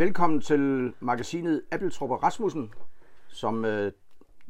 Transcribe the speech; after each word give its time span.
Velkommen 0.00 0.40
til 0.40 0.92
magasinet 1.00 1.62
Appeltrup 1.70 2.10
og 2.10 2.22
Rasmussen, 2.22 2.72
som 3.28 3.64
øh, 3.64 3.92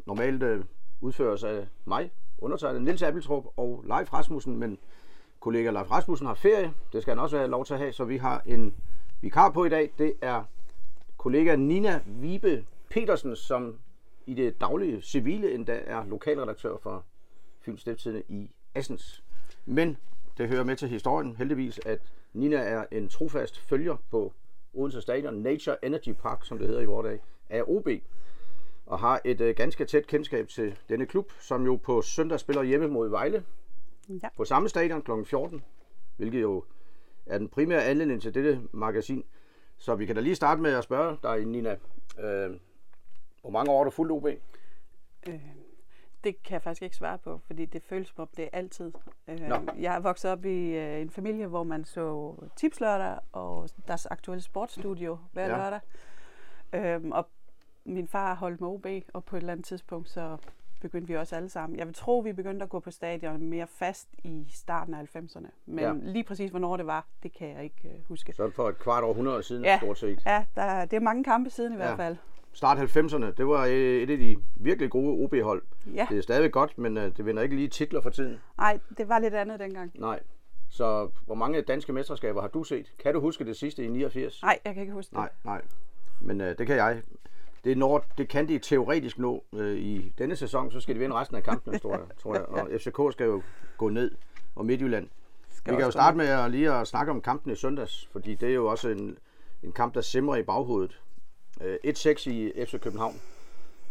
normalt 0.07 0.43
øh, 0.43 0.65
udføres 1.01 1.45
af 1.45 1.67
mig, 1.85 2.11
undertegnet 2.39 2.83
Nils 2.83 3.03
Appeltrup 3.03 3.45
og 3.57 3.85
Leif 3.87 4.13
Rasmussen, 4.13 4.57
men 4.57 4.79
kollega 5.41 5.71
Leif 5.71 5.91
Rasmussen 5.91 6.27
har 6.27 6.35
ferie. 6.35 6.73
Det 6.93 7.03
skal 7.03 7.11
han 7.11 7.19
også 7.19 7.37
have 7.37 7.51
lov 7.51 7.65
til 7.65 7.75
at 7.75 7.81
have, 7.81 7.93
så 7.93 8.05
vi 8.05 8.17
har 8.17 8.43
en 8.47 8.75
vikar 9.21 9.51
på 9.51 9.65
i 9.65 9.69
dag. 9.69 9.93
Det 9.99 10.13
er 10.21 10.45
kollega 11.19 11.57
Nina 11.57 12.01
Vibe 12.07 12.65
Petersen, 12.91 13.37
som 13.37 13.79
i 14.27 14.35
det 14.35 14.61
daglige 14.61 15.03
civile 15.03 15.55
endda 15.55 15.81
er 15.85 16.05
lokalredaktør 16.05 16.77
for 16.83 17.05
Fyns 17.61 17.81
Stiftstidende 17.81 18.23
i 18.29 18.51
Assens. 18.75 19.25
Men 19.67 19.97
det 20.39 20.49
hører 20.49 20.65
med 20.65 20.77
til 20.77 20.89
historien 20.89 21.37
heldigvis, 21.37 21.81
at 21.87 22.01
Nina 22.33 22.57
er 22.57 22.85
en 22.91 23.09
trofast 23.09 23.59
følger 23.59 23.97
på 24.11 24.33
Odense 24.75 25.01
Stadion, 25.01 25.35
Nature 25.35 25.85
Energy 25.85 26.13
Park, 26.13 26.45
som 26.45 26.59
det 26.59 26.67
hedder 26.67 26.83
i 26.83 26.85
vores 26.85 27.05
dag, 27.05 27.21
af 27.49 27.63
OB. 27.67 27.89
Og 28.87 28.99
har 28.99 29.21
et 29.25 29.41
øh, 29.41 29.55
ganske 29.57 29.85
tæt 29.85 30.07
kendskab 30.07 30.49
til 30.49 30.79
denne 30.89 31.07
klub, 31.07 31.33
som 31.41 31.65
jo 31.65 31.77
på 31.77 32.03
søndag 32.03 32.41
spiller 32.41 32.63
hjemme 32.63 32.89
mod 32.89 33.09
Vejle. 33.09 33.45
Ja. 34.09 34.29
På 34.37 34.45
samme 34.45 34.69
stadion 34.69 35.03
kl. 35.03 35.11
14, 35.25 35.65
hvilket 36.17 36.41
jo 36.41 36.65
er 37.27 37.39
den 37.39 37.49
primære 37.49 37.85
anledning 37.85 38.23
til 38.23 38.35
dette 38.35 38.61
magasin. 38.73 39.25
Så 39.79 39.95
vi 39.95 40.07
kan 40.07 40.15
da 40.15 40.21
lige 40.21 40.35
starte 40.35 40.63
med 40.63 40.73
at 40.73 40.85
spørge 40.85 41.17
dig, 41.23 41.47
Nina. 41.47 41.73
Øh, 42.21 42.51
hvor 43.41 43.51
mange 43.51 43.71
år 43.71 43.77
har 43.79 43.85
du 43.85 43.91
fulgt 43.91 44.13
OB? 44.13 44.27
Øh, 45.29 45.41
det 46.25 46.43
kan 46.43 46.53
jeg 46.55 46.63
faktisk 46.63 46.83
ikke 46.83 46.97
svare 46.97 47.19
på, 47.19 47.41
fordi 47.47 47.67
det 47.67 47.83
føles 47.83 48.09
som 48.09 48.23
om 48.23 48.29
det 48.37 48.45
er 48.45 48.49
altid. 48.53 48.93
Øh, 49.29 49.41
Nå. 49.41 49.57
jeg 49.79 49.95
er 49.95 50.01
vokset 50.01 50.31
op 50.31 50.45
i 50.45 50.77
øh, 50.77 51.01
en 51.01 51.11
familie, 51.11 51.47
hvor 51.47 51.63
man 51.63 51.85
så 51.85 52.35
tipslørdag 52.57 53.19
og 53.33 53.69
deres 53.89 54.07
aktuelle 54.07 54.43
sportsstudio 54.43 55.19
hver 55.33 55.47
Ja. 55.47 55.57
lørdag. 55.57 55.81
Øh, 56.73 57.01
og 57.11 57.29
min 57.85 58.09
far 58.09 58.35
holdt 58.35 58.61
med 58.61 58.69
OB, 58.69 58.87
og 59.15 59.25
på 59.25 59.37
et 59.37 59.41
eller 59.41 59.53
andet 59.53 59.67
tidspunkt, 59.67 60.09
så 60.09 60.37
begyndte 60.81 61.09
vi 61.09 61.17
også 61.17 61.37
alle 61.37 61.49
sammen. 61.49 61.79
Jeg 61.79 61.87
vil 61.87 61.95
tro, 61.95 62.19
vi 62.19 62.33
begyndte 62.33 62.63
at 62.63 62.69
gå 62.69 62.81
på 62.81 62.91
stadion 62.91 63.47
mere 63.47 63.67
fast 63.67 64.09
i 64.25 64.47
starten 64.51 64.95
af 64.95 65.01
90'erne. 65.17 65.49
Men 65.67 65.79
Ja. 65.85 65.93
lige 66.03 66.25
præcis, 66.25 66.51
hvornår 66.51 66.77
det 66.77 66.87
var, 66.87 67.07
det 67.23 67.33
kan 67.33 67.49
jeg 67.49 67.65
ikke 67.65 67.89
øh, 67.89 68.05
huske. 68.09 68.33
Så 68.33 68.51
for 68.51 68.69
et 68.69 68.79
kvart 68.79 69.05
århundrede 69.05 69.43
siden, 69.43 69.65
Ja. 69.65 69.79
stort 69.79 69.99
set. 69.99 70.23
Ja, 70.27 70.45
der, 70.57 70.85
det 70.85 70.97
er 70.97 71.01
mange 71.01 71.25
kampe 71.25 71.51
siden 71.51 71.73
i 71.73 71.77
Ja. 71.77 71.83
hvert 71.83 71.97
fald. 71.97 72.17
Start 72.53 72.79
90'erne, 72.79 73.25
det 73.37 73.47
var 73.47 73.65
øh, 73.67 73.73
et 73.73 74.11
af 74.11 74.19
de 74.19 74.37
virkelig 74.57 74.91
gode 74.91 75.25
OB-hold. 75.25 75.63
Ja, 75.95 76.07
Det 76.11 76.19
er 76.19 76.23
stadig 76.23 76.53
godt, 76.53 76.79
men 76.79 76.97
øh, 76.97 77.17
det 77.17 77.27
vinder 77.27 77.43
ikke 77.43 77.57
lige 77.57 77.69
titler 77.69 78.01
for 78.01 78.11
tiden. 78.11 78.41
nej, 78.59 78.79
det 78.99 79.09
var 79.09 79.19
lidt 79.19 79.35
andet 79.35 79.61
dengang. 79.61 79.91
Nej. 79.95 80.21
Så 80.69 81.09
hvor 81.27 81.35
mange 81.35 81.63
danske 81.63 81.93
mesterskaber 81.93 82.41
har 82.41 82.49
du 82.49 82.65
set? 82.65 82.93
Kan 82.99 83.15
du 83.15 83.21
huske 83.21 83.45
det 83.45 83.57
sidste 83.57 83.85
i 83.85 83.89
89? 83.89 84.43
Nej, 84.43 84.59
jeg 84.65 84.75
kan 84.75 84.81
ikke 84.81 84.93
huske 84.93 85.11
det. 85.11 85.17
Nej, 85.19 85.29
nej. 85.45 85.63
Men 86.21 86.41
øh, 86.41 86.59
det 86.59 86.67
kan 86.67 86.77
jeg. 86.77 87.03
Det, 87.65 87.79
når, 87.79 88.05
det 88.19 88.29
kan 88.29 88.49
de 88.49 88.59
teoretisk 88.59 89.19
nå 89.19 89.45
øh, 89.55 89.77
i 89.77 90.13
denne 90.19 90.37
sæson, 90.37 90.71
så 90.71 90.81
skal 90.81 90.95
de 90.95 90.99
vinde 91.01 91.17
resten 91.17 91.37
af 91.37 91.43
kampene, 91.43 91.79
tror 91.79 91.93
jeg. 91.93 92.07
Tror 92.23 92.35
jeg. 92.35 92.45
Og 92.55 92.69
FCK 92.81 92.99
skal 93.13 93.27
jo 93.27 93.43
gå 93.79 93.89
ned, 93.89 94.11
og 94.55 94.67
Midtjylland. 94.67 95.09
Skal 95.51 95.73
Vi 95.73 95.77
kan 95.77 95.85
jo 95.85 95.91
starte 95.91 96.17
med 96.17 96.27
at 96.27 96.51
lige 96.51 96.73
at 96.73 96.87
snakke 96.87 97.13
om 97.13 97.21
kampen 97.21 97.53
i 97.53 97.55
søndags, 97.57 98.09
fordi 98.13 98.35
det 98.35 98.49
er 98.49 98.55
jo 98.55 98.67
også 98.67 98.89
en, 98.89 99.19
en 99.63 99.73
kamp, 99.73 99.95
der 99.95 100.01
simrer 100.01 100.37
i 100.37 100.43
baghovedet. 100.43 101.01
Øh, 101.61 101.79
1-6 101.85 102.31
i 102.31 102.65
FC 102.67 102.81
København. 102.81 103.15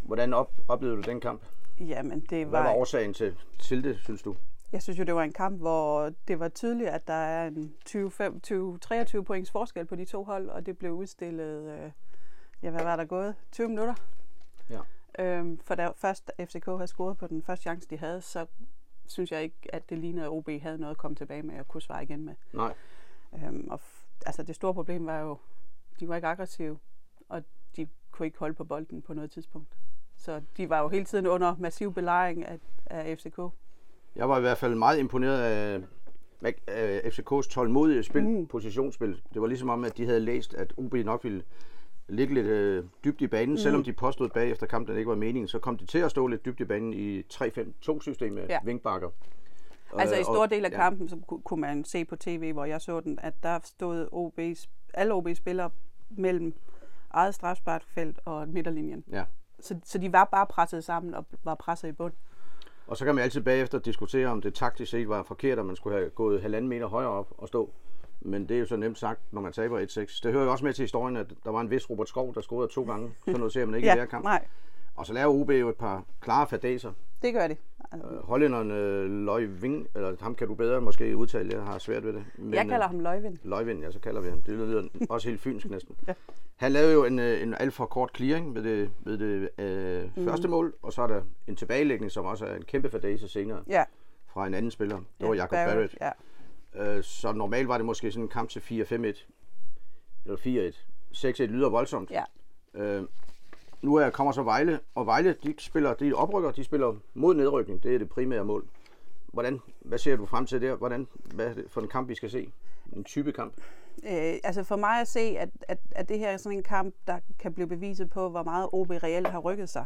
Hvordan 0.03 0.33
op, 0.33 0.51
oplevede 0.67 1.03
du 1.03 1.09
den 1.09 1.19
kamp? 1.21 1.41
Jamen, 1.79 2.19
det 2.19 2.47
Hvad 2.47 2.59
var, 2.59 2.67
var 2.67 2.73
årsagen 2.75 3.13
til, 3.13 3.35
til 3.59 3.83
det, 3.83 3.99
synes 4.03 4.21
du? 4.21 4.35
jeg 4.71 4.83
synes 4.83 4.99
jo, 4.99 5.03
det 5.03 5.15
var 5.15 5.23
en 5.23 5.33
kamp, 5.33 5.59
hvor 5.59 6.11
det 6.27 6.39
var 6.39 6.49
tydeligt, 6.49 6.89
at 6.89 7.07
der 7.07 7.13
er 7.13 7.47
en 7.47 7.75
20-23 7.89 9.21
points 9.21 9.51
forskel 9.51 9.85
på 9.85 9.95
de 9.95 10.05
to 10.05 10.23
hold, 10.23 10.49
og 10.49 10.65
det 10.65 10.77
blev 10.77 10.91
udstillet, 10.91 11.71
øh, 11.71 11.91
ja, 12.63 12.69
hvad 12.69 12.83
var 12.83 12.95
der 12.95 13.05
gået? 13.05 13.35
20 13.51 13.67
minutter? 13.69 13.95
Ja. 14.69 14.79
Øhm, 15.19 15.59
for 15.63 15.75
da 15.75 15.89
først 15.95 16.31
FCK 16.39 16.65
havde 16.65 16.87
scoret 16.87 17.17
på 17.17 17.27
den 17.27 17.43
første 17.43 17.63
chance, 17.63 17.87
de 17.89 17.97
havde, 17.97 18.21
så 18.21 18.45
synes 19.07 19.31
jeg 19.31 19.43
ikke, 19.43 19.57
at 19.69 19.89
det 19.89 19.97
lignede, 19.97 20.25
at 20.25 20.31
OB 20.31 20.49
havde 20.61 20.77
noget 20.77 20.91
at 20.91 20.97
komme 20.97 21.15
tilbage 21.15 21.43
med 21.43 21.59
og 21.59 21.67
kunne 21.67 21.81
svare 21.81 22.03
igen 22.03 22.25
med. 22.25 22.35
Nej. 22.53 22.73
Øhm, 23.33 23.67
og 23.71 23.79
altså 24.25 24.43
det 24.43 24.55
store 24.55 24.73
problem 24.73 25.05
var 25.05 25.19
jo, 25.19 25.37
de 25.99 26.07
var 26.07 26.15
ikke 26.15 26.27
aggressive, 26.27 26.77
og 27.29 27.43
de 27.75 27.87
kunne 28.11 28.25
ikke 28.25 28.39
holde 28.39 28.53
på 28.53 28.63
bolden 28.63 29.01
på 29.01 29.13
noget 29.13 29.31
tidspunkt. 29.31 29.67
Så 30.17 30.41
de 30.57 30.69
var 30.69 30.81
jo 30.81 30.87
hele 30.87 31.05
tiden 31.05 31.27
under 31.27 31.55
massiv 31.59 31.93
belejring 31.93 32.45
af, 32.45 32.59
af 32.85 33.17
FCK. 33.17 33.39
Jeg 34.15 34.29
var 34.29 34.37
i 34.37 34.41
hvert 34.41 34.57
fald 34.57 34.75
meget 34.75 34.99
imponeret 34.99 35.39
af, 35.41 35.81
af 36.67 36.99
FCK's 37.05 37.49
tålmodige 37.49 38.03
spil, 38.03 38.23
mm. 38.27 38.47
Positionsspil. 38.47 39.21
Det 39.33 39.41
var 39.41 39.47
ligesom 39.47 39.69
om, 39.69 39.83
at 39.83 39.97
de 39.97 40.05
havde 40.05 40.19
læst, 40.19 40.53
at 40.53 40.73
OB 40.77 40.93
nok 40.93 41.23
ville 41.23 41.43
ligge 42.07 42.33
lidt 42.33 42.47
øh, 42.47 42.83
dybt 43.03 43.21
i 43.21 43.27
banen, 43.27 43.49
mm. 43.53 43.57
selvom 43.57 43.83
de 43.83 43.93
påstod 43.93 44.29
bagefter 44.29 44.65
kampen, 44.65 44.89
at 44.91 44.93
det 44.95 44.99
ikke 44.99 45.09
var 45.09 45.15
meningen, 45.15 45.47
så 45.47 45.59
kom 45.59 45.77
de 45.77 45.85
til 45.85 45.99
at 45.99 46.11
stå 46.11 46.27
lidt 46.27 46.45
dybt 46.45 46.59
i 46.59 46.65
banen 46.65 46.93
i 46.93 47.19
3-5-2-system 47.33 48.33
med 48.33 48.41
ja. 48.43 48.53
Ja. 48.53 48.59
vinkbakker. 48.65 49.09
Altså 49.93 50.15
i 50.15 50.19
Øh, 50.19 50.23
stor 50.25 50.45
del 50.45 50.65
af 50.65 50.69
ja. 50.69 50.75
kampen, 50.75 51.09
så 51.09 51.17
ku- 51.27 51.41
kunne 51.41 51.61
man 51.61 51.83
se 51.85 52.05
på 52.05 52.15
tv, 52.15 52.53
hvor 52.53 52.65
jeg 52.65 52.81
så 52.81 52.99
den, 52.99 53.19
at 53.21 53.33
der 53.43 53.59
stod 53.63 54.07
OB's, 54.13 54.67
alle 54.93 55.13
OB's 55.13 55.33
spillere 55.33 55.69
mellem 56.09 56.53
eget 57.11 57.35
strafsparkfelt 57.35 58.19
og 58.25 58.47
midterlinjen. 58.49 59.03
Ja. 59.11 59.23
Så, 59.59 59.79
så 59.83 59.97
de 59.97 60.13
var 60.13 60.25
bare 60.25 60.45
presset 60.45 60.83
sammen 60.83 61.13
og 61.13 61.25
var 61.43 61.55
presset 61.55 61.87
i 61.87 61.91
bund. 61.91 62.13
Og 62.87 62.97
så 62.97 63.05
kan 63.05 63.15
man 63.15 63.23
altid 63.23 63.41
bagefter 63.41 63.79
diskutere, 63.79 64.27
om 64.27 64.41
det 64.41 64.53
taktisk 64.53 64.91
set 64.91 65.09
var 65.09 65.23
forkert, 65.23 65.59
at 65.59 65.65
man 65.65 65.75
skulle 65.75 65.97
have 65.97 66.09
gået 66.09 66.41
halvanden 66.41 66.69
meter 66.69 66.87
højere 66.87 67.09
op 67.09 67.33
og 67.37 67.47
stå. 67.47 67.69
Men 68.21 68.49
det 68.49 68.55
er 68.55 68.59
jo 68.59 68.65
så 68.65 68.75
nemt 68.75 68.99
sagt, 68.99 69.19
når 69.31 69.41
man 69.41 69.53
taber 69.53 69.79
1-6. 69.79 70.19
Det 70.23 70.31
hører 70.31 70.43
jo 70.43 70.51
også 70.51 70.65
med 70.65 70.73
til 70.73 70.83
historien, 70.83 71.17
at 71.17 71.33
der 71.43 71.51
var 71.51 71.61
en 71.61 71.69
vis 71.69 71.89
Robert 71.89 72.07
Skov, 72.09 72.33
der 72.35 72.41
scorede 72.41 72.73
to 72.73 72.83
gange. 72.83 73.11
Sådan 73.25 73.39
noget 73.39 73.53
ser 73.53 73.65
man 73.65 73.75
ikke 73.75 73.87
i 73.91 73.95
hver 73.95 74.05
kamp. 74.05 74.23
nej, 74.23 74.45
Og 74.95 75.05
så 75.05 75.13
laver 75.13 75.33
OB 75.33 75.49
jo 75.49 75.69
et 75.69 75.75
par 75.75 76.03
klare 76.19 76.47
fadæser. 76.47 76.91
Det 77.21 77.33
gør 77.33 77.47
de. 77.47 77.55
Altså, 77.91 78.07
Øh, 78.09 78.23
Hollænderen 78.23 78.71
øh, 78.71 79.25
Løjving, 79.25 79.87
eller 79.95 80.15
ham 80.21 80.35
kan 80.35 80.47
du 80.47 80.53
bedre 80.55 80.81
måske 80.81 81.17
udtale, 81.17 81.49
jeg 81.57 81.63
har 81.63 81.77
svært 81.77 82.03
ved 82.05 82.13
det. 82.13 82.25
Men, 82.37 82.53
jeg 82.53 82.61
kalder 82.67 82.85
øh, 82.85 82.91
ham 82.91 82.99
Løjvind. 82.99 83.37
Løjvind, 83.43 83.83
ja, 83.83 83.91
så 83.91 83.99
kalder 83.99 84.21
vi 84.21 84.29
ham. 84.29 84.41
Det 84.41 84.53
lyder 84.53 84.87
også 85.09 85.29
helt 85.29 85.41
fynsk 85.41 85.69
næsten. 85.69 85.95
Ja. 86.07 86.13
Han 86.55 86.71
lavede 86.71 86.93
jo 86.93 87.05
en, 87.05 87.19
øh, 87.19 87.41
en 87.41 87.53
alt 87.53 87.73
for 87.73 87.85
kort 87.85 88.11
clearing 88.15 88.55
ved 88.55 88.63
det, 88.63 88.91
ved 88.99 89.17
det 89.17 89.49
øh, 89.63 90.09
mm. 90.17 90.25
første 90.25 90.47
mål, 90.47 90.73
og 90.81 90.93
så 90.93 91.01
er 91.01 91.07
der 91.07 91.21
en 91.47 91.55
tilbagelægning, 91.55 92.11
som 92.11 92.25
også 92.25 92.45
er 92.45 92.55
en 92.55 92.65
kæmpe 92.65 92.89
fadæse 92.89 93.27
senere 93.27 93.63
Ja, 93.67 93.83
fra 94.27 94.47
en 94.47 94.53
anden 94.53 94.71
spiller. 94.71 94.97
Det 95.19 95.27
var 95.27 95.33
ja, 95.33 95.41
Jacob 95.41 95.51
Barrett. 95.55 95.97
Ja. 96.01 96.11
Øh, 96.97 97.03
så 97.03 97.31
normalt 97.31 97.67
var 97.67 97.77
det 97.77 97.85
måske 97.85 98.11
sådan 98.11 98.23
en 98.23 98.29
kamp 98.29 98.49
til 98.49 98.59
4-5-1, 98.59 98.93
eller 100.25 100.71
4-1. 100.71 100.75
6-1 101.15 101.41
lyder 101.43 101.69
voldsomt. 101.69 102.11
ja. 102.11 102.23
Øh, 102.73 103.03
nu 103.81 103.95
er, 103.95 104.09
kommer 104.09 104.33
så 104.33 104.43
Vejle, 104.43 104.79
og 104.95 105.05
Vejle, 105.05 105.35
de 105.43 105.53
spiller, 105.57 105.93
de 105.93 106.13
oprykker, 106.13 106.51
de 106.51 106.63
spiller 106.63 106.95
mod 107.13 107.35
nedrykning. 107.35 107.83
Det 107.83 107.95
er 107.95 107.99
det 107.99 108.09
primære 108.09 108.45
mål. 108.45 108.67
Hvordan, 109.33 109.59
hvad 109.79 109.97
ser 109.97 110.15
du 110.15 110.25
frem 110.25 110.45
til 110.45 110.61
der? 110.61 110.75
Hvordan, 110.75 111.07
hvad 111.33 111.45
er 111.45 111.53
det 111.53 111.65
for 111.67 111.81
en 111.81 111.87
kamp, 111.87 112.09
vi 112.09 112.15
skal 112.15 112.29
se? 112.29 112.51
En 112.93 113.03
type 113.03 113.31
kamp? 113.31 113.53
Øh, 114.03 114.33
altså 114.43 114.63
for 114.63 114.75
mig 114.75 115.01
at 115.01 115.07
se, 115.07 115.19
at, 115.19 115.49
at, 115.67 115.79
at 115.91 116.09
det 116.09 116.19
her 116.19 116.29
er 116.29 116.37
sådan 116.37 116.57
en 116.57 116.63
kamp, 116.63 116.95
der 117.07 117.19
kan 117.39 117.53
blive 117.53 117.67
beviset 117.67 118.09
på, 118.09 118.29
hvor 118.29 118.43
meget 118.43 118.69
OB 118.71 118.89
reelt 118.89 119.27
har 119.27 119.39
rykket 119.39 119.69
sig. 119.69 119.85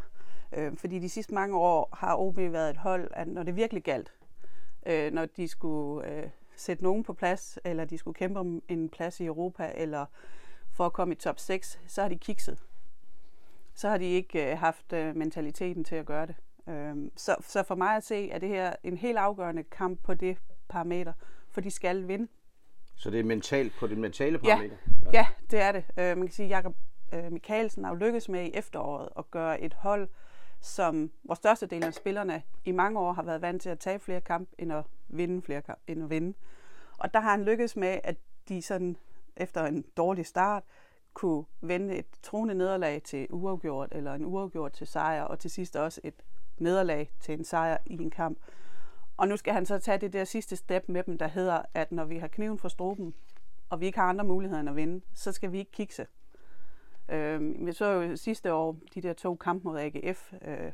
Øh, 0.57 0.77
fordi 0.77 0.99
de 0.99 1.09
sidste 1.09 1.33
mange 1.33 1.57
år 1.57 1.89
har 1.93 2.15
OB 2.15 2.37
været 2.37 2.69
et 2.69 2.77
hold, 2.77 3.07
at 3.13 3.27
når 3.27 3.43
det 3.43 3.55
virkelig 3.55 3.83
galt, 3.83 4.13
øh, 4.85 5.13
når 5.13 5.25
de 5.25 5.47
skulle 5.47 6.11
øh, 6.11 6.29
sætte 6.55 6.83
nogen 6.83 7.03
på 7.03 7.13
plads, 7.13 7.59
eller 7.65 7.85
de 7.85 7.97
skulle 7.97 8.15
kæmpe 8.15 8.39
om 8.39 8.61
en 8.67 8.89
plads 8.89 9.19
i 9.19 9.25
Europa, 9.25 9.71
eller 9.75 10.05
for 10.71 10.85
at 10.85 10.93
komme 10.93 11.13
i 11.13 11.17
top 11.17 11.39
6, 11.39 11.79
så 11.87 12.01
har 12.01 12.09
de 12.09 12.17
kikset. 12.17 12.63
Så 13.75 13.89
har 13.89 13.97
de 13.97 14.05
ikke 14.05 14.51
øh, 14.51 14.57
haft 14.57 14.93
øh, 14.93 15.15
mentaliteten 15.15 15.83
til 15.83 15.95
at 15.95 16.05
gøre 16.05 16.25
det. 16.25 16.35
Øh, 16.69 16.95
så, 17.15 17.35
så 17.41 17.63
for 17.63 17.75
mig 17.75 17.95
at 17.95 18.03
se, 18.03 18.29
er 18.29 18.39
det 18.39 18.49
her 18.49 18.73
en 18.83 18.97
helt 18.97 19.17
afgørende 19.17 19.63
kamp 19.63 20.03
på 20.03 20.13
det 20.13 20.37
parameter, 20.69 21.13
for 21.49 21.61
de 21.61 21.71
skal 21.71 22.07
vinde. 22.07 22.27
Så 22.95 23.09
det 23.09 23.19
er 23.19 23.23
mentalt 23.23 23.73
på 23.79 23.87
det 23.87 23.97
mentale 23.97 24.39
Ja. 24.43 24.49
parameter? 24.55 24.75
Ja, 25.13 25.27
det 25.51 25.61
er 25.61 25.71
det. 25.71 25.85
Øh, 25.97 26.17
man 26.17 26.27
kan 26.27 26.31
sige, 26.31 26.45
at 26.45 26.51
Jacob 26.51 26.75
øh, 27.13 27.31
Mikkelsen 27.31 27.83
har 27.83 27.91
jo 27.91 27.97
lykkes 27.97 28.29
med 28.29 28.45
i 28.45 28.51
efteråret 28.53 29.09
at 29.17 29.31
gøre 29.31 29.61
et 29.61 29.73
hold, 29.73 30.07
som 30.61 31.11
hvor 31.23 31.35
størstedelen 31.35 31.83
af 31.83 31.93
spillerne 31.93 32.43
i 32.65 32.71
mange 32.71 32.99
år 32.99 33.13
har 33.13 33.23
været 33.23 33.41
vant 33.41 33.61
til 33.61 33.69
at 33.69 33.79
tage 33.79 33.99
flere 33.99 34.21
kampe, 34.21 34.55
end 34.57 34.73
at 34.73 34.83
vinde 35.07 35.41
flere 35.41 35.61
kamp, 35.61 35.79
end 35.87 36.03
at 36.03 36.09
vinde. 36.09 36.33
Og 36.97 37.13
der 37.13 37.19
har 37.19 37.31
han 37.31 37.43
lykkes 37.43 37.75
med, 37.75 37.99
at 38.03 38.15
de 38.49 38.61
sådan 38.61 38.97
efter 39.37 39.65
en 39.65 39.85
dårlig 39.97 40.25
start, 40.25 40.63
kunne 41.13 41.45
vende 41.61 41.95
et 41.95 42.05
troende 42.23 42.53
nederlag 42.53 43.01
til 43.03 43.27
uafgjort, 43.29 43.89
eller 43.91 44.13
en 44.13 44.25
uafgjort 44.25 44.73
til 44.73 44.87
sejr, 44.87 45.23
og 45.23 45.39
til 45.39 45.51
sidst 45.51 45.75
også 45.75 46.01
et 46.03 46.13
nederlag 46.57 47.11
til 47.19 47.33
en 47.33 47.43
sejr 47.43 47.77
i 47.85 47.93
en 47.93 48.09
kamp. 48.09 48.37
Og 49.17 49.27
nu 49.27 49.37
skal 49.37 49.53
han 49.53 49.65
så 49.65 49.79
tage 49.79 49.97
det 49.97 50.13
der 50.13 50.23
sidste 50.23 50.55
step 50.55 50.89
med 50.89 51.03
dem, 51.03 51.17
der 51.17 51.27
hedder, 51.27 51.61
at 51.73 51.91
når 51.91 52.05
vi 52.05 52.17
har 52.17 52.27
kniven 52.27 52.57
for 52.57 52.67
struben, 52.67 53.13
og 53.69 53.79
vi 53.79 53.85
ikke 53.85 53.99
har 53.99 54.09
andre 54.09 54.25
muligheder 54.25 54.59
end 54.59 54.69
at 54.69 54.75
vinde, 54.75 55.01
så 55.13 55.31
skal 55.31 55.51
vi 55.51 55.59
ikke 55.59 55.71
kikse. 55.71 56.07
Øh, 57.09 57.65
vi 57.65 57.71
så 57.71 57.85
jo 57.85 58.15
sidste 58.15 58.53
år 58.53 58.77
de 58.95 59.01
der 59.01 59.13
to 59.13 59.35
kampe 59.35 59.67
mod 59.67 59.79
AGF 59.79 60.33
øh, 60.41 60.71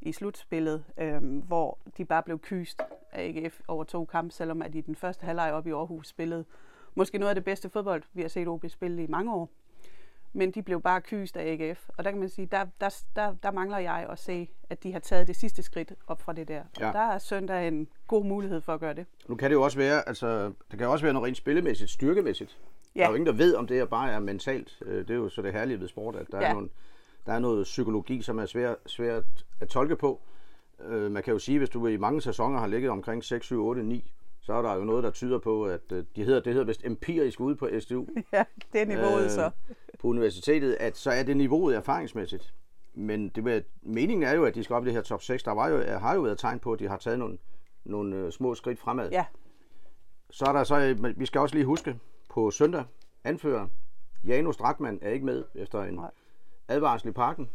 i 0.00 0.12
slutspillet, 0.12 0.84
øh, 0.98 1.38
hvor 1.38 1.78
de 1.96 2.04
bare 2.04 2.22
blev 2.22 2.38
kyst 2.38 2.82
af 3.12 3.24
AGF 3.24 3.60
over 3.68 3.84
to 3.84 4.04
kampe, 4.04 4.34
selvom 4.34 4.62
at 4.62 4.74
i 4.74 4.80
den 4.80 4.96
første 4.96 5.24
halvleg 5.26 5.52
op 5.52 5.66
i 5.66 5.70
Aarhus 5.70 6.08
spillede 6.08 6.44
måske 6.94 7.18
noget 7.18 7.28
af 7.28 7.34
det 7.34 7.44
bedste 7.44 7.68
fodbold, 7.70 8.02
vi 8.12 8.22
har 8.22 8.28
set 8.28 8.48
OB 8.48 8.64
spille 8.68 9.02
i 9.02 9.06
mange 9.06 9.34
år. 9.34 9.50
men 10.34 10.50
de 10.50 10.62
blev 10.62 10.80
bare 10.82 11.00
kyst 11.00 11.36
af 11.36 11.52
AGF. 11.52 11.88
Og 11.96 12.04
der 12.04 12.10
kan 12.10 12.20
man 12.20 12.28
sige, 12.28 12.46
der, 12.46 12.66
der, 12.80 13.02
der, 13.16 13.34
der 13.42 13.50
mangler 13.50 13.78
jeg 13.78 14.06
at 14.10 14.18
se, 14.18 14.50
at 14.70 14.82
de 14.82 14.92
har 14.92 14.98
taget 15.00 15.26
det 15.26 15.36
sidste 15.36 15.62
skridt 15.62 15.92
op 16.06 16.20
fra 16.22 16.32
det 16.32 16.48
der. 16.48 16.60
Og 16.60 16.66
Ja. 16.80 16.86
der 16.86 16.98
er 17.12 17.18
søndag 17.18 17.68
en 17.68 17.88
god 18.06 18.24
mulighed 18.24 18.60
for 18.60 18.74
at 18.74 18.80
gøre 18.80 18.94
det. 18.94 19.06
Nu 19.28 19.34
kan 19.34 19.50
det 19.50 19.54
jo 19.54 19.62
også 19.62 19.78
være, 19.78 20.08
altså, 20.08 20.52
det 20.70 20.78
kan 20.78 20.88
også 20.88 21.04
være 21.04 21.12
noget 21.12 21.26
rent 21.26 21.36
spillemæssigt, 21.36 21.90
styrkemæssigt. 21.90 22.58
Ja. 22.94 23.00
Der 23.00 23.06
er 23.06 23.10
jo 23.10 23.14
ingen, 23.14 23.26
der 23.26 23.32
ved, 23.32 23.54
om 23.54 23.66
det 23.66 23.76
her 23.76 23.84
bare 23.84 24.12
er 24.12 24.18
mentalt. 24.18 24.78
Øh, 24.86 24.98
Det 24.98 25.10
er 25.10 25.14
jo 25.14 25.28
så 25.28 25.42
det 25.42 25.52
herlige 25.52 25.80
ved 25.80 25.88
sport, 25.88 26.16
at 26.16 26.26
der, 26.32 26.40
ja. 26.40 26.46
Er, 26.48 26.52
nogle, 26.52 26.68
der 27.26 27.32
er 27.32 27.38
noget 27.38 27.64
psykologi, 27.64 28.22
som 28.22 28.38
er 28.38 28.46
svært, 28.46 28.76
svært 28.86 29.24
at 29.60 29.68
tolke 29.68 29.96
på. 29.96 30.20
Øh, 30.84 31.10
Man 31.10 31.22
kan 31.22 31.32
jo 31.32 31.38
sige, 31.38 31.58
hvis 31.58 31.70
du 31.70 31.86
i 31.86 31.96
mange 31.96 32.20
sæsoner 32.20 32.58
har 32.58 32.66
ligget 32.66 32.90
omkring 32.90 33.24
6, 33.24 33.44
7, 33.46 33.64
8, 33.64 33.82
9, 33.82 34.12
så 34.42 34.52
er 34.52 34.62
der 34.62 34.74
jo 34.74 34.84
noget, 34.84 35.04
der 35.04 35.10
tyder 35.10 35.38
på, 35.38 35.64
at 35.64 35.92
øh, 35.92 36.04
de 36.16 36.24
hedder, 36.24 36.40
det 36.40 36.52
hedder 36.52 36.66
vist 36.66 36.84
empirisk 36.84 37.40
ude 37.40 37.56
på 37.56 37.68
SDU 37.80 38.06
Ja, 38.32 38.44
det 38.72 38.80
er 38.80 38.86
niveauet 38.86 39.24
øh, 39.24 39.30
så. 39.30 39.50
på 39.98 40.08
universitetet, 40.08 40.76
at 40.80 40.96
så 40.96 41.10
er 41.10 41.22
det 41.22 41.36
niveauet 41.36 41.76
erfaringsmæssigt. 41.76 42.54
Men 42.94 43.28
det 43.28 43.44
med, 43.44 43.62
meningen 43.82 44.22
er 44.22 44.34
jo, 44.34 44.44
at 44.44 44.54
de 44.54 44.64
skal 44.64 44.74
op 44.74 44.82
i 44.84 44.86
det 44.86 44.94
her 44.94 45.02
top 45.02 45.22
6. 45.22 45.42
Der 45.42 45.52
var 45.52 45.68
jo, 45.68 45.82
har 45.98 46.14
jo 46.14 46.20
været 46.20 46.38
tegn 46.38 46.58
på, 46.58 46.72
at 46.72 46.78
de 46.78 46.88
har 46.88 46.96
taget 46.96 47.18
nogle, 47.18 47.38
nogle 47.84 48.16
øh, 48.16 48.32
små 48.32 48.54
skridt 48.54 48.78
fremad. 48.78 49.10
Ja, 49.10 49.24
Så 50.30 50.44
er 50.44 50.52
der 50.52 50.64
så, 50.64 50.94
vi 51.16 51.26
skal 51.26 51.40
også 51.40 51.54
lige 51.54 51.64
huske, 51.64 51.98
på 52.30 52.50
søndag 52.50 52.84
anfører 53.24 53.66
Janus 54.24 54.56
Drakman 54.56 54.98
er 55.02 55.10
ikke 55.10 55.26
med 55.26 55.44
efter 55.54 55.82
en 55.82 55.94
Nej. 55.94 56.10
advarsel 56.68 57.08
i 57.08 57.12
parken. 57.12 57.50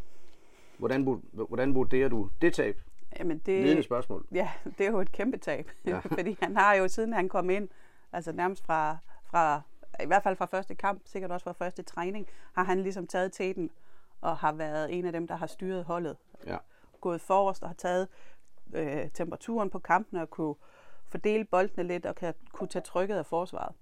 Hvordan, 0.78 1.22
hvordan 1.34 1.76
vurderer 1.76 2.10
du 2.10 2.30
det 2.42 2.54
tab? 2.54 2.82
Jamen 3.20 3.38
det, 3.38 3.86
spørgsmål. 3.86 4.26
ja, 4.32 4.52
det 4.78 4.86
er 4.88 4.92
jo 4.92 5.00
et 5.00 5.12
kæmpe 5.12 5.38
tab. 5.38 5.72
Ja. 5.86 6.00
Fordi 6.18 6.38
han 6.42 6.58
har 6.58 6.74
jo, 6.74 6.88
siden 6.88 7.14
han 7.14 7.30
kom 7.30 7.50
ind, 7.50 7.70
altså 8.12 8.32
nærmest 8.32 8.66
fra, 8.66 8.98
fra, 9.24 9.62
i 10.04 10.06
hvert 10.06 10.24
fald 10.24 10.36
fra 10.36 10.46
første 10.46 10.76
kamp, 10.76 11.02
sikkert 11.06 11.32
også 11.32 11.44
fra 11.44 11.52
første 11.52 11.84
træning, 11.84 12.28
har 12.54 12.64
han 12.64 12.80
ligesom 12.80 13.08
taget 13.08 13.34
teten 13.34 13.70
og 14.22 14.38
har 14.38 14.52
været 14.52 14.94
en 14.94 15.06
af 15.06 15.12
dem, 15.12 15.28
der 15.28 15.36
har 15.36 15.48
styret 15.48 15.84
holdet. 15.84 16.18
Ja. 16.46 16.58
Gået 17.02 17.22
forrest 17.22 17.64
og 17.64 17.70
har 17.70 17.76
taget 17.76 18.08
øh, 18.74 19.10
temperaturen 19.14 19.70
på 19.70 19.80
kampene 19.80 20.22
og 20.22 20.30
kunne 20.30 20.56
fordele 21.10 21.46
boldene 21.46 21.84
lidt 21.84 22.06
og 22.06 22.16
kan, 22.16 22.34
kunne 22.52 22.70
tage 22.70 22.84
trykket 22.84 23.16
af 23.16 23.26
forsvaret. 23.26 23.76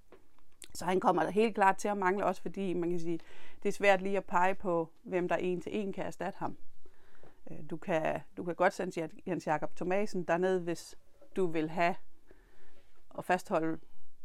Så 0.73 0.85
han 0.85 0.99
kommer 0.99 1.29
helt 1.29 1.55
klart 1.55 1.77
til 1.77 1.87
at 1.87 1.97
mangle 1.97 2.25
også, 2.25 2.41
fordi 2.41 2.73
man 2.73 2.89
kan 2.89 2.99
sige, 2.99 3.19
det 3.63 3.69
er 3.69 3.73
svært 3.73 4.01
lige 4.01 4.17
at 4.17 4.25
pege 4.25 4.55
på, 4.55 4.89
hvem 5.03 5.27
der 5.27 5.35
en 5.35 5.61
til 5.61 5.79
en 5.79 5.93
kan 5.93 6.05
erstatte 6.05 6.39
ham. 6.39 6.57
Øh, 7.51 7.57
Du 7.69 7.77
kan, 7.77 8.19
du 8.37 8.43
kan 8.43 8.55
godt 8.55 8.73
sende 8.73 9.09
Jens 9.27 9.47
Jakob 9.47 9.75
Thomasen 9.75 10.23
derned, 10.23 10.59
hvis 10.59 10.95
du 11.35 11.45
vil 11.47 11.69
have 11.69 11.95
og 13.09 13.25
fastholde 13.25 13.77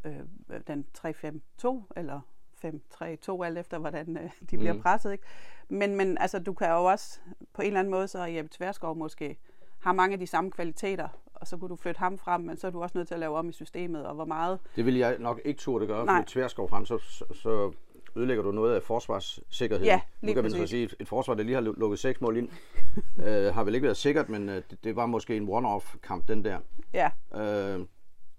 øh, 0.04 0.20
den 0.66 0.86
3-5-2 0.98 1.68
eller 1.96 2.20
5-3-2, 2.64 3.44
alt 3.44 3.58
efter 3.58 3.78
hvordan 3.78 4.16
øh, 4.16 4.30
de 4.50 4.58
bliver 4.58 4.72
Mm. 4.72 4.82
presset. 4.82 5.12
Ikke? 5.12 5.24
Men, 5.68 5.96
men 5.96 6.18
altså, 6.18 6.38
du 6.38 6.52
kan 6.52 6.68
jo 6.70 6.84
også 6.84 7.20
på 7.52 7.62
en 7.62 7.66
eller 7.66 7.80
anden 7.80 7.90
måde, 7.90 8.08
så 8.08 8.24
Jeppe 8.24 8.50
Tverskov 8.52 8.96
måske 8.96 9.36
har 9.80 9.92
mange 9.92 10.12
af 10.12 10.18
de 10.18 10.26
samme 10.26 10.50
kvaliteter, 10.50 11.08
og 11.34 11.46
så 11.46 11.56
kunne 11.56 11.68
du 11.68 11.76
flytte 11.76 11.98
ham 11.98 12.18
frem, 12.18 12.40
men 12.40 12.56
så 12.56 12.66
er 12.66 12.70
du 12.70 12.82
også 12.82 12.98
nødt 12.98 13.08
til 13.08 13.14
at 13.14 13.20
lave 13.20 13.36
om 13.36 13.48
i 13.48 13.52
systemet, 13.52 14.06
og 14.06 14.14
hvor 14.14 14.24
meget 14.24 14.58
Det 14.76 14.86
vil 14.86 14.96
jeg 14.96 15.18
nok 15.18 15.40
ikke 15.44 15.58
turde 15.58 15.86
gøre, 15.86 16.06
for 16.06 16.24
tværskov 16.26 16.68
frem, 16.68 16.86
så, 16.86 16.98
så 17.34 17.72
ødelægger 18.16 18.42
du 18.44 18.52
noget 18.52 18.74
af 18.74 18.82
forsvarssikkerheden. 18.82 19.86
Ja, 19.86 20.00
nu 20.20 20.26
lige 20.26 20.34
kan 20.34 20.42
man 20.42 20.50
så 20.52 20.66
sige, 20.66 20.82
et, 20.84 20.94
et 21.00 21.08
forsvar, 21.08 21.34
der 21.34 21.42
lige 21.42 21.54
har 21.54 21.62
lu- 21.62 21.78
lukket 21.80 21.98
seks 21.98 22.20
mål 22.20 22.36
ind, 22.36 22.48
øh, 23.26 23.54
har 23.54 23.64
vel 23.64 23.74
ikke 23.74 23.84
været 23.84 23.96
sikkert, 23.96 24.28
men 24.28 24.48
øh, 24.48 24.62
det, 24.70 24.84
det 24.84 24.96
var 24.96 25.06
måske 25.06 25.36
en 25.36 25.48
one-off 25.48 25.98
kamp, 26.02 26.28
den 26.28 26.44
der. 26.44 26.58
Ja, 26.92 27.10
Øh, 27.34 27.80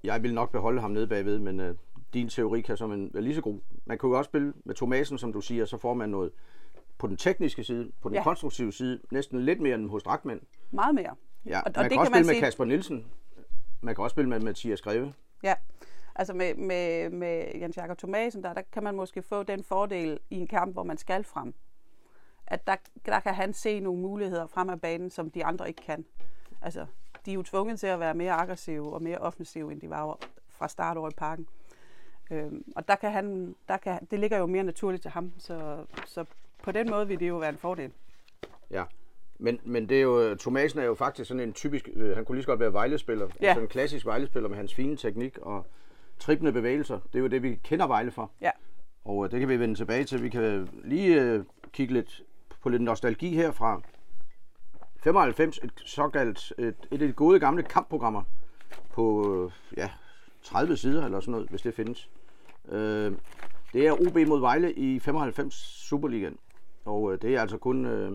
jeg 0.03 0.23
vil 0.23 0.33
nok 0.33 0.51
beholde 0.51 0.81
ham 0.81 0.91
nede 0.91 1.07
bagved, 1.07 1.39
men 1.39 1.59
øh, 1.59 1.75
din 2.13 2.29
teori 2.29 2.61
kan 2.61 2.77
som 2.77 2.91
en, 2.91 3.09
være 3.13 3.23
lige 3.23 3.35
så 3.35 3.41
god. 3.41 3.59
Man 3.85 3.97
kan 3.97 4.09
jo 4.09 4.17
også 4.17 4.29
spille 4.29 4.53
med 4.65 4.75
Thomasen, 4.75 5.17
som 5.17 5.33
du 5.33 5.41
siger, 5.41 5.65
så 5.65 5.77
får 5.77 5.93
man 5.93 6.09
noget 6.09 6.31
på 6.97 7.07
den 7.07 7.17
tekniske 7.17 7.63
side, 7.63 7.91
på 8.01 8.09
den 8.09 8.15
Ja. 8.15 8.23
konstruktive 8.23 8.73
side, 8.73 8.99
næsten 9.11 9.39
lidt 9.45 9.61
mere 9.61 9.75
end 9.75 9.89
hos 9.89 10.03
Drakmand. 10.03 10.41
meget 10.71 10.95
mere. 10.95 11.15
Ja, 11.45 11.59
Og- 11.59 11.63
og 11.65 11.71
man 11.75 11.83
det 11.83 11.91
kan 11.91 11.99
også 11.99 12.11
kan 12.11 12.17
man 12.19 12.23
spille 12.23 12.27
med 12.27 12.33
sige- 12.35 12.41
Kasper 12.41 12.65
Nielsen. 12.65 13.05
Man 13.81 13.95
kan 13.95 14.03
også 14.03 14.13
spille 14.13 14.29
med 14.29 14.39
Mathias 14.39 14.81
Greve. 14.81 15.13
Ja, 15.43 15.53
altså 16.15 16.33
med, 16.33 16.55
med, 16.55 17.09
med 17.09 17.45
Jens 17.55 17.77
Jakob 17.77 17.97
Thomasen, 17.97 18.43
der, 18.43 18.53
der 18.53 18.61
kan 18.71 18.83
man 18.83 18.95
måske 18.95 19.21
få 19.21 19.43
den 19.43 19.63
fordel 19.63 20.19
i 20.29 20.35
en 20.35 20.47
kamp, 20.47 20.73
hvor 20.73 20.83
man 20.83 20.97
skal 20.97 21.23
frem. 21.23 21.53
At 22.47 22.67
der, 22.67 22.75
der 23.05 23.19
kan 23.19 23.33
han 23.33 23.53
se 23.53 23.79
nogle 23.79 24.01
muligheder 24.01 24.47
frem 24.47 24.69
af 24.69 24.81
banen, 24.81 25.09
som 25.09 25.31
de 25.31 25.45
andre 25.45 25.67
ikke 25.67 25.81
kan. 25.81 26.05
Altså, 26.61 26.85
de 27.25 27.31
er 27.31 27.35
jo 27.35 27.43
tvunget 27.43 27.79
til 27.79 27.87
at 27.87 27.99
være 27.99 28.13
mere 28.13 28.33
aggressive 28.33 28.93
og 28.93 29.03
mere 29.03 29.17
offensive, 29.17 29.71
end 29.71 29.81
de 29.81 29.89
var 29.89 30.17
fra 30.49 30.67
start 30.67 30.97
over 30.97 31.09
i 31.09 31.13
parken. 31.17 31.47
Øhm, 32.31 32.63
og 32.75 32.87
der 32.87 32.95
kan 32.95 33.11
han, 33.11 33.55
der 33.67 33.77
kan, 33.77 34.07
det 34.11 34.19
ligger 34.19 34.37
jo 34.37 34.45
mere 34.45 34.63
naturligt 34.63 35.01
til 35.01 35.11
ham, 35.11 35.31
så, 35.37 35.85
så 36.05 36.25
på 36.63 36.71
den 36.71 36.89
måde 36.89 37.07
vil 37.07 37.19
det 37.19 37.27
jo 37.27 37.37
være 37.37 37.49
en 37.49 37.57
fordel. 37.57 37.91
Ja. 38.71 38.83
Men, 39.39 39.59
men 39.63 39.89
det 39.89 39.97
er 39.97 40.01
jo, 40.01 40.35
Thomasen 40.35 40.79
er 40.79 40.83
jo 40.83 40.95
faktisk 40.95 41.27
sådan 41.27 41.43
en 41.43 41.53
typisk, 41.53 41.89
øh, 41.93 42.15
han 42.15 42.25
kunne 42.25 42.35
lige 42.35 42.43
så 42.43 42.47
godt 42.47 42.59
være 42.59 42.73
Vejle-spiller. 42.73 43.27
Ja. 43.41 43.47
Altså 43.47 43.61
en 43.61 43.67
klassisk 43.67 44.05
Vejle-spiller 44.05 44.49
med 44.49 44.57
hans 44.57 44.73
fine 44.73 44.97
teknik 44.97 45.37
og 45.37 45.65
trippende 46.21 46.51
bevægelser. 46.51 46.99
Det 46.99 47.15
er 47.15 47.19
jo 47.19 47.27
det, 47.27 47.43
vi 47.43 47.59
kender 47.63 47.87
Vejle 47.87 48.11
for. 48.11 48.31
Ja, 48.41 48.51
Og 49.05 49.25
øh, 49.25 49.31
det 49.31 49.39
kan 49.39 49.49
vi 49.49 49.59
vende 49.59 49.75
tilbage 49.75 50.03
til. 50.03 50.23
Vi 50.23 50.29
kan 50.29 50.69
lige 50.83 51.21
øh, 51.21 51.43
kigge 51.73 51.93
lidt 51.93 52.21
på 52.61 52.69
lidt 52.69 52.81
nostalgi 52.81 53.35
her 53.35 53.51
fra 53.51 53.81
95, 55.03 55.57
et 55.57 55.71
såkaldt, 55.85 56.53
et, 56.57 56.75
et 56.91 57.01
af 57.01 57.07
de 57.07 57.13
gode 57.13 57.39
gamle 57.39 57.63
kampprogrammer 57.63 58.23
på 58.93 59.33
øh, 59.33 59.51
ja, 59.77 59.89
30 60.43 60.77
sider 60.77 61.05
eller 61.05 61.19
sådan 61.19 61.31
noget, 61.31 61.49
hvis 61.49 61.61
det 61.61 61.73
findes. 61.73 62.09
Øh, 62.69 63.11
det 63.73 63.87
er 63.87 64.07
OB 64.07 64.27
mod 64.27 64.39
Vejle 64.39 64.73
i 64.73 64.99
95 64.99 65.53
Superligaen. 65.89 66.37
Og 66.85 67.13
øh, 67.13 67.21
det 67.21 67.35
er 67.35 67.41
altså 67.41 67.57
kun 67.57 67.85
øh, 67.85 68.11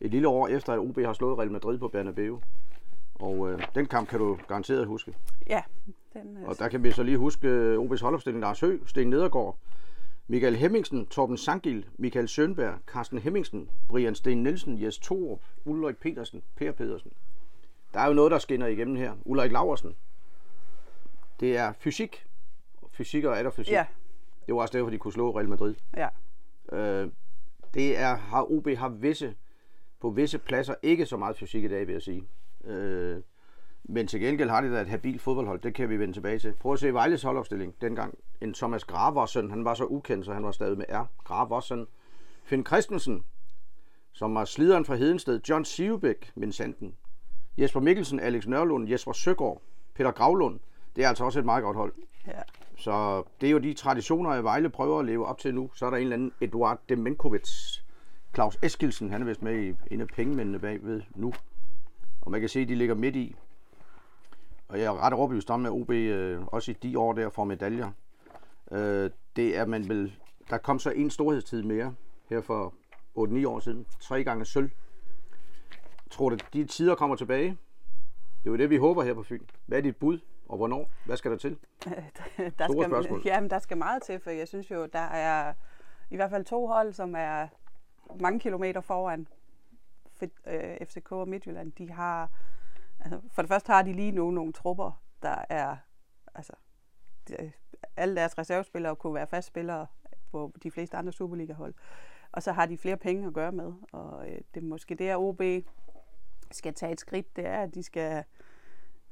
et 0.00 0.10
lille 0.10 0.28
år 0.28 0.48
efter, 0.48 0.72
at 0.72 0.78
OB 0.78 0.98
har 0.98 1.12
slået 1.12 1.38
Real 1.38 1.50
Madrid 1.50 1.78
på 1.78 1.88
Bernabeu. 1.88 2.40
Og 3.20 3.50
øh, 3.52 3.62
den 3.74 3.86
kamp 3.86 4.08
kan 4.08 4.18
du 4.18 4.38
garanteret 4.48 4.86
huske. 4.86 5.14
ja. 5.46 5.62
Den, 6.12 6.36
øh, 6.36 6.48
Og 6.48 6.58
der 6.58 6.68
kan 6.68 6.82
vi 6.84 6.90
så 6.90 7.02
lige 7.02 7.16
huske 7.18 7.48
øh, 7.48 7.78
OB's 7.78 8.02
holdopstilling. 8.02 8.40
Lars 8.40 8.60
Høgh, 8.60 8.86
Sten 8.86 9.10
Nedergaard, 9.10 9.58
Michael 10.28 10.56
Hemmingsen, 10.56 11.06
Torben 11.06 11.36
Sangil, 11.36 11.86
Michael 11.98 12.28
Sønberg, 12.28 12.78
Carsten 12.86 13.18
Hemmingsen, 13.18 13.70
Brian 13.88 14.14
Sten 14.14 14.42
Nielsen, 14.42 14.82
Jes 14.82 14.98
Torup, 14.98 15.40
Ulrik 15.64 15.96
Petersen, 15.96 16.42
Per 16.56 16.72
Pedersen. 16.72 17.12
Der 17.94 18.00
er 18.00 18.06
jo 18.06 18.12
noget, 18.12 18.30
der 18.30 18.38
skinner 18.38 18.66
igennem 18.66 18.96
her. 18.96 19.12
Ulrik 19.24 19.52
Laversen. 19.52 19.96
Det 21.40 21.56
er 21.56 21.72
fysik. 21.78 22.26
Fysik 22.92 23.24
og 23.24 23.38
aterfysik. 23.38 23.72
ja, 23.72 23.86
Det 24.46 24.54
var 24.54 24.60
også 24.60 24.78
derfor, 24.78 24.90
de 24.90 24.98
kunne 24.98 25.12
slå 25.12 25.36
Real 25.36 25.48
Madrid. 25.48 25.74
ja, 25.96 26.08
Øh, 26.72 27.08
det 27.74 27.98
er, 27.98 28.16
har 28.16 28.52
OB 28.52 28.68
har 28.76 28.88
visse, 28.88 29.34
på 30.00 30.10
visse 30.10 30.38
pladser 30.38 30.74
ikke 30.82 31.06
så 31.06 31.16
meget 31.16 31.36
fysik 31.36 31.64
i 31.64 31.68
dag, 31.68 31.86
vil 31.86 31.92
jeg 31.92 32.02
sige. 32.02 32.24
Øh, 32.64 33.22
men 33.84 34.06
til 34.06 34.20
gengæld 34.20 34.50
har 34.50 34.60
det 34.60 34.72
da 34.72 34.80
et 34.80 34.88
habilt 34.88 35.22
fodboldhold, 35.22 35.60
det 35.60 35.74
kan 35.74 35.88
vi 35.88 35.98
vende 35.98 36.14
tilbage 36.14 36.38
til. 36.38 36.52
Prøv 36.60 36.72
at 36.72 36.78
se 36.78 36.92
Vejles 36.92 37.22
holdopstilling 37.22 37.74
dengang. 37.80 38.18
En 38.40 38.54
Thomas 38.54 38.84
Graversen, 38.84 39.50
han 39.50 39.64
var 39.64 39.74
så 39.74 39.84
ukendt, 39.84 40.24
så 40.24 40.32
han 40.32 40.44
var 40.44 40.52
stadig 40.52 40.78
med 40.78 40.86
R. 40.88 41.06
Graversen. 41.24 41.86
Finn 42.44 42.66
Christensen, 42.66 43.24
som 44.12 44.34
var 44.34 44.44
slideren 44.44 44.84
fra 44.84 44.94
Hedensted. 44.94 45.40
John 45.48 45.64
Sivebæk, 45.64 46.32
Vincenten. 46.34 46.94
Jesper 47.58 47.80
Mikkelsen, 47.80 48.20
Alex 48.20 48.46
Nørlund, 48.46 48.88
Jesper 48.88 49.12
Søgaard, 49.12 49.62
Peter 49.94 50.10
Gravlund. 50.10 50.60
Det 50.96 51.04
er 51.04 51.08
altså 51.08 51.24
også 51.24 51.38
et 51.38 51.44
meget 51.44 51.62
godt 51.62 51.76
hold. 51.76 51.92
ja. 52.26 52.40
Så 52.76 53.22
det 53.40 53.46
er 53.46 53.50
jo 53.50 53.58
de 53.58 53.74
traditioner, 53.74 54.30
at 54.30 54.44
Vejle 54.44 54.70
prøver 54.70 54.98
at 54.98 55.04
leve 55.04 55.26
op 55.26 55.38
til 55.38 55.54
nu. 55.54 55.70
Så 55.74 55.86
er 55.86 55.90
der 55.90 55.96
en 55.96 56.02
eller 56.02 56.16
anden 56.16 56.32
Eduard 56.40 56.80
Demenkovic. 56.88 57.78
Claus 58.34 58.58
Eskilsen, 58.62 59.10
han 59.10 59.22
er 59.22 59.26
vist 59.26 59.42
med 59.42 59.62
i 59.62 59.74
en 59.94 60.00
af 60.00 60.06
pengemændene 60.08 60.58
bagved 60.58 61.02
nu. 61.14 61.32
Og 62.30 62.32
man 62.32 62.40
kan 62.40 62.48
se, 62.48 62.60
at 62.60 62.68
de 62.68 62.74
ligger 62.74 62.94
midt 62.94 63.16
i. 63.16 63.36
Og 64.68 64.78
jeg 64.78 64.84
er 64.84 65.02
ret 65.02 65.12
overbevist 65.12 65.50
om, 65.50 65.66
at 65.66 65.72
OB 65.72 65.90
øh, 65.90 66.42
også 66.46 66.70
i 66.70 66.74
de 66.74 66.98
år 66.98 67.12
der 67.12 67.30
får 67.30 67.44
medaljer. 67.44 67.90
Øh, 68.70 69.10
det 69.36 69.56
er 69.56 69.66
man 69.66 69.88
vil... 69.88 70.14
Der 70.50 70.58
kom 70.58 70.78
så 70.78 70.90
en 70.90 71.10
storhedstid 71.10 71.62
mere 71.62 71.94
her 72.28 72.40
for 72.40 72.74
8-9 73.18 73.48
år 73.48 73.60
siden. 73.60 73.86
Tre 74.00 74.24
gange 74.24 74.44
sølv. 74.44 74.70
Tror 76.10 76.28
du, 76.28 76.36
de 76.52 76.64
tider 76.64 76.94
kommer 76.94 77.16
tilbage? 77.16 77.48
Det 77.48 78.46
er 78.46 78.50
jo 78.50 78.56
det, 78.56 78.70
vi 78.70 78.76
håber 78.76 79.02
her 79.02 79.14
på 79.14 79.22
Fyn. 79.22 79.42
Hvad 79.66 79.78
er 79.78 79.82
dit 79.82 79.96
bud, 79.96 80.18
og 80.48 80.56
hvornår? 80.56 80.90
Hvad 81.06 81.16
skal 81.16 81.30
der 81.30 81.36
til? 81.36 81.50
der 81.84 81.94
Store 82.36 82.84
skal, 82.84 82.84
spørgsmål. 82.84 83.22
Jamen, 83.24 83.50
der 83.50 83.58
skal 83.58 83.76
meget 83.76 84.02
til, 84.02 84.20
for 84.20 84.30
jeg 84.30 84.48
synes 84.48 84.70
jo, 84.70 84.86
der 84.86 84.98
er 84.98 85.52
i 86.10 86.16
hvert 86.16 86.30
fald 86.30 86.44
to 86.44 86.66
hold, 86.66 86.92
som 86.92 87.14
er 87.14 87.48
mange 88.20 88.40
kilometer 88.40 88.80
foran 88.80 89.26
for, 90.20 90.26
øh, 90.46 90.86
FCK 90.86 91.12
og 91.12 91.28
Midtjylland. 91.28 91.72
De 91.72 91.90
har, 91.90 92.30
altså, 93.00 93.20
for 93.32 93.42
det 93.42 93.48
første 93.48 93.72
har 93.72 93.82
de 93.82 93.92
lige 93.92 94.12
nu 94.12 94.30
nogle 94.30 94.52
trupper, 94.52 95.02
der 95.22 95.44
er, 95.48 95.76
altså, 96.34 96.52
de, 97.28 97.52
alle 97.96 98.16
deres 98.16 98.38
reservespillere 98.38 98.96
kunne 98.96 99.14
være 99.14 99.26
fastspillere 99.26 99.86
på 100.32 100.52
de 100.62 100.70
fleste 100.70 100.96
andre 100.96 101.12
Superliga-hold. 101.12 101.74
Og 102.32 102.42
så 102.42 102.52
har 102.52 102.66
de 102.66 102.78
flere 102.78 102.96
penge 102.96 103.26
at 103.26 103.34
gøre 103.34 103.52
med, 103.52 103.72
og 103.92 104.28
øh, 104.30 104.38
det 104.54 104.62
er 104.62 104.66
måske 104.66 104.94
det, 104.94 105.08
at 105.08 105.16
OB 105.16 105.42
skal 106.50 106.74
tage 106.74 106.92
et 106.92 107.00
skridt, 107.00 107.36
det 107.36 107.46
er, 107.46 107.62
at 107.62 107.74
de 107.74 107.82
skal, 107.82 108.24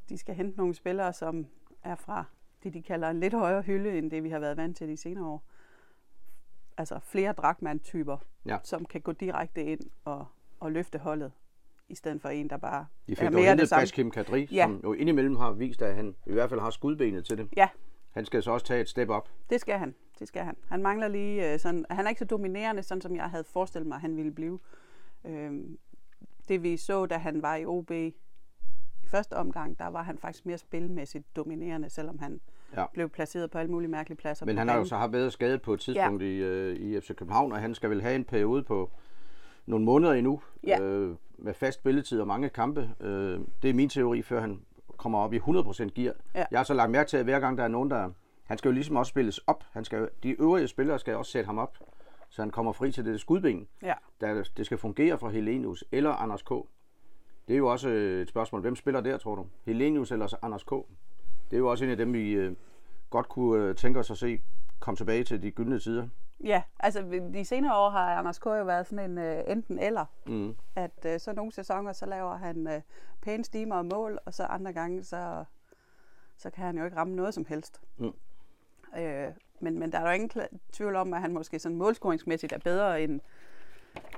de 0.08 0.18
skal 0.18 0.34
hente 0.34 0.58
nogle 0.58 0.74
spillere, 0.74 1.12
som 1.12 1.46
er 1.82 1.94
fra 1.94 2.24
det, 2.62 2.74
de 2.74 2.82
kalder 2.82 3.10
en 3.10 3.20
lidt 3.20 3.34
højere 3.34 3.62
hylde, 3.62 3.98
end 3.98 4.10
det, 4.10 4.22
vi 4.24 4.30
har 4.30 4.38
været 4.38 4.56
vant 4.56 4.76
til 4.76 4.88
de 4.88 4.96
senere 4.96 5.26
år. 5.26 5.42
altså 6.76 6.98
flere 6.98 7.32
dragmand-typer, 7.32 8.16
Ja. 8.46 8.58
som 8.64 8.84
kan 8.84 9.00
gå 9.00 9.12
direkte 9.12 9.64
ind 9.64 9.80
og, 10.04 10.26
og 10.60 10.72
løfte 10.72 10.98
holdet, 10.98 11.32
i 11.88 11.94
stedet 11.94 12.22
for 12.22 12.28
en, 12.28 12.50
der 12.50 12.56
bare 12.56 12.86
er 13.08 13.14
fik 13.14 13.18
dog 13.18 13.32
mere 13.32 13.56
det 13.56 13.68
samme. 13.68 13.80
Baskim 13.82 14.10
Kadri, 14.10 14.48
Ja. 14.52 14.62
som 14.64 14.80
jo 14.84 14.92
indimellem 14.92 15.36
har 15.36 15.50
vist, 15.52 15.82
at 15.82 15.94
han 15.96 16.14
i 16.26 16.32
hvert 16.32 16.48
fald 16.50 16.60
har 16.60 16.70
skudbenet 16.70 17.24
til 17.24 17.38
det. 17.38 17.48
Ja, 17.56 17.68
Han 18.10 18.24
skal 18.24 18.42
så 18.42 18.50
også 18.50 18.66
tage 18.66 18.80
et 18.80 18.88
step 18.88 19.08
op. 19.08 19.28
det 19.50 19.60
skal 19.60 19.78
han. 19.78 19.94
Det 20.18 20.28
skal 20.28 20.42
han. 20.42 20.56
Han 20.68 20.82
mangler 20.82 21.08
lige 21.08 21.52
øh, 21.52 21.58
sådan, 21.58 21.84
han 21.90 22.04
er 22.04 22.08
ikke 22.08 22.18
så 22.18 22.24
dominerende, 22.24 22.82
sådan 22.82 23.02
som 23.02 23.16
jeg 23.16 23.24
havde 23.24 23.44
forestillet 23.44 23.86
mig, 23.86 23.98
han 23.98 24.16
ville 24.16 24.30
blive. 24.32 24.58
Øhm, 25.24 25.78
det 26.48 26.62
vi 26.62 26.76
så, 26.76 27.06
da 27.06 27.16
han 27.16 27.42
var 27.42 27.56
i 27.56 27.64
OB 27.66 27.90
i 27.90 28.14
første 29.06 29.32
omgang, 29.36 29.78
der 29.78 29.86
var 29.86 30.02
han 30.02 30.18
faktisk 30.18 30.46
mere 30.46 30.58
spilmæssigt 30.58 31.36
dominerende, 31.36 31.90
selvom 31.90 32.18
han 32.18 32.40
Ja. 32.76 32.84
blev 32.92 33.08
placeret 33.08 33.50
på 33.50 33.58
alle 33.58 33.70
mulige 33.70 33.88
mærkelige 33.90 34.16
pladser. 34.16 34.46
Men 34.46 34.58
han 34.58 34.68
har 34.68 34.76
jo 34.78 34.84
så 34.84 34.96
har 34.96 35.08
været 35.08 35.32
skadet 35.32 35.62
på 35.62 35.72
et 35.74 35.80
tidspunkt 35.80 36.22
ja. 36.22 36.26
i, 36.28 36.36
øh, 36.36 36.76
i 36.76 37.00
FC 37.00 37.14
København, 37.14 37.52
og 37.52 37.58
han 37.58 37.74
skal 37.74 37.90
vel 37.90 38.02
have 38.02 38.14
en 38.14 38.24
periode 38.24 38.62
på 38.62 38.90
nogle 39.68 39.84
måneder 39.84 40.12
endnu, 40.12 40.40
Ja. 40.66 40.80
øh, 40.82 41.16
med 41.38 41.54
fast 41.54 41.78
spilletid 41.78 42.20
og 42.20 42.26
mange 42.26 42.48
kampe. 42.48 42.90
Øh, 43.00 43.40
det 43.62 43.70
er 43.70 43.74
min 43.74 43.88
teori, 43.88 44.22
før 44.22 44.40
han 44.40 44.60
kommer 44.96 45.18
op 45.18 45.32
i 45.32 45.38
100% 45.38 45.88
gear. 45.94 46.14
Ja. 46.34 46.44
Jeg 46.50 46.58
har 46.58 46.64
så 46.64 46.74
lagt 46.74 46.90
mærke 46.90 47.08
til, 47.08 47.16
at 47.16 47.24
hver 47.24 47.40
gang 47.40 47.58
der 47.58 47.64
er 47.64 47.68
nogen, 47.68 47.90
der... 47.90 48.10
Han 48.44 48.58
skal 48.58 48.68
jo 48.68 48.72
ligesom 48.72 48.96
også 48.96 49.10
spilles 49.10 49.38
op. 49.38 49.64
Han 49.72 49.84
skal, 49.84 49.98
jo- 49.98 50.08
de 50.22 50.30
øvrige 50.40 50.68
spillere 50.68 50.98
skal 50.98 51.16
også 51.16 51.32
sætte 51.32 51.46
ham 51.46 51.58
op, 51.58 51.78
så 52.28 52.42
han 52.42 52.50
kommer 52.50 52.72
fri 52.72 52.92
til 52.92 53.04
det 53.04 53.20
skudben. 53.20 53.68
Ja. 53.82 53.94
Der, 54.20 54.44
det 54.56 54.66
skal 54.66 54.78
fungere 54.78 55.18
for 55.18 55.28
Helenius 55.28 55.84
eller 55.92 56.10
Anders 56.10 56.42
K. 56.42 56.48
Det 57.48 57.54
er 57.54 57.58
jo 57.58 57.66
også 57.72 57.88
øh, 57.88 58.22
et 58.22 58.28
spørgsmål. 58.28 58.60
Hvem 58.60 58.76
spiller 58.76 59.00
der, 59.00 59.16
tror 59.18 59.34
du? 59.34 59.46
Helenius 59.66 60.12
eller 60.12 60.44
Anders 60.44 60.64
K? 60.64 60.70
Det 61.50 61.56
er 61.56 61.58
jo 61.58 61.70
også 61.70 61.84
en 61.84 61.90
af 61.90 61.96
dem, 61.96 62.12
vi 62.12 62.30
øh, 62.32 62.52
godt 63.10 63.28
kunne 63.28 63.64
øh, 63.64 63.74
tænke 63.76 63.98
os 64.00 64.10
at 64.10 64.18
se 64.18 64.40
komme 64.80 64.96
tilbage 64.96 65.24
til 65.24 65.42
de 65.42 65.50
gyldne 65.50 65.78
tider. 65.78 66.08
Ja, 66.44 66.62
altså 66.80 67.20
de 67.34 67.44
senere 67.44 67.76
år 67.76 67.90
har 67.90 68.14
Anders 68.14 68.38
K. 68.38 68.46
jo 68.46 68.64
været 68.64 68.86
sådan 68.86 69.10
en 69.10 69.18
uh, 69.18 69.52
enten 69.52 69.78
eller. 69.78 70.04
Mm. 70.26 70.56
At 70.76 71.06
uh, 71.06 71.10
så 71.18 71.32
nogle 71.32 71.52
sæsoner, 71.52 71.92
så 71.92 72.06
laver 72.06 72.36
han 72.36 72.66
uh, 72.66 72.80
pæne 73.22 73.44
stimer 73.44 73.76
og 73.76 73.86
mål, 73.86 74.18
og 74.26 74.34
så 74.34 74.42
andre 74.44 74.72
gange, 74.72 75.04
så, 75.04 75.44
så 76.36 76.50
kan 76.50 76.64
han 76.64 76.78
jo 76.78 76.84
ikke 76.84 76.96
ramme 76.96 77.16
noget 77.16 77.34
som 77.34 77.44
helst. 77.44 77.80
Mm. 77.96 78.12
Øh, 78.98 79.28
men, 79.60 79.78
men 79.78 79.92
der 79.92 79.98
er 79.98 80.02
jo 80.02 80.14
ingen 80.14 80.30
tvivl 80.72 80.96
om, 80.96 81.14
at 81.14 81.20
han 81.20 81.32
måske 81.32 81.58
sådan 81.58 81.78
målscoringsmæssigt 81.78 82.52
er 82.52 82.58
bedre 82.58 83.02
end 83.02 83.20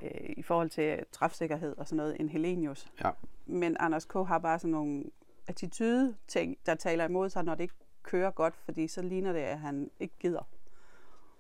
øh, 0.03 0.31
i 0.37 0.43
forhold 0.43 0.71
til 0.71 1.05
træfsikkerhed 1.13 1.77
og 1.79 1.87
sådan 1.89 1.97
noget 1.97 2.21
end 2.21 2.31
Helenius. 2.31 2.93
Ja. 3.05 3.11
Men 3.47 3.77
Anders 3.81 4.05
K. 4.05 4.13
har 4.13 4.39
bare 4.39 4.59
sådan 4.59 4.71
nogle 4.71 5.05
attitude 5.47 6.17
ting, 6.29 6.57
der 6.67 6.75
taler 6.75 7.05
imod 7.05 7.31
sig, 7.31 7.45
når 7.45 7.55
det 7.55 7.63
ikke 7.63 7.75
kører 8.03 8.31
godt, 8.31 8.57
fordi 8.57 8.89
så 8.89 9.03
ligner 9.03 9.33
det, 9.33 9.41
at 9.41 9.59
han 9.59 9.91
ikke 10.01 10.15
gider. 10.21 10.49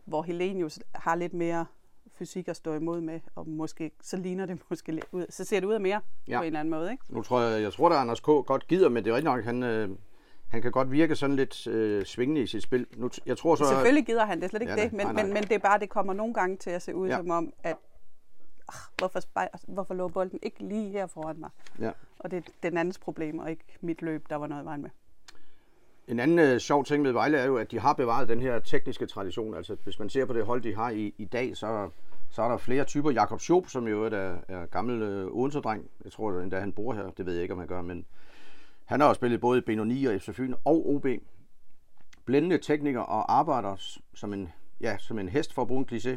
Hvor 0.04 0.22
Helenius 0.22 0.78
har 0.94 1.14
lidt 1.14 1.34
mere 1.34 1.66
fysik 2.14 2.48
at 2.48 2.56
stå 2.56 2.74
imod 2.74 3.00
med, 3.00 3.20
og 3.34 3.48
måske, 3.48 3.90
så 4.02 4.16
ligner 4.16 4.46
det 4.46 4.58
måske 4.70 4.92
lidt 4.92 5.06
ud, 5.12 5.26
så 5.30 5.44
ser 5.44 5.60
det 5.60 5.66
ud 5.66 5.72
af 5.74 5.80
mere 5.80 6.00
Ja. 6.28 6.36
på 6.38 6.42
en 6.42 6.46
eller 6.46 6.60
anden 6.60 6.70
måde, 6.70 6.90
ikke? 6.92 7.04
Nu 7.14 7.22
tror 7.22 7.40
jeg, 7.40 7.62
jeg 7.62 7.72
tror, 7.72 7.88
at 7.90 7.96
Anders 7.96 8.20
K. 8.20 8.24
godt 8.24 8.66
gider, 8.68 8.88
men 8.88 9.04
det 9.04 9.10
er 9.10 9.14
rigtigt 9.14 9.32
nok, 9.34 9.44
han, 9.44 9.62
øh, 9.62 9.88
han 10.48 10.62
kan 10.62 10.72
godt 10.72 10.90
virke 10.92 11.16
sådan 11.16 11.36
lidt 11.36 11.66
øh, 11.66 12.04
svingende 12.04 12.40
i 12.42 12.46
sit 12.46 12.62
spil. 12.62 12.86
Nu, 12.96 13.10
jeg 13.26 13.38
tror 13.38 13.54
så, 13.54 13.64
Selvfølgelig 13.64 14.06
gider 14.06 14.24
han, 14.26 14.38
det 14.38 14.44
er 14.44 14.48
slet 14.48 14.62
ikke 14.62 14.72
Ja, 14.74 14.82
det, 14.84 14.92
men, 14.92 15.06
Nej, 15.06 15.12
nej. 15.12 15.22
men, 15.24 15.32
men 15.34 15.42
det 15.42 15.52
er 15.52 15.58
bare, 15.58 15.78
det 15.78 15.88
kommer 15.88 16.12
nogle 16.12 16.34
gange 16.34 16.56
til 16.56 16.70
at 16.70 16.82
se 16.82 16.94
ud 16.94 17.06
Ja. 17.08 17.12
ja. 17.14 17.18
som 17.20 17.30
om, 17.30 17.52
at 17.62 17.76
ah, 18.68 18.74
hvorfor, 18.98 19.20
spej- 19.20 19.48
hvorfor 19.68 19.94
lå 19.94 20.08
bolden 20.08 20.38
ikke 20.42 20.58
lige 20.68 20.90
her 20.90 21.06
foran 21.06 21.40
mig? 21.40 21.50
Ja. 21.78 21.90
Og 22.18 22.30
det 22.30 22.36
er 22.36 22.50
den 22.62 22.76
andens 22.78 22.98
problem, 22.98 23.38
og 23.38 23.50
ikke 23.50 23.64
mit 23.80 24.02
løb, 24.02 24.30
der 24.30 24.36
var 24.36 24.46
noget 24.46 24.62
i 24.62 24.64
vejen 24.64 24.82
med. 24.82 24.90
En 26.10 26.20
anden 26.20 26.38
øh, 26.38 26.58
sjov 26.58 26.84
ting 26.84 27.02
med 27.02 27.12
Vejle 27.12 27.38
er 27.38 27.46
jo, 27.46 27.56
at 27.56 27.70
de 27.70 27.80
har 27.80 27.92
bevaret 27.92 28.28
den 28.28 28.40
her 28.40 28.58
tekniske 28.58 29.06
tradition. 29.06 29.54
Altså, 29.54 29.76
hvis 29.84 29.98
man 29.98 30.10
ser 30.10 30.24
på 30.24 30.32
det 30.32 30.46
hold, 30.46 30.62
de 30.62 30.74
har 30.74 30.90
i, 30.90 31.14
i 31.18 31.24
dag, 31.24 31.56
så, 31.56 31.90
så 32.30 32.42
er 32.42 32.48
der 32.48 32.56
flere 32.56 32.84
typer. 32.84 33.10
Jakob 33.10 33.40
Schob, 33.40 33.68
som 33.68 33.88
jo 33.88 34.04
er, 34.04 34.36
er 34.48 34.66
gammel 34.66 35.02
øh, 35.02 35.26
Odense-dreng. 35.26 35.90
Jeg 36.04 36.12
tror 36.12 36.40
endda, 36.40 36.60
han 36.60 36.72
bor 36.72 36.94
her. 36.94 37.10
Det 37.10 37.26
ved 37.26 37.32
jeg 37.32 37.42
ikke, 37.42 37.54
om 37.54 37.58
han 37.58 37.68
gør, 37.68 37.82
men 37.82 38.06
han 38.84 39.00
har 39.00 39.08
også 39.08 39.18
spillet 39.18 39.40
både 39.40 39.58
i 39.58 39.60
Benoni 39.60 40.04
og 40.04 40.20
FC 40.20 40.34
Fyn 40.34 40.54
og 40.64 40.90
OB. 40.90 41.06
Blændende 42.24 42.58
tekniker 42.58 43.00
og 43.00 43.38
arbejder 43.38 43.98
som 44.14 44.32
en, 44.32 44.48
ja, 44.80 44.96
som 44.98 45.18
en 45.18 45.28
hest 45.28 45.54
for 45.54 45.62
at 45.62 45.68
bruge 45.68 45.80
en 45.80 45.88
kliché. 45.92 46.16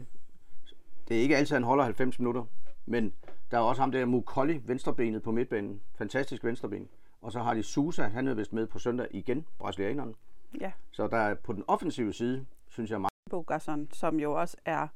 Det 1.08 1.18
er 1.18 1.22
ikke 1.22 1.38
altid, 1.38 1.56
han 1.56 1.64
holder 1.64 1.84
90 1.84 2.20
minutter, 2.20 2.44
men 2.86 3.14
der 3.52 3.58
er 3.58 3.62
også 3.62 3.82
ham 3.82 3.92
der 3.92 4.06
Mukolli, 4.06 4.62
venstrebenet 4.66 5.24
på 5.24 5.32
midtbanen. 5.32 5.82
Fantastisk 5.98 6.44
venstreben. 6.44 6.88
Og 7.24 7.32
så 7.32 7.40
har 7.40 7.54
de 7.54 7.64
Sousa, 7.64 8.04
han 8.04 8.28
er 8.28 8.34
vist 8.34 8.54
med 8.54 8.68
på 8.68 8.80
søndag 8.80 9.08
igen, 9.12 9.46
brasilianeren. 9.60 10.16
Ja, 10.62 10.72
Så 10.92 11.08
der 11.08 11.18
er 11.18 11.34
på 11.34 11.54
den 11.54 11.64
offensive 11.68 12.14
side, 12.14 12.46
synes 12.68 12.92
jeg 12.92 13.02
meget, 13.02 13.12
Bogasson, 13.30 13.90
som 13.94 14.20
jo 14.20 14.40
også 14.40 14.58
er 14.66 14.88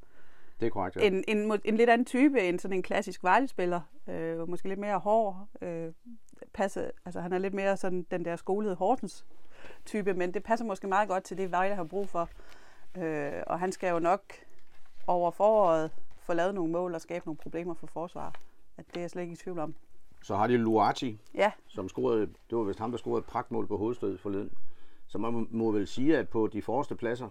det 0.60 0.66
er 0.66 0.70
korrekt. 0.70 0.96
Ja. 0.96 1.08
en, 1.08 1.24
en, 1.28 1.60
en 1.66 1.78
lidt 1.78 1.90
anden 1.90 2.06
type 2.06 2.42
end 2.42 2.60
sådan 2.60 2.78
en 2.78 2.84
klassisk 2.84 3.24
Vejle-spiller. 3.24 3.82
Øh, 4.08 4.50
måske 4.50 4.68
lidt 4.68 4.80
mere 4.80 5.00
hård. 5.00 5.48
Øh, 5.62 5.94
passe, 6.54 6.92
altså 7.06 7.22
han 7.22 7.34
er 7.34 7.38
lidt 7.38 7.54
mere 7.54 7.78
sådan 7.78 8.06
den 8.12 8.26
der 8.26 8.36
skolede 8.36 8.76
Hortens 8.76 9.26
type, 9.86 10.14
men 10.14 10.34
det 10.34 10.44
passer 10.44 10.66
måske 10.66 10.88
meget 10.88 11.10
godt 11.10 11.24
til 11.24 11.38
det, 11.38 11.52
Vejle 11.52 11.76
har 11.76 11.84
brug 11.84 12.10
for. 12.10 12.30
Øh, 12.98 13.44
og 13.48 13.60
han 13.60 13.72
skal 13.72 13.90
jo 13.90 14.00
nok 14.00 14.22
over 15.08 15.32
foråret 15.32 15.92
få 16.20 16.34
lavet 16.34 16.56
nogle 16.56 16.72
mål 16.72 16.96
og 16.96 17.02
skabe 17.02 17.26
nogle 17.26 17.38
problemer 17.38 17.74
for 17.74 17.88
forsvar. 17.88 18.34
At 18.78 18.86
det 18.88 18.98
er 18.98 19.02
jeg 19.02 19.10
slet 19.10 19.22
ikke 19.22 19.34
i 19.34 19.38
tvivl 19.38 19.60
om. 19.60 19.76
Så 20.28 20.36
har 20.36 20.48
de 20.48 20.58
Luati, 20.58 21.20
Ja, 21.34 21.52
som 21.68 21.90
scorede, 21.90 22.22
det 22.50 22.58
var 22.58 22.64
vist 22.64 22.80
ham, 22.80 22.92
der 22.92 22.98
scorede 22.98 23.20
et 23.20 23.26
pragtmål 23.26 23.68
på 23.68 23.78
hovedstød 23.78 24.18
forleden. 24.18 24.52
Så 25.08 25.18
man 25.18 25.48
må, 25.52 25.72
vel 25.72 25.88
sige, 25.88 26.18
at 26.18 26.30
på 26.30 26.48
de 26.48 26.62
forreste 26.62 26.96
pladser, 26.96 27.30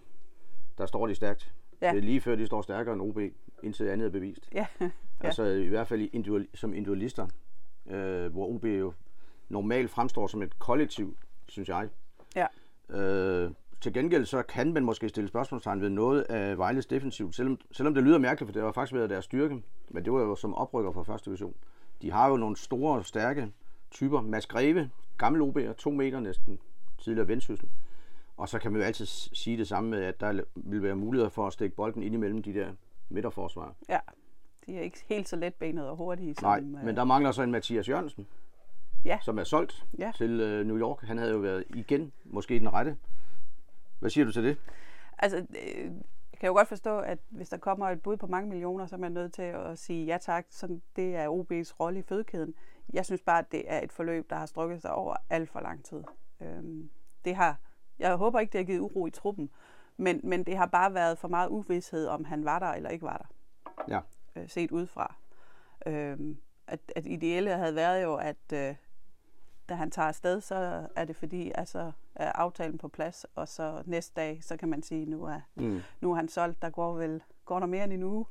der 0.78 0.86
står 0.86 1.06
de 1.06 1.14
stærkt. 1.14 1.52
Ja. 1.82 1.90
Det 1.90 1.98
er 1.98 2.02
lige 2.02 2.20
før 2.20 2.34
de 2.36 2.46
står 2.46 2.62
stærkere 2.62 2.94
end 2.94 3.02
OB, 3.02 3.18
indtil 3.62 3.88
andet 3.88 4.06
er 4.06 4.10
bevist. 4.10 4.48
ja, 4.54 4.66
Ja. 4.80 4.90
Altså 5.20 5.44
i 5.44 5.66
hvert 5.66 5.88
fald 5.88 6.00
individual, 6.12 6.46
som 6.54 6.74
individualister, 6.74 7.26
øh, 7.86 8.32
hvor 8.32 8.46
OB 8.46 8.64
jo 8.64 8.92
normalt 9.48 9.90
fremstår 9.90 10.26
som 10.26 10.42
et 10.42 10.58
kollektiv, 10.58 11.16
synes 11.48 11.68
jeg. 11.68 11.88
ja. 12.36 12.46
Øh, 12.90 13.50
til 13.80 13.92
gengæld 13.92 14.24
så 14.24 14.42
kan 14.42 14.72
man 14.72 14.84
måske 14.84 15.08
stille 15.08 15.28
spørgsmålstegn 15.28 15.80
ved 15.80 15.88
noget 15.90 16.22
af 16.22 16.58
Vejles 16.58 16.86
defensivt, 16.86 17.34
selvom, 17.34 17.58
selvom 17.72 17.94
det 17.94 18.02
lyder 18.02 18.18
mærkeligt, 18.18 18.48
for 18.48 18.52
det 18.52 18.62
har 18.62 18.72
faktisk 18.72 18.94
været 18.94 19.10
deres 19.10 19.24
styrke, 19.24 19.62
men 19.90 20.04
det 20.04 20.12
var 20.12 20.20
jo 20.20 20.36
som 20.36 20.54
oprykker 20.54 20.92
fra 20.92 21.02
første 21.02 21.30
division. 21.30 21.54
De 22.02 22.10
har 22.10 22.28
jo 22.28 22.36
nogle 22.36 22.56
store, 22.56 23.04
stærke 23.04 23.52
typer. 23.90 24.20
Mads 24.20 24.46
Greve, 24.46 24.90
gammel 25.18 25.42
OB'er, 25.42 25.72
to 25.72 25.90
meter 25.90 26.20
næsten, 26.20 26.58
tidligere 26.98 27.28
vendsyssel. 27.28 27.68
Og 28.36 28.48
så 28.48 28.58
kan 28.58 28.72
man 28.72 28.80
jo 28.80 28.86
altid 28.86 29.06
sige 29.06 29.56
det 29.56 29.68
samme 29.68 29.90
med, 29.90 30.02
at 30.04 30.20
der 30.20 30.42
vil 30.54 30.82
være 30.82 30.96
muligheder 30.96 31.30
for 31.30 31.46
at 31.46 31.52
stikke 31.52 31.76
bolden 31.76 32.02
ind 32.02 32.14
imellem 32.14 32.42
de 32.42 32.54
der 32.54 32.72
midterforsvar. 33.08 33.74
ja. 33.88 33.98
De 34.66 34.76
er 34.78 34.80
ikke 34.80 35.04
helt 35.08 35.28
så 35.28 35.36
letbenede 35.36 35.90
og 35.90 35.96
hurtige 35.96 36.34
som... 36.34 36.48
Nej, 36.48 36.58
øh, 36.58 36.84
men 36.86 36.96
der 36.96 37.04
mangler 37.04 37.32
så 37.32 37.42
en 37.42 37.50
Mathias 37.50 37.88
Jørgensen, 37.88 38.26
Ja. 39.04 39.18
som 39.22 39.38
er 39.38 39.44
solgt 39.44 39.86
Ja. 39.98 40.12
til 40.16 40.40
øh, 40.40 40.66
New 40.66 40.78
York. 40.78 41.02
Han 41.02 41.18
havde 41.18 41.30
jo 41.32 41.38
været 41.38 41.64
igen, 41.68 42.12
måske 42.24 42.58
den 42.58 42.72
rette. 42.72 42.96
Hvad 43.98 44.10
siger 44.10 44.24
du 44.24 44.32
til 44.32 44.44
det? 44.44 44.56
Altså, 45.18 45.38
øh, 45.38 45.90
jeg 46.36 46.40
kan 46.40 46.46
jo 46.46 46.52
godt 46.54 46.68
forstå, 46.68 46.98
at 46.98 47.18
hvis 47.28 47.48
der 47.48 47.56
kommer 47.56 47.88
et 47.88 48.02
bud 48.02 48.16
på 48.16 48.26
mange 48.26 48.48
millioner, 48.48 48.86
så 48.86 48.94
er 48.96 48.98
man 49.00 49.12
nødt 49.12 49.32
til 49.32 49.42
at 49.42 49.78
sige 49.78 50.06
ja 50.06 50.18
tak. 50.18 50.46
Sådan, 50.50 50.82
det 50.96 51.16
er 51.16 51.28
OB's 51.28 51.72
rolle 51.80 51.98
i 51.98 52.02
fødekæden. 52.02 52.54
Jeg 52.92 53.04
synes 53.04 53.22
bare, 53.22 53.38
at 53.38 53.52
det 53.52 53.64
er 53.66 53.80
et 53.82 53.92
forløb, 53.92 54.30
der 54.30 54.36
har 54.36 54.46
strukket 54.46 54.82
sig 54.82 54.92
over 54.92 55.16
alt 55.30 55.50
for 55.50 55.60
lang 55.60 55.84
tid. 55.84 56.02
Øhm, 56.40 56.90
det 57.24 57.34
har, 57.34 57.58
jeg 57.98 58.16
håber 58.16 58.40
ikke, 58.40 58.52
det 58.52 58.58
har 58.60 58.64
givet 58.64 58.80
uro 58.80 59.06
i 59.06 59.10
truppen, 59.10 59.50
men, 59.96 60.20
men 60.24 60.44
det 60.44 60.56
har 60.56 60.66
bare 60.66 60.94
været 60.94 61.18
for 61.18 61.28
meget 61.28 61.48
uvidshed, 61.48 62.06
om 62.06 62.24
han 62.24 62.44
var 62.44 62.58
der 62.58 62.66
eller 62.66 62.90
ikke 62.90 63.04
var 63.06 63.16
der, 63.16 63.26
Ja. 63.88 64.00
øh, 64.40 64.48
set 64.48 64.70
udefra. 64.70 65.14
Øhm, 65.86 66.36
at, 66.66 66.80
at 66.96 67.06
ideelle 67.06 67.50
havde 67.50 67.74
været 67.74 68.02
jo, 68.02 68.14
at 68.14 68.52
øh, 68.54 68.74
da 69.68 69.74
han 69.74 69.90
tager 69.90 70.08
afsted, 70.08 70.40
så 70.40 70.86
er 70.96 71.04
det 71.04 71.16
fordi, 71.16 71.52
altså 71.54 71.92
er 72.14 72.32
aftalen 72.32 72.78
på 72.78 72.88
plads, 72.88 73.26
og 73.34 73.48
så 73.48 73.82
næste 73.86 74.12
dag, 74.16 74.38
så 74.42 74.56
kan 74.56 74.68
man 74.68 74.82
sige, 74.82 75.06
nu 75.06 75.24
er, 75.24 75.40
Mm. 75.54 75.80
nu 76.00 76.10
er 76.10 76.16
han 76.16 76.28
solgt, 76.28 76.62
der 76.62 76.70
går 76.70 76.94
vel 76.94 77.22
går 77.44 77.58
der 77.60 77.66
mere 77.66 77.84
end 77.84 77.92
en 77.92 78.02
uge. 78.02 78.24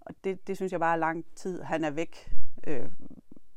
Og 0.00 0.14
det, 0.24 0.46
det 0.46 0.56
synes 0.56 0.72
jeg 0.72 0.80
bare 0.80 0.92
er 0.92 0.98
lang 0.98 1.24
tid, 1.34 1.62
han 1.62 1.84
er 1.84 1.90
væk, 1.90 2.32
øh, 2.66 2.86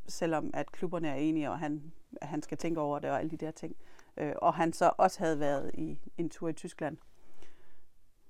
selvom 0.08 0.52
at 0.54 0.72
klubberne 0.72 1.08
er 1.08 1.16
enige, 1.16 1.50
og 1.52 1.60
han, 1.60 1.92
han 2.22 2.42
skal 2.42 2.58
tænke 2.58 2.82
over 2.82 3.00
det 3.00 3.10
og 3.10 3.20
alle 3.20 3.32
de 3.32 3.38
der 3.38 3.52
ting. 3.52 3.76
Øh, 4.18 4.34
og 4.38 4.54
han 4.54 4.74
så 4.74 4.92
også 4.98 5.20
havde 5.20 5.40
været 5.40 5.72
i 5.74 6.00
en 6.18 6.30
tur 6.30 6.50
i 6.50 6.54
Tyskland. 6.54 6.98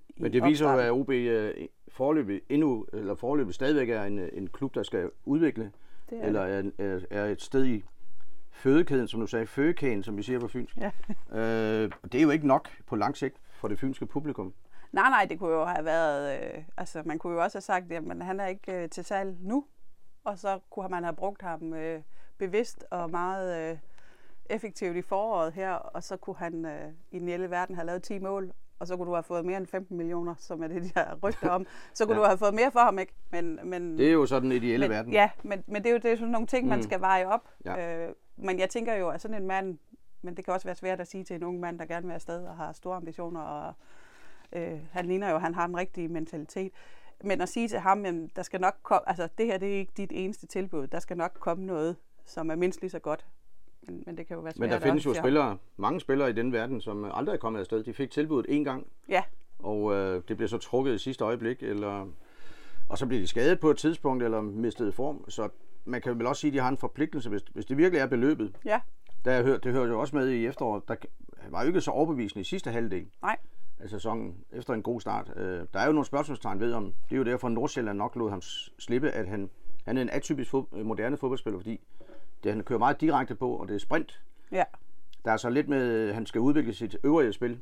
i 0.10 0.22
Men 0.22 0.34
det 0.34 0.44
viser 0.44 0.72
jo, 0.72 0.80
at 0.80 0.92
OB 0.92 1.10
øh, 1.10 1.68
forløbig 1.88 2.42
endnu, 2.50 2.86
eller 2.94 3.16
forløbig 3.16 3.54
stadigvæk 3.54 3.90
er 3.90 4.04
en, 4.04 4.20
en 4.20 4.48
klub, 4.48 4.76
der 4.76 4.84
skal 4.84 5.12
udvikle, 5.26 5.72
det 6.10 6.18
er 6.24 6.28
eller 6.28 6.42
er, 6.42 6.64
er, 6.78 7.00
er 7.10 7.26
et 7.26 7.42
sted 7.42 7.66
i 7.66 7.84
fødekæden, 8.54 9.08
som 9.08 9.20
du 9.20 9.28
sagde, 9.28 9.48
fødekæden, 9.48 10.04
som 10.04 10.18
vi 10.18 10.24
siger 10.24 10.40
på 10.40 10.48
fynsk. 10.48 10.78
Ja. 10.78 10.92
Øh, 11.40 11.92
det 12.04 12.16
er 12.16 12.22
jo 12.22 12.30
ikke 12.30 12.48
nok 12.48 12.70
på 12.88 12.96
lang 12.96 13.18
sigt 13.18 13.36
for 13.52 13.68
det 13.68 13.80
fynske 13.80 14.06
publikum. 14.06 14.54
Nej, 14.92 15.10
nej, 15.10 15.26
det 15.30 15.40
kunne 15.40 15.54
jo 15.54 15.66
have 15.66 15.86
været... 15.86 16.42
Øh, 16.42 16.64
altså, 16.78 17.04
man 17.06 17.20
kunne 17.20 17.34
jo 17.34 17.44
også 17.44 17.58
have 17.58 17.62
sagt, 17.62 17.92
at 17.92 18.26
han 18.26 18.40
er 18.40 18.48
ikke 18.48 18.84
øh, 18.84 18.90
til 18.90 19.04
salg 19.04 19.38
nu. 19.40 19.66
Og 20.24 20.40
så 20.40 20.60
kunne 20.70 20.90
man 20.90 21.04
have 21.04 21.16
brugt 21.16 21.42
ham 21.42 21.74
øh, 21.74 22.02
bevidst 22.38 22.86
og 22.92 23.10
meget 23.10 23.72
øh, 23.72 23.78
effektivt 24.46 24.96
i 24.96 25.02
foråret 25.02 25.54
her. 25.54 25.72
Og 25.72 26.04
så 26.04 26.18
kunne 26.18 26.36
han 26.36 26.66
øh, 26.66 26.92
i 27.12 27.20
den 27.20 27.28
hele 27.28 27.50
verden 27.50 27.76
have 27.76 27.86
lavet 27.86 28.04
10 28.04 28.20
mål. 28.20 28.52
Og 28.84 28.88
så 28.88 28.98
kunne 28.98 29.08
du 29.08 29.14
have 29.14 29.24
fået 29.24 29.46
mere 29.46 29.58
end 29.58 29.68
15 29.68 29.98
millioner, 29.98 30.36
som 30.38 30.64
er 30.64 30.68
det, 30.68 30.84
de 30.84 30.92
har 30.96 31.18
rygter 31.24 31.50
om. 31.50 31.66
Så 31.94 32.06
kunne 32.06 32.16
Ja. 32.16 32.22
du 32.22 32.26
have 32.28 32.38
fået 32.38 32.54
mere 32.54 32.72
for 32.72 32.80
ham, 32.80 33.00
ikke? 33.00 33.14
Men, 33.32 33.60
men, 33.64 33.98
Det 33.98 34.08
er 34.08 34.12
jo 34.12 34.26
så 34.26 34.40
den 34.40 34.52
ideelle 34.52 34.88
men, 34.88 34.96
verden. 34.96 35.14
Ja, 35.14 35.30
men, 35.44 35.64
men 35.68 35.84
det 35.84 35.90
er 35.90 35.94
jo 35.94 36.00
det 36.00 36.12
er 36.12 36.16
sådan 36.16 36.32
nogle 36.32 36.48
ting, 36.48 36.68
man 36.68 36.78
Mm. 36.80 36.84
skal 36.84 37.02
veje 37.02 37.26
op. 37.26 37.50
Ja. 37.66 38.06
Øh, 38.08 38.14
men 38.38 38.60
jeg 38.60 38.70
tænker 38.70 38.94
jo, 38.96 39.10
at 39.10 39.22
sådan 39.22 39.38
en 39.42 39.48
mand, 39.48 39.78
men 40.22 40.38
det 40.38 40.46
kan 40.46 40.54
også 40.54 40.68
være 40.68 40.76
svært 40.76 41.00
at 41.00 41.08
sige 41.08 41.24
til 41.24 41.36
en 41.36 41.44
ung 41.44 41.60
mand, 41.60 41.80
der 41.80 41.86
gerne 41.86 42.08
vil 42.08 42.14
afsted 42.14 42.46
og 42.46 42.56
har 42.56 42.74
store 42.74 42.96
ambitioner, 42.96 43.42
og 43.42 43.74
øh, 44.52 44.80
han 44.92 45.06
ligner 45.06 45.30
jo, 45.30 45.36
at 45.36 45.42
han 45.42 45.54
har 45.56 45.68
den 45.68 45.78
rigtige 45.78 46.08
mentalitet. 46.08 46.72
Men 47.24 47.42
at 47.42 47.50
sige 47.50 47.68
til 47.68 47.80
ham, 47.80 48.06
at 48.06 48.16
der 48.36 48.44
skal 48.44 48.62
nok 48.62 48.76
komme, 48.84 49.10
altså 49.10 49.28
det 49.38 49.46
her 49.46 49.58
det 49.58 49.74
er 49.76 49.80
ikke 49.80 49.94
dit 49.98 50.12
eneste 50.16 50.48
tilbud, 50.48 50.88
der 50.88 51.00
skal 51.00 51.18
nok 51.18 51.32
komme 51.40 51.66
noget, 51.66 51.96
som 52.26 52.50
er 52.52 52.56
mindst 52.56 52.82
lige 52.82 52.92
så 52.92 53.00
godt. 53.00 53.26
Men, 53.88 54.04
men 54.06 54.18
det 54.18 54.28
kan 54.28 54.36
jo 54.36 54.42
være 54.42 54.54
svært 54.54 54.60
Men 54.60 54.70
der 54.70 54.80
findes 54.80 55.06
at 55.06 55.10
jo 55.10 55.14
spillere, 55.14 55.58
mange 55.78 56.00
spillere 56.00 56.30
i 56.30 56.34
den 56.34 56.54
verden, 56.54 56.82
som 56.82 57.12
aldrig 57.14 57.34
er 57.34 57.38
kommet 57.38 57.60
afsted. 57.60 57.84
De 57.84 57.94
fik 57.94 58.12
tilbuddet 58.12 58.60
én 58.60 58.64
gang, 58.64 58.88
Ja, 59.10 59.24
og 59.60 59.94
øh, 59.94 60.22
det 60.28 60.38
blev 60.38 60.48
så 60.50 60.58
trukket 60.58 60.96
i 60.96 60.98
sidste 60.98 61.24
øjeblik, 61.24 61.64
eller, 61.64 62.08
og 62.90 62.98
så 62.98 63.06
blev 63.06 63.20
de 63.20 63.28
skadet 63.28 63.60
på 63.60 63.70
et 63.70 63.78
tidspunkt, 63.78 64.24
eller 64.24 64.42
mistede 64.42 64.92
form. 64.92 65.30
Så 65.30 65.50
man 65.86 66.02
kan 66.02 66.18
vel 66.20 66.28
også 66.28 66.40
sige, 66.40 66.52
at 66.52 66.54
de 66.54 66.60
har 66.60 66.70
en 66.70 66.78
forpligtelse, 66.78 67.30
hvis, 67.30 67.42
hvis 67.54 67.66
det 67.66 67.78
virkelig 67.78 68.00
er 68.00 68.08
beløbet. 68.08 68.56
ja, 68.66 68.80
Der 69.26 69.32
jeg 69.32 69.44
hørt, 69.44 69.64
det 69.64 69.72
hørte 69.72 69.92
jo 69.92 70.00
også 70.00 70.16
med 70.16 70.30
i 70.30 70.46
efteråret, 70.46 70.88
der 70.88 70.96
var 71.50 71.62
jo 71.62 71.68
ikke 71.68 71.82
så 71.82 71.92
overbevisende 71.92 72.42
i 72.42 72.44
sidste 72.44 72.72
halvdel 72.72 73.08
nej, 73.22 73.38
af 73.80 73.90
sæsonen, 73.90 74.36
efter 74.52 74.74
en 74.74 74.82
god 74.84 75.02
start. 75.02 75.32
Øh, 75.36 75.66
der 75.74 75.80
er 75.80 75.86
jo 75.86 75.92
nogle 75.92 76.06
spørgsmålstegn 76.06 76.60
ved, 76.60 76.74
om 76.74 76.86
det 76.86 77.16
er 77.16 77.18
jo 77.18 77.24
derfor, 77.24 77.50
Nordsjælland 77.50 77.98
nok 77.98 78.16
lod 78.16 78.30
ham 78.30 78.42
slippe, 78.80 79.12
at 79.12 79.28
han, 79.28 79.50
han 79.86 79.98
er 79.98 80.02
en 80.02 80.10
atypisk 80.10 80.50
fod, 80.50 80.84
moderne 80.84 81.18
fodboldspiller, 81.18 81.60
fordi 81.60 81.82
det, 82.44 82.52
han 82.52 82.64
kører 82.64 82.80
meget 82.80 83.02
direkte 83.02 83.36
på, 83.36 83.56
og 83.56 83.68
det 83.68 83.76
er 83.76 83.80
sprint. 83.80 84.22
ja. 84.52 84.64
Der 85.26 85.32
er 85.32 85.38
så 85.38 85.50
lidt 85.50 85.70
med, 85.70 86.08
at 86.10 86.16
han 86.16 86.26
skal 86.26 86.42
udvikle 86.42 86.74
sit 86.74 86.98
øvrige 87.04 87.34
spil. 87.34 87.62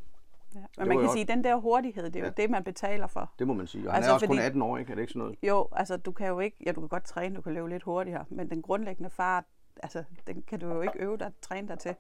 ja. 0.56 0.60
Men 0.78 0.88
man 0.88 0.88
jo 0.88 0.94
kan 0.94 1.00
også- 1.10 1.14
sige, 1.14 1.22
at 1.22 1.28
den 1.28 1.44
der 1.44 1.56
hurtighed, 1.56 2.04
det 2.04 2.16
er 2.16 2.20
jo 2.20 2.26
Ja. 2.26 2.42
det, 2.42 2.50
man 2.50 2.64
betaler 2.64 3.08
for. 3.08 3.32
Det 3.40 3.48
må 3.48 3.54
man 3.54 3.68
sige. 3.68 3.88
Og 3.88 3.92
han 3.94 3.98
Altså, 3.98 4.12
er 4.12 4.14
også 4.14 4.28
kun 4.28 4.36
fordi- 4.36 4.46
18 4.46 4.62
år, 4.62 4.78
ikke? 4.78 4.92
Er 4.92 4.96
det 4.96 5.02
ikke 5.02 5.14
sådan 5.14 5.20
noget? 5.20 5.36
Jo, 5.44 5.68
altså 5.72 5.98
du 5.98 6.12
kan 6.12 6.28
jo 6.28 6.40
ikke, 6.40 6.58
ja 6.66 6.72
du 6.72 6.80
kan 6.80 6.90
godt 6.90 7.04
træne, 7.04 7.36
du 7.36 7.42
kan 7.42 7.54
løbe 7.54 7.70
lidt 7.70 7.84
hurtigere, 7.84 8.26
men 8.30 8.50
den 8.50 8.62
grundlæggende 8.62 9.10
fart, 9.10 9.44
altså 9.84 10.04
den 10.28 10.42
kan 10.48 10.60
du 10.60 10.68
jo 10.68 10.82
ikke 10.82 10.94
øve 11.00 11.18
dig, 11.18 11.32
træne 11.42 11.68
dig 11.68 11.80
til. 11.80 11.96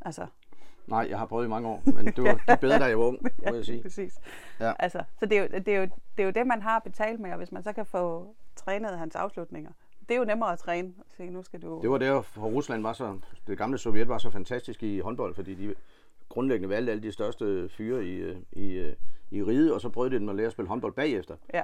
Altså, 0.00 0.26
Nej, 0.86 1.06
jeg 1.10 1.18
har 1.18 1.26
prøvet 1.26 1.44
i 1.46 1.48
mange 1.48 1.68
år, 1.68 1.82
men 1.84 2.06
det 2.06 2.18
var 2.24 2.32
det 2.34 2.40
er 2.46 2.56
bedre, 2.56 2.78
da 2.78 2.84
jeg 2.84 2.98
var 2.98 3.04
ung, 3.04 3.18
må 3.48 3.54
jeg 3.54 3.64
sige. 3.64 3.82
præcis. 3.82 4.18
Ja. 4.60 4.72
Altså, 4.78 5.02
så 5.20 5.26
det 5.26 5.38
er, 5.38 5.42
jo, 5.42 5.48
det, 5.58 5.68
er 5.68 5.78
jo, 5.80 5.82
det 6.16 6.22
er 6.22 6.24
jo 6.24 6.30
det, 6.30 6.46
man 6.46 6.62
har 6.62 6.78
betalt 6.78 7.20
med, 7.20 7.30
og 7.30 7.36
hvis 7.36 7.52
man 7.52 7.62
så 7.62 7.72
kan 7.72 7.86
få 7.86 8.34
trænet 8.56 8.98
hans 8.98 9.16
afslutninger, 9.16 9.70
det 10.08 10.14
er 10.14 10.18
jo 10.18 10.24
nemmere 10.24 10.52
at 10.52 10.58
træne. 10.58 10.92
Se, 11.16 11.30
nu 11.30 11.42
skal 11.42 11.62
du... 11.62 11.80
Det 11.82 11.90
var 11.90 11.98
der, 11.98 12.38
hvor 12.38 12.48
Rusland 12.48 12.82
var 12.82 12.92
så, 12.92 13.18
det 13.46 13.58
gamle 13.58 13.78
Sovjet 13.78 14.08
var 14.08 14.18
så 14.18 14.30
fantastisk 14.30 14.82
i 14.82 14.98
håndbold, 14.98 15.34
fordi 15.34 15.54
de 15.54 15.74
grundlæggende 16.28 16.68
valgte 16.68 16.92
alle 16.92 17.02
de 17.02 17.12
største 17.12 17.68
fyre 17.68 18.04
i, 18.04 18.16
øh, 18.16 18.36
i, 18.52 18.72
øh, 18.72 18.94
i 19.30 19.42
riget, 19.42 19.72
og 19.72 19.80
så 19.80 19.88
prøvede 19.88 20.14
de 20.14 20.20
dem 20.20 20.28
at 20.28 20.36
lære 20.36 20.46
at 20.46 20.52
spille 20.52 20.68
håndbold 20.68 20.92
bagefter. 20.92 21.36
Ja, 21.54 21.62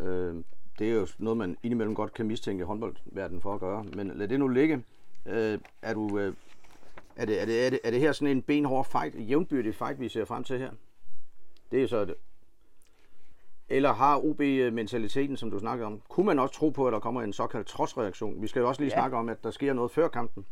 Øh, 0.00 0.34
det 0.78 0.90
er 0.90 0.94
jo 0.94 1.06
noget, 1.18 1.36
man 1.36 1.56
indimellem 1.62 1.94
godt 1.94 2.14
kan 2.14 2.26
mistænke 2.26 2.64
håndboldverdenen 2.64 3.42
for 3.42 3.54
at 3.54 3.60
gøre. 3.60 3.84
Men 3.84 4.12
lad 4.14 4.28
det 4.28 4.38
nu 4.38 4.48
ligge. 4.48 4.84
Øh, 5.26 5.58
er, 5.82 5.94
du, 5.94 6.18
øh, 6.18 6.34
er, 7.16 7.24
det, 7.24 7.40
er, 7.42 7.46
det, 7.46 7.66
er, 7.66 7.70
det, 7.70 7.80
er 7.84 7.90
det 7.90 8.00
her 8.00 8.12
sådan 8.12 8.36
en 8.36 8.42
benhård 8.42 8.84
fight, 8.84 9.28
jævnbyrdig 9.28 9.74
fight, 9.74 10.00
vi 10.00 10.08
ser 10.08 10.24
frem 10.24 10.44
til 10.44 10.58
her? 10.58 10.70
Det 11.70 11.82
er 11.82 11.86
så 11.86 12.04
det. 12.04 12.14
Eller 13.70 13.92
har 13.92 14.24
OB 14.24 14.38
mentaliteten, 14.74 15.36
som 15.36 15.50
du 15.50 15.58
snakkede 15.58 15.86
om? 15.86 16.00
Kunne 16.08 16.26
man 16.26 16.38
også 16.38 16.54
tro 16.54 16.70
på, 16.70 16.86
at 16.86 16.92
der 16.92 16.98
kommer 16.98 17.22
en 17.22 17.32
såkaldt 17.32 17.66
trodsreaktion? 17.66 18.42
Vi 18.42 18.46
skal 18.46 18.60
jo 18.60 18.68
også 18.68 18.80
lige 18.80 18.90
Ja. 18.94 19.00
snakke 19.00 19.16
om, 19.16 19.28
at 19.28 19.44
der 19.44 19.50
sker 19.50 19.72
noget 19.72 19.90
før 19.90 20.08
kampen. 20.08 20.46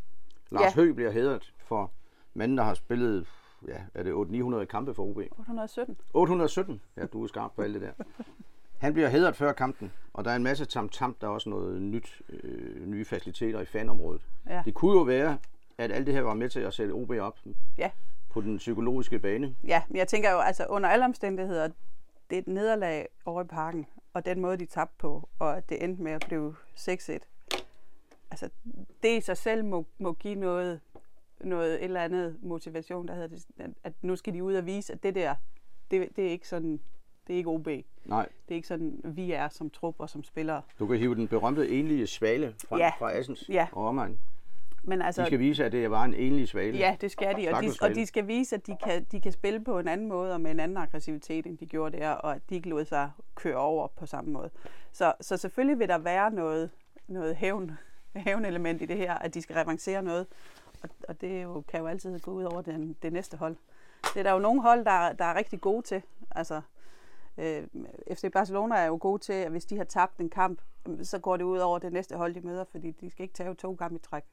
Lars 0.50 0.62
Ja. 0.76 0.82
Høgh 0.82 0.94
bliver 0.94 1.10
hædret 1.10 1.52
for 1.58 1.90
manden, 2.34 2.58
der 2.58 2.64
har 2.64 2.74
spillet 2.74 3.26
ja, 3.68 3.74
er 3.94 4.02
det 4.02 4.12
800-900 4.12 4.64
kampe 4.64 4.94
for 4.94 5.02
OB. 5.02 5.16
817. 5.38 5.96
817. 6.14 6.80
Ja, 6.96 7.06
du 7.06 7.22
er 7.22 7.26
skarp 7.26 7.50
på 7.56 7.62
alt 7.62 7.74
det 7.74 7.82
der. 7.82 8.04
Han 8.78 8.92
bliver 8.92 9.08
hædret 9.08 9.36
før 9.36 9.52
kampen, 9.52 9.92
og 10.14 10.24
der 10.24 10.30
er 10.30 10.36
en 10.36 10.42
masse 10.42 10.64
tam-tam. 10.64 11.16
Der 11.20 11.26
er 11.26 11.30
også 11.30 11.50
noget 11.50 11.82
nyt, 11.82 12.20
øh, 12.30 12.86
nye 12.86 13.04
faciliteter 13.04 13.60
i 13.60 13.64
fanområdet. 13.64 14.22
Ja. 14.48 14.62
Det 14.64 14.74
kunne 14.74 14.92
jo 14.98 15.02
være, 15.02 15.38
at 15.78 15.92
alt 15.92 16.06
det 16.06 16.14
her 16.14 16.22
var 16.22 16.34
med 16.34 16.48
til 16.48 16.60
at 16.60 16.74
sætte 16.74 16.92
OB 16.92 17.10
op 17.10 17.38
Ja. 17.78 17.90
på 18.30 18.40
den 18.40 18.56
psykologiske 18.56 19.18
bane. 19.18 19.54
Ja, 19.64 19.82
men 19.88 19.96
jeg 19.96 20.08
tænker 20.08 20.30
jo, 20.30 20.38
altså 20.38 20.66
under 20.68 20.88
alle 20.88 21.04
omstændigheder, 21.04 21.68
det 22.30 22.36
er 22.36 22.42
et 22.42 22.46
nederlag 22.48 23.08
over 23.24 23.42
i 23.42 23.46
parken, 23.46 23.86
og 24.14 24.24
den 24.24 24.40
måde, 24.40 24.56
de 24.56 24.66
tabte 24.66 24.94
på, 24.98 25.28
og 25.38 25.56
at 25.56 25.68
det 25.68 25.84
endte 25.84 26.02
med 26.02 26.12
at 26.12 26.24
blive 26.28 26.54
6-1. 26.76 27.18
Altså, 28.30 28.50
det 29.02 29.18
i 29.18 29.20
sig 29.20 29.36
selv 29.36 29.64
må, 29.64 29.86
må 29.98 30.12
give 30.12 30.34
noget, 30.34 30.80
noget 31.40 31.74
et 31.74 31.84
eller 31.84 32.00
andet 32.02 32.36
motivation, 32.42 33.08
der 33.08 33.14
hedder 33.14 33.28
det, 33.28 33.74
at- 33.84 33.92
nu 34.02 34.16
skal 34.16 34.34
de 34.34 34.44
ud 34.44 34.54
og 34.54 34.66
vise, 34.66 34.92
at 34.92 35.02
det 35.02 35.14
der, 35.14 35.34
det, 35.90 36.08
det 36.16 36.26
er 36.26 36.30
ikke 36.30 36.48
sådan, 36.48 36.80
det 37.26 37.32
er 37.32 37.36
ikke 37.36 37.50
OB. 37.50 37.64
Det 37.64 37.84
Nej, 38.04 38.28
er 38.48 38.54
ikke 38.54 38.68
sådan, 38.68 39.00
vi 39.04 39.32
er 39.32 39.48
som 39.48 39.70
trup 39.70 39.94
og 39.98 40.10
som 40.10 40.24
spillere. 40.24 40.62
du 40.78 40.86
kan 40.86 40.98
hive 40.98 41.14
den 41.14 41.28
berømte 41.28 41.68
enlige 41.68 42.06
svale 42.06 42.54
fra, 42.68 42.76
Ja. 42.78 42.92
fra 42.98 43.12
Assens 43.12 43.48
Ja. 43.48 43.68
og 43.72 43.86
omegn. 43.86 44.18
Men 44.82 45.00
De 45.00 45.04
altså, 45.04 45.24
skal 45.24 45.38
vise, 45.38 45.64
at 45.64 45.72
det 45.72 45.90
var 45.90 46.04
en 46.04 46.14
enlig 46.14 46.48
svale. 46.48 46.78
Ja, 46.78 46.96
det 47.00 47.10
skal 47.10 47.36
de, 47.36 47.48
og 47.48 47.62
de, 47.62 47.70
og 47.82 47.94
de 47.94 48.06
skal 48.06 48.26
vise, 48.26 48.56
at 48.56 48.66
de 48.66 48.76
kan, 48.84 49.06
de 49.12 49.20
kan 49.20 49.32
spille 49.32 49.60
på 49.64 49.78
en 49.78 49.88
anden 49.88 50.08
måde 50.08 50.32
og 50.32 50.40
med 50.40 50.50
en 50.50 50.60
anden 50.60 50.76
aggressivitet, 50.76 51.46
end 51.46 51.58
de 51.58 51.66
gjorde 51.66 51.98
der, 51.98 52.10
og 52.10 52.34
at 52.34 52.42
de 52.50 52.54
ikke 52.54 52.68
lod 52.68 52.84
sig 52.84 53.10
køre 53.34 53.56
over 53.56 53.88
på 53.96 54.06
samme 54.06 54.30
måde. 54.30 54.50
Så, 54.92 55.12
så 55.20 55.36
selvfølgelig 55.36 55.78
vil 55.78 55.88
der 55.88 55.98
være 55.98 56.30
noget, 56.30 56.70
noget 57.08 57.36
hævn, 57.36 57.78
hævnelement 58.16 58.82
i 58.82 58.86
det 58.86 58.96
her, 58.96 59.14
at 59.14 59.34
de 59.34 59.42
skal 59.42 59.56
revancere 59.56 60.02
noget, 60.02 60.26
og, 60.82 60.88
og 61.08 61.20
det 61.20 61.38
er 61.38 61.42
jo, 61.42 61.60
kan 61.68 61.80
jo 61.80 61.86
altid 61.86 62.20
gå 62.20 62.30
ud 62.30 62.44
over 62.44 62.62
den, 62.62 62.96
det 63.02 63.12
næste 63.12 63.36
hold. 63.36 63.56
Det 64.14 64.16
er 64.16 64.22
der 64.22 64.32
jo 64.32 64.38
nogle 64.38 64.62
hold, 64.62 64.84
der, 64.84 65.12
der 65.12 65.24
er 65.24 65.34
rigtig 65.34 65.60
gode 65.60 65.82
til. 65.82 66.02
Altså, 66.30 66.60
øh, 67.38 67.66
FC 68.14 68.32
Barcelona 68.32 68.74
er 68.74 68.86
jo 68.86 68.98
gode 69.00 69.22
til, 69.22 69.32
at 69.32 69.50
hvis 69.50 69.64
de 69.64 69.76
har 69.76 69.84
tabt 69.84 70.18
en 70.18 70.30
kamp, 70.30 70.62
så 71.02 71.18
går 71.18 71.36
det 71.36 71.44
ud 71.44 71.58
over 71.58 71.78
det 71.78 71.92
næste 71.92 72.16
hold, 72.16 72.34
de 72.34 72.40
møder, 72.40 72.64
fordi 72.70 72.90
de 72.90 73.10
skal 73.10 73.22
ikke 73.22 73.34
tage 73.34 73.54
to 73.54 73.74
kampe 73.74 73.96
i 73.96 73.98
træk. 73.98 74.24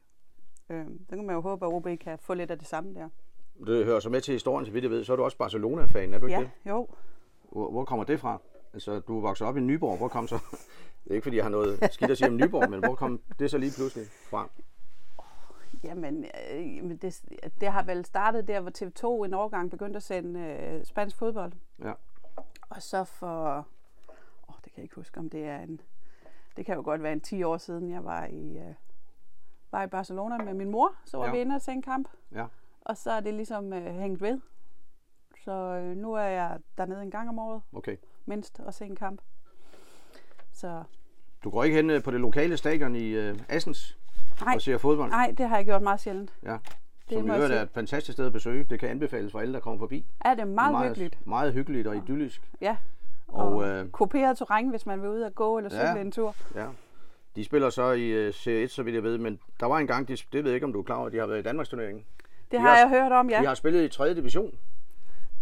Øh, 0.70 0.86
så 1.08 1.16
kan 1.16 1.26
man 1.26 1.34
jo 1.34 1.40
håbe, 1.40 1.66
at 1.66 1.72
OB 1.72 1.88
kan 2.00 2.18
få 2.18 2.34
lidt 2.34 2.50
af 2.50 2.58
det 2.58 2.68
samme 2.68 2.94
der. 2.94 3.08
Det 3.66 3.84
hører 3.84 4.00
så 4.00 4.10
med 4.10 4.20
til 4.20 4.32
historien, 4.32 4.66
så 4.66 4.72
vidt 4.72 4.82
jeg 4.82 4.90
ved. 4.90 5.04
Så 5.04 5.12
er 5.12 5.16
du 5.16 5.24
også 5.24 5.36
Barcelona-fan, 5.38 6.14
er 6.14 6.18
du 6.18 6.26
ikke 6.26 6.38
Ja, 6.38 6.44
det? 6.44 6.50
jo. 6.70 6.88
Hvor, 7.52 7.70
hvor 7.70 7.84
kommer 7.84 8.04
det 8.04 8.20
fra? 8.20 8.38
Altså, 8.72 9.00
du 9.00 9.20
vokset 9.20 9.46
op 9.46 9.56
i 9.56 9.60
Nyborg. 9.60 9.98
Hvor 9.98 10.08
kom 10.08 10.28
så... 10.28 10.38
Det 11.04 11.10
er 11.10 11.14
ikke, 11.14 11.22
fordi 11.24 11.36
jeg 11.36 11.44
har 11.44 11.50
noget 11.50 11.88
skidt 11.92 12.10
at 12.10 12.18
sige 12.18 12.28
om 12.28 12.36
Nyborg, 12.36 12.70
men 12.70 12.80
hvor 12.84 12.94
kom 12.94 13.20
det 13.38 13.50
så 13.50 13.58
lige 13.58 13.72
pludselig 13.76 14.06
fra? 14.30 14.48
Jamen, 15.84 16.24
øh, 16.24 16.76
jamen 16.76 16.96
det, 16.96 17.22
det 17.60 17.68
har 17.68 17.82
vel 17.82 18.04
startet 18.04 18.48
der, 18.48 18.60
hvor 18.60 18.70
TV2 18.70 19.24
en 19.24 19.34
årgang 19.34 19.70
begyndte 19.70 19.96
at 19.96 20.02
sende 20.02 20.40
øh, 20.40 20.84
spansk 20.84 21.16
fodbold. 21.16 21.52
Ja. 21.84 21.92
Og 22.70 22.82
så 22.82 23.04
for, 23.04 23.66
åh, 24.48 24.54
det 24.64 24.72
kan 24.72 24.72
jeg 24.76 24.82
ikke 24.82 24.94
huske, 24.94 25.18
om 25.18 25.30
det 25.30 25.44
er 25.44 25.58
en, 25.58 25.80
det 26.56 26.66
kan 26.66 26.74
jo 26.74 26.82
godt 26.82 27.02
være 27.02 27.12
en 27.12 27.20
10 27.20 27.42
år 27.42 27.56
siden, 27.56 27.90
jeg 27.90 28.04
var 28.04 28.24
i, 28.26 28.58
øh, 28.58 28.74
var 29.72 29.82
i 29.82 29.86
Barcelona 29.86 30.38
med 30.44 30.54
min 30.54 30.70
mor. 30.70 30.94
Så 31.04 31.18
var 31.18 31.24
Ja. 31.26 31.32
vi 31.32 31.38
inde 31.38 31.54
og 31.54 31.60
se 31.62 31.72
en 31.72 31.82
kamp, 31.82 32.08
Ja. 32.34 32.44
og 32.80 32.96
så 32.96 33.10
er 33.10 33.20
det 33.20 33.34
ligesom 33.34 33.72
øh, 33.72 33.94
hængt 33.94 34.20
ved. 34.22 34.40
Så 35.44 35.52
øh, 35.52 35.96
nu 35.96 36.12
er 36.14 36.22
jeg 36.22 36.58
dernede 36.78 37.02
en 37.02 37.10
gang 37.10 37.28
om 37.28 37.38
året, 37.38 37.62
Okay. 37.72 37.96
mindst, 38.26 38.60
og 38.60 38.74
se 38.74 38.84
en 38.84 38.96
kamp. 38.96 39.20
Så 40.52 40.82
Du 41.44 41.50
går 41.50 41.64
ikke 41.64 41.76
hen 41.76 41.90
øh, 41.90 42.02
på 42.02 42.10
det 42.10 42.20
lokale 42.20 42.56
stadion 42.56 42.96
i 42.96 43.08
øh, 43.08 43.38
Assens 43.48 43.98
nej, 44.44 44.54
og 44.54 44.62
ser 44.62 44.78
fodbold? 44.78 45.10
nej, 45.10 45.34
det 45.38 45.48
har 45.48 45.56
jeg 45.56 45.64
gjort 45.64 45.82
meget 45.82 46.00
sjældent. 46.00 46.32
Ja. 46.42 46.58
Det 47.10 47.18
Som 47.18 47.26
i 47.26 47.30
øvrigt 47.34 47.52
er 47.54 47.62
et 47.62 47.70
fantastisk 47.70 48.12
sted 48.16 48.26
at 48.26 48.32
besøge. 48.32 48.64
Det 48.64 48.80
kan 48.80 48.88
anbefales 48.88 49.32
for 49.32 49.38
alle, 49.40 49.54
der 49.54 49.60
kommer 49.60 49.78
forbi. 49.78 50.06
Ja, 50.24 50.30
det 50.30 50.40
er 50.40 50.44
meget, 50.44 50.72
meget 50.72 50.88
hyggeligt. 50.88 51.26
Meget 51.26 51.52
hyggeligt 51.52 51.86
og 51.86 51.96
idyllisk. 51.96 52.50
Ja, 52.60 52.76
Og 53.28 53.46
og 53.54 53.68
øh, 53.68 53.90
kuperet 53.90 54.38
terræn, 54.38 54.68
hvis 54.68 54.86
man 54.86 55.02
vil 55.02 55.10
ud 55.10 55.20
og 55.20 55.34
gå 55.34 55.56
eller 55.58 55.70
cykle 55.70 55.84
ja. 55.88 56.00
en 56.00 56.12
tur. 56.12 56.34
ja, 56.54 56.66
de 57.36 57.44
spiller 57.44 57.70
så 57.70 57.90
i 57.90 58.08
øh, 58.08 58.34
Serie 58.34 58.62
1, 58.62 58.70
så 58.70 58.82
vidt 58.82 58.94
jeg 58.94 59.02
ved. 59.02 59.18
Men 59.18 59.40
der 59.60 59.66
var 59.66 59.78
en 59.78 59.86
gang, 59.86 60.08
de, 60.08 60.16
det 60.16 60.44
ved 60.44 60.50
jeg 60.50 60.54
ikke, 60.54 60.66
om 60.66 60.72
du 60.72 60.78
er 60.78 60.82
klar 60.82 60.96
over, 60.96 61.08
de 61.08 61.18
har 61.18 61.26
været 61.26 61.38
i 61.38 61.42
Danmarksturneringen. 61.42 62.04
Det 62.50 62.60
har 62.60 62.68
har 62.68 62.76
jeg 62.76 62.88
hørt 62.88 63.12
om, 63.12 63.30
ja. 63.30 63.40
De 63.40 63.46
har 63.46 63.54
spillet 63.54 63.84
i 63.84 63.88
3. 63.88 64.14
division. 64.14 64.58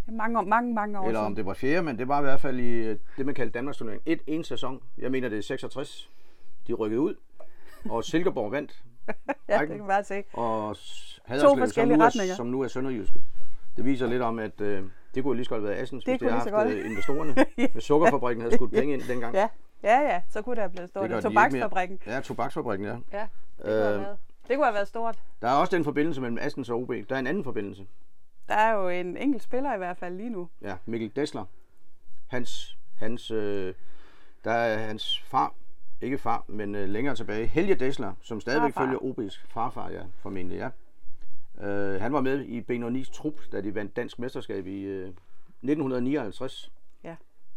Mange, 0.07 0.43
mange, 0.43 0.75
mange 0.75 0.99
år 0.99 1.07
Eller 1.07 1.21
om 1.21 1.35
det 1.35 1.47
var 1.47 1.55
4., 1.55 1.83
men 1.83 1.99
det 1.99 2.09
var 2.09 2.19
i 2.19 2.23
hvert 2.23 2.41
fald 2.41 2.59
i 2.61 2.71
øh, 2.73 2.99
det, 3.17 3.27
man 3.27 3.35
kaldte 3.35 3.53
Danmarksturnering. 3.53 4.03
Et, 4.07 4.21
en 4.27 4.45
sæson. 4.45 4.83
Jeg 4.99 5.11
mener, 5.11 5.29
det 5.29 5.39
er 5.39 5.43
66. 5.43 6.11
De 6.69 6.73
rykkede 6.73 7.01
ud. 7.01 7.15
Og 7.91 8.05
Silkeborg 8.05 8.53
vandt. 8.53 8.83
Ja, 9.49 9.59
det 9.59 9.69
kan 9.69 9.79
man 9.79 9.87
bare 9.87 10.05
se. 10.05 10.25
Og 10.33 10.77
Haderslev, 11.25 11.51
som 11.51 11.59
forskellige 11.59 11.97
nu, 11.97 12.03
er, 12.03 12.07
retninger. 12.07 12.35
som 12.35 12.47
nu 12.47 12.61
er 12.61 12.69
Sønderjyske. 12.69 13.15
Det 13.77 13.85
viser 13.85 14.07
lidt 14.07 14.23
om, 14.23 14.39
at 14.39 14.61
øh, 14.61 14.83
det 15.15 15.23
kunne 15.23 15.37
lige 15.37 15.45
så 15.45 15.49
godt 15.49 15.61
have 15.63 15.69
været 15.71 15.83
Assens, 15.83 16.05
Det 16.05 16.13
hvis 16.13 16.19
de 16.21 16.25
kunne 16.25 16.31
havde 16.31 16.41
haft 16.41 16.71
så 16.71 16.77
øh, 16.77 16.83
godt. 16.83 16.91
investorerne. 16.91 17.35
Hvis 17.73 17.85
sukkerfabrikken 17.85 18.43
havde 18.43 18.55
skudt 18.55 18.73
penge 18.73 18.95
ind 18.95 19.03
dengang. 19.09 19.35
Ja, 19.35 19.49
ja, 19.85 20.01
ja. 20.01 20.23
Så 20.29 20.43
kunne 20.43 20.57
der 20.57 20.69
Det 20.69 20.77
gør 20.79 20.87
der. 20.87 21.07
de 21.07 21.07
ikke 21.07 21.09
mere. 21.09 21.23
Tobaksfabrikken. 21.23 22.01
Ja, 22.07 22.21
tobaksfabrikken, 22.21 22.87
ja. 22.89 22.97
Ja, 23.13 23.29
det 23.57 23.65
kunne, 23.65 23.73
have 23.73 23.95
Øh, 23.95 24.01
været. 24.01 24.19
det 24.49 24.57
kunne 24.57 24.65
have 24.67 24.75
været 24.75 24.89
stort. 24.89 25.23
Der 25.43 25.49
er 25.49 25.55
også 25.55 25.77
den 25.77 25.85
forbindelse 25.85 26.21
mellem 26.21 26.39
Assens 26.41 26.71
og 26.71 26.79
OB. 26.81 26.89
Der 27.09 27.15
er 27.15 27.19
en 27.19 27.27
anden 27.27 27.45
forbindelse. 27.45 27.87
Der 28.49 28.55
er 28.55 28.73
jo 28.75 28.89
en 28.89 29.17
enkelt 29.17 29.43
spiller 29.43 29.75
i 29.75 29.79
hvert 29.79 29.97
fald 29.97 30.17
lige 30.17 30.31
nu. 30.31 30.49
Ja, 30.63 30.77
Mikkel 30.87 31.13
Dessler. 31.17 31.45
Hans, 32.27 32.79
hans, 32.97 33.31
øh, 33.31 33.75
der 34.45 34.51
er 34.53 34.79
hans 34.87 35.21
far, 35.23 35.55
ikke 36.01 36.19
far, 36.19 36.45
men 36.49 36.75
øh, 36.75 36.89
længere 36.89 37.15
tilbage, 37.15 37.47
Helge 37.47 37.75
Dessler, 37.75 38.15
som 38.23 38.41
stadigvæk 38.41 38.73
Farfar. 38.75 38.87
følger 38.87 38.99
OB's 38.99 39.47
farfar, 39.49 39.91
ja, 39.91 40.03
formentlig, 40.19 40.57
ja. 40.59 40.71
Øh, 41.67 42.01
han 42.01 42.13
var 42.13 42.21
med 42.21 42.45
i 42.45 42.61
B9's 42.61 43.13
trup, 43.13 43.41
da 43.53 43.61
de 43.61 43.75
vandt 43.75 43.97
dansk 43.97 44.19
mesterskab 44.19 44.67
i 44.67 44.81
øh, 44.83 45.09
1959. 45.09 46.73
Ja. 47.05 47.17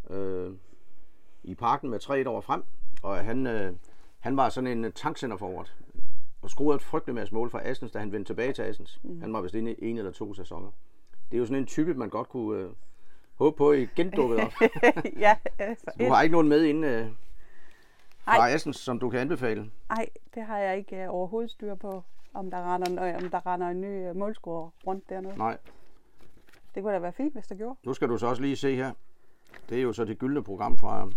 Øh, 0.10 0.52
I 1.47 1.55
parken 1.55 1.89
med 1.89 1.99
tre 1.99 2.29
år 2.29 2.41
frem. 2.41 2.63
Og 3.03 3.17
han, 3.17 3.47
øh, 3.47 3.73
han 4.19 4.38
var 4.38 4.49
sådan 4.49 4.86
en 4.86 4.91
tankcenter 4.91 5.38
forward. 5.38 5.73
Og 6.41 6.49
scorede 6.49 6.75
et 6.75 6.81
frygteligt 6.81 7.15
masse 7.15 7.33
mål 7.33 7.49
for 7.49 7.62
Assens, 7.63 7.91
da 7.91 7.99
han 7.99 8.12
vendte 8.12 8.29
tilbage 8.29 8.53
til 8.53 8.62
Assens. 8.62 8.99
Mm. 9.03 9.21
Han 9.21 9.33
var 9.33 9.41
vist 9.41 9.55
inde 9.55 9.73
i 9.73 9.89
en 9.89 9.97
eller 9.97 10.12
to 10.12 10.33
sæsoner. 10.33 10.71
Det 11.31 11.38
er 11.38 11.39
jo 11.39 11.45
sådan 11.45 11.57
en 11.57 11.65
type, 11.65 11.93
man 11.93 12.10
godt 12.10 12.29
kunne 12.29 12.62
øh, 12.62 12.69
håbe 13.36 13.57
på 13.57 13.71
igen 13.71 14.10
dukket 14.10 14.39
op. 14.39 14.53
ja, 15.25 15.38
altså, 15.60 15.91
Du 15.99 16.05
har 16.05 16.21
ikke 16.21 16.31
nogen 16.31 16.47
med 16.47 16.63
inde 16.63 16.88
øh, 16.88 17.07
fra 18.23 18.38
Nej. 18.38 18.49
Assens, 18.49 18.77
som 18.77 18.99
du 18.99 19.10
kan 19.10 19.19
anbefale? 19.19 19.71
Nej, 19.89 20.10
det 20.36 20.43
har 20.43 20.57
jeg 20.57 20.77
ikke 20.77 21.05
uh, 21.07 21.15
overhovedet 21.15 21.51
styr 21.51 21.75
på, 21.75 22.03
om 22.33 22.51
der 22.51 22.75
render, 22.75 23.03
øh, 23.03 23.15
om 23.15 23.29
der 23.29 23.47
render 23.47 23.67
en 23.67 23.81
ny 23.81 24.10
uh, 24.10 24.15
målscorer 24.15 24.69
rundt 24.88 25.10
dernede. 25.10 25.38
Nej. 25.38 25.57
Det 26.75 26.83
kunne 26.83 26.93
da 26.93 26.99
være 26.99 27.13
fint, 27.13 27.33
hvis 27.33 27.47
der 27.47 27.55
gjorde. 27.55 27.79
Nu 27.83 27.93
skal 27.93 28.10
du 28.10 28.17
så 28.17 28.27
også 28.27 28.41
lige 28.41 28.55
se 28.55 28.75
her. 28.75 28.91
Det 29.69 29.77
er 29.77 29.81
jo 29.81 29.93
så 29.93 30.05
det 30.05 30.19
gyldne 30.19 30.43
program 30.43 30.77
fra, 30.77 31.07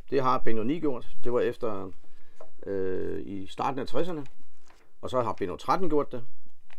Det 0.10 0.22
har 0.24 0.38
Benoni 0.38 0.80
gjort. 0.80 1.08
Det 1.24 1.34
var 1.34 1.40
efter 1.40 1.92
øh, 2.66 3.22
i 3.26 3.48
starten 3.48 3.80
af 3.80 3.86
60'erne. 3.96 4.26
Og 5.02 5.10
så 5.10 5.22
har 5.22 5.34
Beno 5.34 5.56
13 5.56 5.90
gjort 5.90 6.12
det 6.12 6.24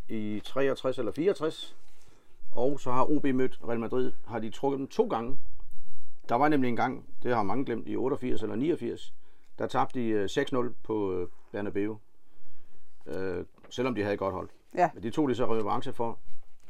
i 0.08 0.40
63 0.44 0.98
eller 0.98 1.12
64. 1.12 1.76
Og 2.54 2.80
så 2.80 2.90
har 2.92 3.10
OB 3.10 3.24
mødt 3.24 3.58
Real 3.68 3.80
Madrid, 3.80 4.12
har 4.26 4.38
de 4.38 4.50
trukket 4.50 4.78
dem 4.78 4.86
to 4.88 5.06
gange. 5.06 5.38
Der 6.28 6.34
var 6.34 6.48
nemlig 6.48 6.68
en 6.68 6.76
gang, 6.76 7.04
det 7.22 7.34
har 7.34 7.42
mange 7.42 7.64
glemt, 7.64 7.88
i 7.88 7.96
88 7.96 8.42
eller 8.42 8.56
89, 8.56 9.14
der 9.58 9.66
tabte 9.66 10.00
de 10.00 10.08
øh, 10.08 10.24
6-0 10.24 10.72
på 10.82 11.12
øh, 11.12 11.28
Bernabeu. 11.52 11.98
Øh, 13.06 13.44
selvom 13.70 13.94
de 13.94 14.02
havde 14.02 14.12
et 14.12 14.18
godt 14.18 14.34
hold. 14.34 14.48
Ja, 14.74 14.90
Men 14.94 15.02
det 15.02 15.12
tog 15.12 15.28
de 15.28 15.34
så 15.34 15.54
revanche 15.54 15.92
for 15.92 16.18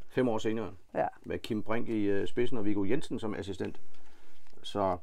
fem 0.08 0.28
år 0.28 0.38
senere, 0.38 0.70
ja. 0.94 1.06
med 1.22 1.38
Kim 1.38 1.62
Brink 1.62 1.88
i 1.88 2.04
øh, 2.04 2.26
spidsen 2.26 2.58
og 2.58 2.64
Viggo 2.64 2.84
Jensen 2.84 3.18
som 3.18 3.34
assistent. 3.34 3.80
Så 4.62 4.98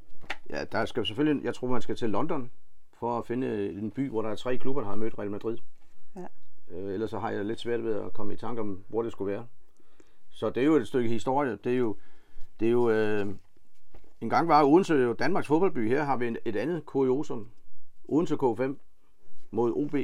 ja, 0.50 0.64
der 0.64 0.84
skal 0.84 1.06
selvfølgelig, 1.06 1.44
jeg 1.44 1.54
tror 1.54 1.68
man 1.68 1.82
skal 1.82 1.96
til 1.96 2.10
London 2.10 2.50
for 2.92 3.18
at 3.18 3.26
finde 3.26 3.70
en 3.70 3.90
by, 3.90 4.08
hvor 4.10 4.22
der 4.22 4.30
er 4.30 4.36
tre 4.36 4.56
klubber, 4.58 4.82
der 4.82 4.88
har 4.88 4.96
mødt 4.96 5.18
Real 5.18 5.30
Madrid. 5.30 5.58
Ja. 6.16 6.26
Øh, 6.70 6.94
ellers 6.94 7.10
så 7.10 7.18
har 7.18 7.30
jeg 7.30 7.44
lidt 7.44 7.60
svært 7.60 7.84
ved 7.84 7.94
at 7.94 8.12
komme 8.12 8.34
i 8.34 8.36
tanke 8.36 8.60
om, 8.60 8.84
hvor 8.88 9.02
det 9.02 9.12
skulle 9.12 9.32
være. 9.32 9.46
Så 10.30 10.50
det 10.50 10.60
er 10.60 10.64
jo 10.64 10.74
et 10.74 10.86
stykke 10.86 11.08
historie. 11.08 11.58
Det 11.64 11.72
er 11.72 11.76
jo, 11.76 11.96
det 12.60 12.68
er 12.68 12.72
jo 12.72 12.90
øh, 12.90 13.34
en 14.20 14.30
gang 14.30 14.48
var 14.48 14.64
Odense 14.64 14.94
jo 14.94 15.12
Danmarks 15.12 15.46
fodboldby. 15.46 15.88
Her 15.88 16.04
har 16.04 16.16
vi 16.16 16.26
en, 16.26 16.36
et 16.44 16.56
andet 16.56 16.86
kuriosum. 16.86 17.48
Odense 18.10 18.34
K5 18.34 18.74
mod 19.50 19.72
OB, 19.72 19.94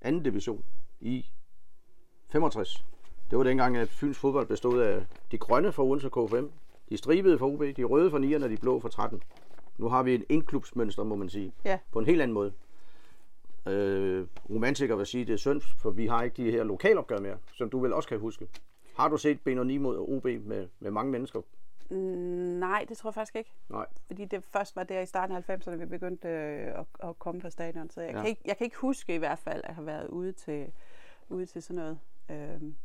anden 0.00 0.22
division 0.22 0.64
i 1.00 1.26
65. 2.28 2.84
Det 3.30 3.38
var 3.38 3.44
dengang, 3.44 3.76
at 3.76 3.88
Fyns 3.88 4.18
fodbold 4.18 4.46
bestod 4.46 4.80
af 4.80 5.04
de 5.30 5.38
grønne 5.38 5.72
fra 5.72 5.82
Odense 5.84 6.08
K5, 6.16 6.44
de 6.88 6.96
stribede 6.96 7.38
fra 7.38 7.46
OB, 7.46 7.62
de 7.76 7.84
røde 7.84 8.10
fra 8.10 8.18
9'erne 8.18 8.44
og 8.44 8.50
de 8.50 8.56
blå 8.56 8.80
fra 8.80 8.88
13. 8.88 9.22
Nu 9.78 9.88
har 9.88 10.02
vi 10.02 10.14
en 10.14 10.24
indklubsmønster, 10.28 11.04
må 11.04 11.16
man 11.16 11.28
sige, 11.28 11.52
Ja. 11.64 11.78
på 11.92 11.98
en 11.98 12.06
helt 12.06 12.22
anden 12.22 12.34
måde. 12.34 12.52
Øh, 13.68 14.26
romantikere 14.50 14.98
vil 14.98 15.06
sige, 15.06 15.24
det 15.24 15.32
er 15.32 15.36
synd, 15.36 15.60
for 15.60 15.90
vi 15.90 16.06
har 16.06 16.22
ikke 16.22 16.42
de 16.44 16.50
her 16.50 16.64
lokalopgør 16.64 17.20
mere, 17.20 17.36
som 17.54 17.70
du 17.70 17.80
vel 17.80 17.92
også 17.92 18.08
kan 18.08 18.18
huske. 18.18 18.48
Har 18.96 19.08
du 19.08 19.16
set 19.16 19.38
B9 19.48 19.78
mod 19.78 19.98
OB 19.98 20.24
med, 20.24 20.68
med 20.80 20.90
mange 20.90 21.12
mennesker? 21.12 21.40
Nej, 21.90 22.84
det 22.88 22.96
tror 22.96 23.08
jeg 23.10 23.14
faktisk 23.14 23.36
ikke. 23.36 23.52
Nej. 23.68 23.86
Fordi 24.06 24.24
det 24.24 24.44
først 24.44 24.76
var 24.76 24.82
der 24.82 25.00
i 25.00 25.06
starten 25.06 25.36
af 25.36 25.50
90'erne, 25.50 25.74
vi 25.74 25.86
begyndte 25.86 26.28
øh, 26.28 26.78
at, 26.78 26.86
at 27.08 27.18
komme 27.18 27.40
på 27.40 27.50
stadion. 27.50 27.90
Så 27.90 28.00
jeg, 28.00 28.12
ja. 28.12 28.20
kan 28.20 28.28
ikke, 28.28 28.42
jeg 28.44 28.56
kan 28.56 28.64
ikke 28.64 28.76
huske 28.76 29.14
i 29.14 29.18
hvert 29.18 29.38
fald, 29.38 29.60
at 29.64 29.74
have 29.74 29.86
været 29.86 30.08
ude 30.08 30.32
til, 30.32 30.72
ude 31.28 31.46
til 31.46 31.62
sådan 31.62 31.76
noget. 31.76 31.98
Øhm, 32.30 32.76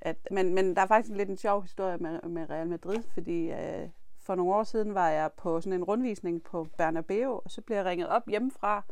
at, 0.00 0.16
men, 0.30 0.54
men 0.54 0.76
der 0.76 0.82
er 0.82 0.86
faktisk 0.86 1.16
lidt 1.16 1.28
en 1.28 1.36
sjov 1.36 1.62
historie 1.62 1.98
med, 1.98 2.22
med 2.22 2.50
Real 2.50 2.68
Madrid, 2.68 3.02
fordi 3.14 3.50
øh, 3.50 3.88
for 4.20 4.34
nogle 4.34 4.54
år 4.54 4.64
siden 4.64 4.94
var 4.94 5.08
jeg 5.08 5.30
på 5.32 5.60
sådan 5.60 5.78
en 5.78 5.84
rundvisning 5.84 6.42
på 6.42 6.66
Bernabeu, 6.78 7.40
og 7.44 7.50
så 7.50 7.60
blev 7.60 7.76
jeg 7.76 7.84
ringet 7.84 8.08
op 8.08 8.28
hjemmefra, 8.28 8.84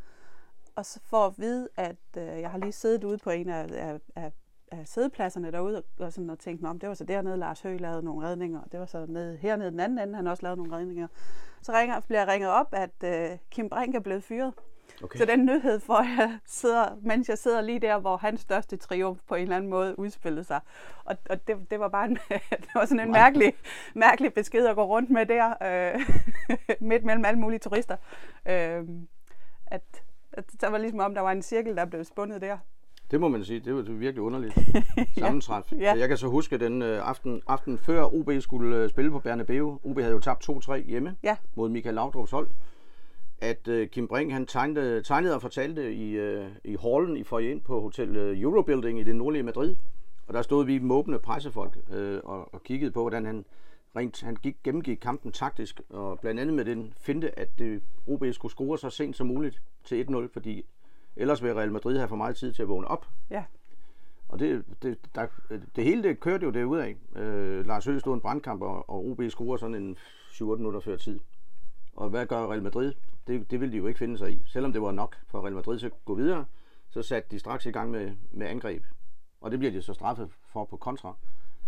og 0.76 0.86
så 0.86 1.00
for 1.02 1.26
at 1.26 1.38
vide, 1.38 1.68
at 1.76 1.96
øh, 2.16 2.22
jeg 2.22 2.50
har 2.50 2.58
lige 2.58 2.72
siddet 2.72 3.04
ude 3.04 3.18
på 3.18 3.30
en 3.30 3.48
af, 3.48 3.68
af, 3.72 4.00
af, 4.16 4.32
af 4.70 4.86
sædepladserne 4.86 5.52
derude, 5.52 5.82
og, 5.98 6.12
sådan, 6.12 6.30
og 6.30 6.38
tænkt, 6.38 6.64
om 6.66 6.78
det 6.78 6.88
var 6.88 6.94
så 6.94 7.04
dernede, 7.04 7.36
Lars 7.36 7.60
Høgh 7.60 7.80
lavede 7.80 8.02
nogle 8.02 8.26
redninger, 8.26 8.60
og 8.60 8.72
det 8.72 8.80
var 8.80 8.86
så 8.86 9.06
nede, 9.08 9.36
hernede 9.36 9.70
den 9.70 9.80
anden 9.80 9.98
ende, 9.98 10.14
han 10.14 10.26
også 10.26 10.42
lavede 10.42 10.56
nogle 10.56 10.76
redninger. 10.76 11.08
Så 11.62 11.72
ringer, 11.72 12.00
bliver 12.00 12.20
jeg 12.20 12.28
ringet 12.28 12.50
op, 12.50 12.68
at 12.72 13.04
øh, 13.04 13.38
Kim 13.50 13.68
Brink 13.68 13.94
er 13.94 14.00
blevet 14.00 14.24
fyret. 14.24 14.54
Okay. 15.02 15.18
Så 15.18 15.24
den 15.24 15.46
nyhed 15.46 15.80
for, 15.80 15.94
at 15.94 16.06
jeg 16.18 16.38
sidder, 16.46 16.98
mens 17.02 17.28
jeg 17.28 17.38
sidder 17.38 17.60
lige 17.60 17.78
der, 17.78 17.98
hvor 17.98 18.16
hans 18.16 18.40
største 18.40 18.76
triumf 18.76 19.20
på 19.28 19.34
en 19.34 19.42
eller 19.42 19.56
anden 19.56 19.70
måde 19.70 19.98
udspillede 19.98 20.44
sig. 20.44 20.60
Og, 21.04 21.16
og 21.30 21.48
det, 21.48 21.70
det, 21.70 21.80
var 21.80 21.88
bare 21.88 22.04
en, 22.04 22.18
det 22.50 22.74
var 22.74 22.84
sådan 22.84 23.00
en 23.00 23.08
Nej. 23.08 23.20
mærkelig, 23.20 23.54
mærkelig 23.94 24.34
besked 24.34 24.66
at 24.66 24.76
gå 24.76 24.84
rundt 24.84 25.10
med 25.10 25.26
der, 25.26 25.54
øh, 25.62 26.00
midt 26.88 27.04
mellem 27.04 27.24
alle 27.24 27.40
mulige 27.40 27.58
turister. 27.58 27.96
Øh, 28.46 28.84
at, 29.66 29.82
at 30.32 30.44
der 30.60 30.68
var 30.68 30.78
ligesom 30.78 31.00
om, 31.00 31.14
der 31.14 31.20
var 31.20 31.32
en 31.32 31.42
cirkel, 31.42 31.76
der 31.76 31.84
blev 31.84 32.04
spundet 32.04 32.40
der. 32.40 32.58
Det 33.10 33.20
må 33.20 33.28
man 33.28 33.44
sige, 33.44 33.60
det 33.60 33.74
var 33.74 33.82
virkelig 33.82 34.22
underligt 34.22 34.54
sammentræf. 35.18 35.72
Ja. 35.72 35.94
Jeg 35.98 36.08
kan 36.08 36.16
så 36.16 36.26
huske 36.28 36.58
den 36.58 36.82
øh, 36.82 37.08
aften, 37.08 37.42
aften 37.46 37.78
før 37.78 38.14
OB 38.14 38.30
skulle 38.40 38.76
øh, 38.76 38.90
spille 38.90 39.10
på 39.10 39.18
Bernabeu. 39.18 39.80
OB 39.84 39.98
havde 40.00 40.12
jo 40.12 40.18
tabt 40.20 40.48
2-3 40.50 40.76
hjemme 40.76 41.16
Ja. 41.22 41.36
mod 41.54 41.68
Michael 41.68 41.98
Laudrup's 41.98 42.30
hold. 42.30 42.48
At 43.40 43.68
øh, 43.68 43.88
Kim 43.88 44.08
Brink 44.08 44.32
han 44.32 44.46
tegnede, 44.46 45.02
tegnede 45.02 45.34
og 45.34 45.42
fortalte 45.42 45.94
i, 45.94 46.10
øh, 46.12 46.46
i 46.64 46.76
hallen 46.82 47.16
i 47.16 47.24
foyeren 47.24 47.60
på 47.60 47.80
Hotel 47.80 48.16
øh, 48.16 48.40
Eurobuilding 48.40 49.00
i 49.00 49.02
det 49.04 49.16
nordlige 49.16 49.42
Madrid. 49.42 49.74
Og 50.26 50.34
der 50.34 50.42
stod 50.42 50.64
vi 50.66 50.78
måbende 50.78 51.18
pressefolk 51.18 51.78
øh, 51.92 52.20
og, 52.24 52.54
og 52.54 52.62
kiggede 52.62 52.90
på, 52.90 53.00
hvordan 53.00 53.26
han 53.26 53.44
rent, 53.96 54.22
han 54.22 54.36
gik, 54.36 54.56
gennemgik 54.64 54.96
kampen 55.02 55.32
taktisk. 55.32 55.80
Og 55.90 56.18
blandt 56.20 56.40
andet 56.40 56.54
med 56.54 56.64
den 56.64 56.92
finte, 57.00 57.38
at 57.38 57.48
det, 57.58 57.82
OB 58.06 58.24
skulle 58.32 58.52
score 58.52 58.78
så 58.78 58.90
sent 58.90 59.16
som 59.16 59.26
muligt 59.26 59.62
til 59.84 60.04
1-0, 60.10 60.32
fordi 60.32 60.64
ellers 61.18 61.42
vil 61.42 61.54
Real 61.54 61.72
Madrid 61.72 61.96
have 61.96 62.08
for 62.08 62.16
meget 62.16 62.36
tid 62.36 62.52
til 62.52 62.62
at 62.62 62.68
vågne 62.68 62.88
op. 62.88 63.06
Ja, 63.30 63.44
Og 64.28 64.38
det, 64.38 64.64
det, 64.82 64.98
der, 65.14 65.26
det 65.76 65.84
hele 65.84 66.02
det 66.02 66.20
kørte 66.20 66.46
jo 66.46 66.50
derudad. 66.50 66.94
Øh, 67.16 67.66
Lars 67.66 67.84
Høgh 67.84 68.00
stod 68.00 68.14
en 68.14 68.20
brandkamp, 68.20 68.62
og, 68.62 68.90
og 68.90 69.06
OB 69.06 69.22
scorer 69.28 69.56
sådan 69.56 69.74
en 69.74 69.96
7-8 70.30 70.44
minutter 70.44 70.80
før 70.80 70.96
tid. 70.96 71.20
Og 71.96 72.08
hvad 72.10 72.26
gør 72.26 72.46
Real 72.46 72.62
Madrid? 72.62 72.92
Det, 73.26 73.50
det 73.50 73.60
ville 73.60 73.72
de 73.72 73.76
jo 73.76 73.86
ikke 73.86 73.98
finde 73.98 74.18
sig 74.18 74.32
i. 74.32 74.42
Selvom 74.46 74.72
det 74.72 74.82
var 74.82 74.92
nok 74.92 75.16
for 75.26 75.42
Real 75.42 75.54
Madrid 75.54 75.78
til 75.78 75.86
at 75.86 75.92
gå 76.04 76.14
videre, 76.14 76.44
så 76.90 77.02
satte 77.02 77.28
de 77.30 77.38
straks 77.38 77.66
i 77.66 77.70
gang 77.70 77.90
med, 77.90 78.12
med 78.32 78.46
angreb. 78.46 78.82
Og 79.40 79.50
det 79.50 79.58
bliver 79.58 79.72
de 79.72 79.82
så 79.82 79.92
straffet 79.94 80.30
for 80.52 80.64
på 80.64 80.76
kontra. 80.76 81.16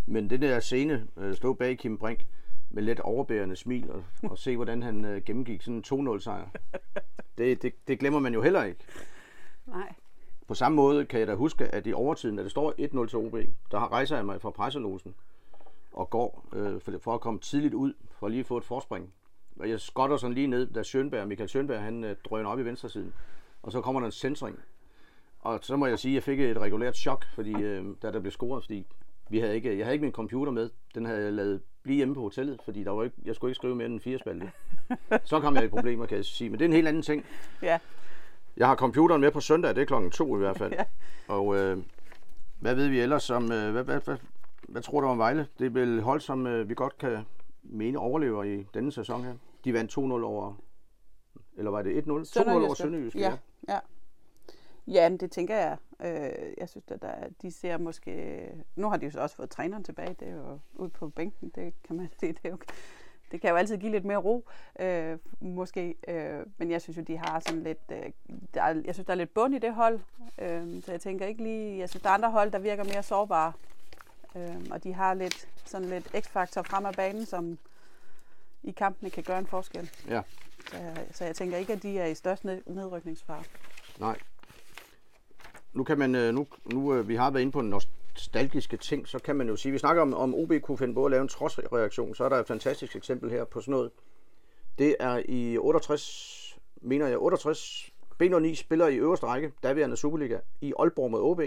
Men 0.07 0.29
det 0.29 0.41
der 0.41 0.59
scene, 0.59 1.07
øh, 1.17 1.35
stå 1.35 1.53
bag 1.53 1.77
Kim 1.77 1.97
Brink 1.97 2.25
med 2.69 2.83
let 2.83 2.99
overbærende 2.99 3.55
smil 3.55 3.91
og, 3.91 4.03
og 4.23 4.37
se, 4.37 4.55
hvordan 4.55 4.83
han 4.83 5.05
øh, 5.05 5.21
gennemgik 5.25 5.61
sådan 5.61 5.83
en 5.91 6.09
2-0 6.09 6.19
sejr. 6.19 6.49
Det, 7.37 7.61
det, 7.61 7.73
det 7.87 7.99
glemmer 7.99 8.19
man 8.19 8.33
jo 8.33 8.41
heller 8.41 8.63
ikke. 8.63 8.79
Nej. 9.65 9.93
På 10.47 10.53
samme 10.53 10.75
måde 10.75 11.05
kan 11.05 11.19
jeg 11.19 11.27
da 11.27 11.35
huske, 11.35 11.67
at 11.67 11.87
i 11.87 11.93
overtiden, 11.93 12.37
da 12.37 12.43
det 12.43 12.51
står 12.51 12.71
1-0 12.71 13.07
til 13.07 13.17
OB, 13.17 13.35
der 13.71 13.79
har 13.79 13.91
rejser 13.91 14.15
jeg 14.15 14.25
mig 14.25 14.41
fra 14.41 14.49
presselosen 14.49 15.15
og 15.91 16.09
går 16.09 16.47
øh, 16.53 16.81
for, 16.81 16.93
for 17.01 17.13
at 17.13 17.21
komme 17.21 17.39
tidligt 17.39 17.73
ud, 17.73 17.93
for 18.19 18.27
lige 18.27 18.39
at 18.39 18.45
få 18.45 18.57
et 18.57 18.63
forspring. 18.63 19.13
Og 19.59 19.69
jeg 19.69 19.79
skotter 19.79 20.17
sådan 20.17 20.33
lige 20.33 20.47
ned, 20.47 20.67
da 20.67 20.81
Schönberg, 20.81 21.25
Michael 21.25 21.49
Schönberg, 21.49 21.79
han 21.79 22.03
øh, 22.03 22.15
drøner 22.29 22.49
op 22.49 22.59
i 22.59 22.65
venstre 22.65 22.89
siden. 22.89 23.13
Og 23.63 23.71
så 23.71 23.81
kommer 23.81 24.01
der 24.01 24.05
en 24.05 24.11
centring. 24.11 24.59
Og 25.39 25.59
så 25.61 25.75
må 25.75 25.85
jeg 25.85 25.99
sige, 25.99 26.11
at 26.11 26.15
jeg 26.15 26.23
fik 26.23 26.39
et 26.39 26.57
regulært 26.57 26.97
chok, 26.97 27.25
fordi, 27.35 27.53
øh, 27.53 27.85
da 28.01 28.11
der 28.11 28.19
blev 28.19 28.31
scoret, 28.31 28.63
fordi 28.63 28.85
vi 29.29 29.39
havde 29.39 29.55
ikke, 29.55 29.77
jeg 29.77 29.85
havde 29.85 29.93
ikke 29.93 30.03
min 30.03 30.13
computer 30.13 30.51
med. 30.51 30.69
Den 30.95 31.05
havde 31.05 31.23
jeg 31.23 31.33
lavet 31.33 31.61
blive 31.83 31.95
hjemme 31.95 32.15
på 32.15 32.21
hotellet, 32.21 32.59
fordi 32.65 32.83
der 32.83 32.91
var 32.91 33.03
ikke, 33.03 33.15
jeg 33.25 33.35
skulle 33.35 33.51
ikke 33.51 33.55
skrive 33.55 33.75
mere 33.75 33.85
end 33.85 33.93
en 33.93 33.99
fire 33.99 34.19
spalte. 34.19 34.51
Så 35.23 35.39
kom 35.39 35.55
jeg 35.55 35.63
i 35.63 35.67
problemer, 35.67 36.05
kan 36.05 36.17
jeg 36.17 36.25
sige. 36.25 36.49
Men 36.49 36.59
det 36.59 36.65
er 36.65 36.69
en 36.69 36.73
helt 36.73 36.87
anden 36.87 37.03
ting. 37.03 37.25
Ja, 37.61 37.79
Jeg 38.57 38.67
har 38.67 38.75
computeren 38.75 39.21
med 39.21 39.31
på 39.31 39.39
søndag, 39.39 39.75
det 39.75 39.81
er 39.81 39.85
klokken 39.85 40.11
to 40.11 40.35
i 40.35 40.39
hvert 40.39 40.57
fald. 40.57 40.73
Ja. 40.79 40.83
Og 41.27 41.55
øh, 41.55 41.77
hvad 42.59 42.75
ved 42.75 42.87
vi 42.87 42.99
ellers 42.99 43.29
om, 43.29 43.51
øh, 43.51 43.71
hvad, 43.71 43.83
hvad, 43.83 43.99
hvad, 43.99 44.17
hvad 44.67 44.81
tror 44.81 45.01
du 45.01 45.07
om 45.07 45.17
Vejle? 45.17 45.47
Det 45.59 45.65
er 45.65 45.69
vel 45.69 46.01
hold, 46.01 46.21
som 46.21 46.47
øh, 46.47 46.69
vi 46.69 46.73
godt 46.73 46.97
kan 46.97 47.25
mene 47.63 47.99
overlever 47.99 48.43
i 48.43 48.67
denne 48.73 48.91
sæson 48.91 49.23
her. 49.23 49.33
De 49.65 49.73
vandt 49.73 49.97
2-0 49.97 49.99
over, 50.01 50.53
eller 51.57 51.71
var 51.71 51.81
det 51.81 52.01
1-0? 52.01 52.09
2-0 52.09 52.49
over. 52.49 52.73
Sønderjyske, 52.73 53.19
ja. 53.19 53.37
ja. 53.69 53.79
Ja, 54.87 55.09
men 55.09 55.17
det 55.19 55.31
tænker 55.31 55.55
jeg. 55.55 55.77
Øh, 56.01 56.53
jeg 56.57 56.69
synes, 56.69 56.85
at 56.87 57.01
der, 57.01 57.13
de 57.41 57.51
ser 57.51 57.77
måske... 57.77 58.41
Nu 58.75 58.89
har 58.89 58.97
de 58.97 59.05
jo 59.05 59.11
så 59.11 59.19
også 59.19 59.35
fået 59.35 59.49
træneren 59.49 59.83
tilbage. 59.83 60.15
Det 60.19 60.27
er 60.27 60.35
jo 60.35 60.59
ude 60.75 60.89
på 60.89 61.09
bænken. 61.09 61.51
Det 61.55 61.73
kan 61.83 61.95
man 61.95 62.09
sige. 62.19 62.33
Det 62.33 62.39
er 62.43 62.49
jo, 62.49 62.57
det 63.31 63.41
kan 63.41 63.49
jo 63.49 63.55
altid 63.55 63.77
give 63.77 63.91
lidt 63.91 64.05
mere 64.05 64.17
ro, 64.17 64.45
øh, 64.79 65.17
måske. 65.39 65.95
Øh, 66.07 66.45
men 66.57 66.71
jeg 66.71 66.81
synes 66.81 66.97
jo, 66.97 67.01
de 67.01 67.17
har 67.17 67.39
sådan 67.39 67.63
lidt... 67.63 67.79
Øh, 67.91 68.11
der 68.53 68.61
er, 68.61 68.81
jeg 68.85 68.95
synes, 68.95 69.05
der 69.05 69.13
er 69.13 69.17
lidt 69.17 69.33
bund 69.33 69.55
i 69.55 69.59
det 69.59 69.73
hold. 69.73 69.99
Øh, 70.39 70.83
så 70.83 70.91
jeg 70.91 71.01
tænker 71.01 71.25
ikke 71.25 71.43
lige... 71.43 71.77
Jeg 71.77 71.89
synes, 71.89 72.03
der 72.03 72.09
er 72.09 72.13
andre 72.13 72.31
hold, 72.31 72.51
der 72.51 72.59
virker 72.59 72.83
mere 72.83 73.03
sårbare. 73.03 73.53
Øh, 74.35 74.55
og 74.71 74.83
de 74.83 74.93
har 74.93 75.13
lidt 75.13 75.47
sådan 75.65 75.89
lidt 75.89 76.15
x-faktor 76.25 76.61
frem 76.61 76.85
af 76.85 76.93
banen, 76.93 77.25
som 77.25 77.57
i 78.63 78.71
kampene 78.71 79.09
kan 79.09 79.23
gøre 79.23 79.39
en 79.39 79.47
forskel. 79.47 79.89
Ja. 80.07 80.21
Så, 80.71 80.77
så 81.11 81.25
jeg 81.25 81.35
tænker 81.35 81.57
ikke, 81.57 81.73
at 81.73 81.83
de 81.83 81.99
er 81.99 82.05
i 82.05 82.15
størst 82.15 82.45
ned- 82.45 82.61
nedrykningsfare. 82.65 83.43
Nej. 83.99 84.19
Nu 85.73 85.83
kan 85.83 85.97
man, 85.97 86.15
øh, 86.15 86.33
nu, 86.33 86.47
nu 86.65 86.93
øh, 86.93 87.07
vi 87.07 87.15
har 87.15 87.31
været 87.31 87.41
inde 87.41 87.51
på 87.51 87.61
nostalgiske 88.15 88.77
ting, 88.77 89.07
så 89.07 89.19
kan 89.19 89.35
man 89.35 89.47
jo 89.47 89.55
sige, 89.55 89.71
vi 89.71 89.77
snakker 89.77 90.01
om, 90.01 90.13
om 90.13 90.35
OB 90.35 90.53
kunne 90.61 90.77
finde 90.77 90.93
på 90.93 91.05
at 91.05 91.11
lave 91.11 91.21
en 91.21 91.27
trodsreaktion, 91.27 92.15
så 92.15 92.23
er 92.23 92.29
der 92.29 92.37
et 92.37 92.47
fantastisk 92.47 92.95
eksempel 92.95 93.31
her 93.31 93.43
på 93.43 93.61
sådan 93.61 93.71
noget. 93.71 93.91
Det 94.77 94.95
er 94.99 95.21
i 95.25 95.57
68, 95.57 96.59
mener 96.81 97.07
jeg, 97.07 97.17
68, 97.17 97.91
B09 98.23 98.55
spiller 98.55 98.87
i 98.87 98.95
øverste 98.95 99.25
række, 99.25 99.51
daværende 99.63 99.97
Superliga, 99.97 100.39
i 100.61 100.73
Aalborg 100.79 101.11
med 101.11 101.19
OB, 101.19 101.41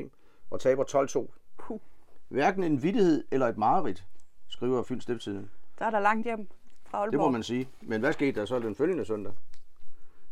og 0.51 0.61
taber 0.61 0.85
12-2. 1.29 1.33
Puh. 1.59 1.81
Hverken 2.29 2.65
en 2.65 2.83
vittighed 2.83 3.25
eller 3.31 3.47
et 3.47 3.59
mareridt, 3.59 4.05
skriver 4.49 4.83
Fyns 4.83 5.03
Stiftstidende. 5.03 5.49
Der 5.79 5.85
er 5.85 5.91
der 5.91 6.01
langt 6.01 6.25
hjem 6.25 6.49
fra 6.87 6.99
Aalborg. 6.99 7.13
Det 7.13 7.21
må 7.21 7.31
man 7.31 7.43
sige. 7.43 7.69
Men 7.81 8.01
hvad 8.01 8.13
skete 8.13 8.41
der 8.41 8.47
så 8.47 8.59
den 8.59 8.75
følgende 8.75 9.05
søndag? 9.05 9.33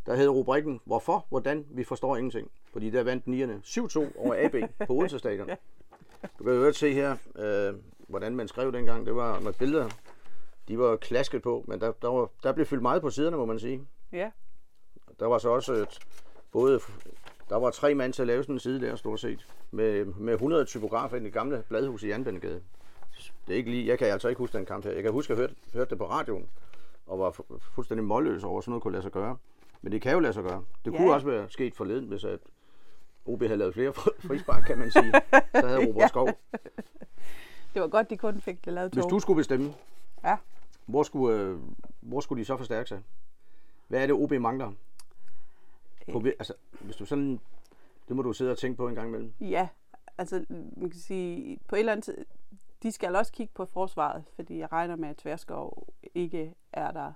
Der 0.07 0.17
hed 0.17 0.29
rubrikken, 0.29 0.81
hvorfor, 0.85 1.27
hvordan, 1.29 1.67
vi 1.71 1.85
forstår 1.85 2.17
ingenting. 2.17 2.51
Fordi 2.73 2.91
der 2.91 3.03
vandt 3.03 3.27
nierne 3.27 3.63
7-2 3.65 4.19
over 4.19 4.35
AB 4.39 4.87
på 4.87 4.93
Odense 4.93 5.19
Stadion. 5.19 5.51
Du 6.39 6.45
kan 6.45 6.53
jo 6.55 6.73
se 6.73 6.93
her, 6.93 7.17
øh, 7.39 7.75
hvordan 8.09 8.37
man 8.37 8.49
skrev 8.49 8.73
dengang. 8.73 9.07
Det 9.07 9.15
var 9.17 9.41
med 9.41 9.53
billeder. 9.53 9.89
De 10.69 10.79
var 10.79 10.97
klasket 10.97 11.43
på, 11.43 11.65
men 11.69 11.81
der, 11.81 11.93
der, 12.03 12.09
var, 12.09 12.29
der 12.43 12.53
blev 12.53 12.67
fyldt 12.67 12.83
meget 12.83 13.03
på 13.03 13.11
siderne, 13.11 13.37
må 13.37 13.45
man 13.45 13.59
sige. 13.59 13.87
Ja, 14.13 14.31
Der 15.21 15.27
var 15.27 15.39
så 15.39 15.49
også 15.49 15.73
et, 15.73 15.99
både, 16.53 16.81
der 17.49 17.57
var 17.57 17.71
tre 17.71 17.95
mand 17.95 18.13
til 18.13 18.23
at 18.23 18.27
lave 18.29 18.43
sådan 18.43 18.55
en 18.55 18.59
side 18.59 18.81
der, 18.81 18.97
stort 18.97 19.21
set, 19.21 19.47
med, 19.71 20.05
med 20.05 20.33
100 20.35 20.65
typografer 20.65 21.17
i 21.17 21.21
det 21.21 21.33
gamle 21.33 21.65
bladhus 21.69 22.03
i 22.03 22.09
Jernbanegade. 22.09 22.63
Det 23.47 23.53
er 23.53 23.57
ikke 23.57 23.71
lige, 23.71 23.87
jeg 23.87 23.99
kan 23.99 24.09
altså 24.09 24.29
ikke 24.29 24.39
huske 24.39 24.59
den 24.59 24.67
kamp 24.67 24.85
her. 24.85 24.93
Jeg 24.93 25.03
kan 25.03 25.13
huske, 25.13 25.33
at 25.33 25.39
jeg 25.39 25.43
hørte, 25.43 25.55
hørte 25.75 25.91
det 25.91 25.99
på 25.99 26.07
radioen, 26.11 26.49
og 27.07 27.19
var 27.19 27.31
fu- 27.31 27.59
fuldstændig 27.75 28.05
målløs 28.05 28.45
over, 28.45 28.59
at 28.59 28.65
sådan 28.65 28.71
noget 28.71 28.83
kunne 28.83 28.93
lade 28.93 29.03
sig 29.03 29.13
gøre. 29.13 29.37
Men 29.83 29.93
det 29.93 30.03
kan 30.03 30.13
jo 30.13 30.19
lade 30.21 30.33
sig 30.33 30.43
gøre. 30.43 30.65
Det 30.85 30.93
kunne 30.93 31.09
Ja. 31.09 31.15
også 31.15 31.27
være 31.27 31.51
sket 31.51 31.75
forleden, 31.75 32.05
hvis 32.05 32.25
at 32.25 32.39
OB 33.27 33.43
havde 33.43 33.57
lavet 33.57 33.75
flere 33.75 33.93
frispark, 34.19 34.63
kan 34.67 34.79
man 34.79 34.91
sige. 34.91 35.13
Så 35.55 35.67
havde 35.67 35.87
Robert 35.89 36.09
Skov. 36.09 36.29
det 37.75 37.83
var 37.83 37.89
godt, 37.89 38.11
de 38.11 38.17
kun 38.17 38.41
fik 38.41 38.65
det 38.65 38.73
lavet 38.73 38.93
to. 38.93 38.97
Hvis 39.01 39.11
du 39.11 39.21
skulle 39.21 39.37
bestemme, 39.37 39.75
Ja. 40.25 40.37
hvor 40.87 41.03
skulle, 41.03 41.37
øh, 41.39 41.59
hvor 42.01 42.21
skulle 42.21 42.41
de 42.41 42.45
så 42.45 42.57
forstærke 42.57 42.89
sig? 42.89 43.03
Hvad 43.89 44.03
er 44.03 44.07
det, 44.07 44.15
OB 44.15 44.31
mangler? 44.33 44.73
På, 46.13 46.19
Øh. 46.27 46.33
altså, 46.39 46.55
hvis 46.81 46.97
du 46.97 47.05
sådan, 47.05 47.41
det 48.09 48.17
må 48.17 48.23
du 48.23 48.33
sidde 48.33 48.51
og 48.51 48.59
tænke 48.59 48.77
på 48.77 48.89
en 48.89 48.95
gang 48.95 49.09
imellem. 49.09 49.33
Ja, 49.41 49.69
altså 50.19 50.45
man 50.77 50.91
kan 50.91 51.01
sige, 51.01 51.59
på 51.69 51.75
et 51.77 51.79
eller 51.79 51.93
andet 51.93 52.05
tid, 52.05 52.25
de 52.83 52.93
skal 52.93 53.17
også 53.17 53.33
kigge 53.33 53.53
på 53.55 53.65
forsvaret, 53.65 54.25
fordi 54.35 54.59
jeg 54.59 54.73
regner 54.73 54.97
med, 54.97 55.09
at 55.09 55.17
Tverskov 55.17 55.89
ikke 56.15 56.55
er 56.73 56.91
der 56.91 57.13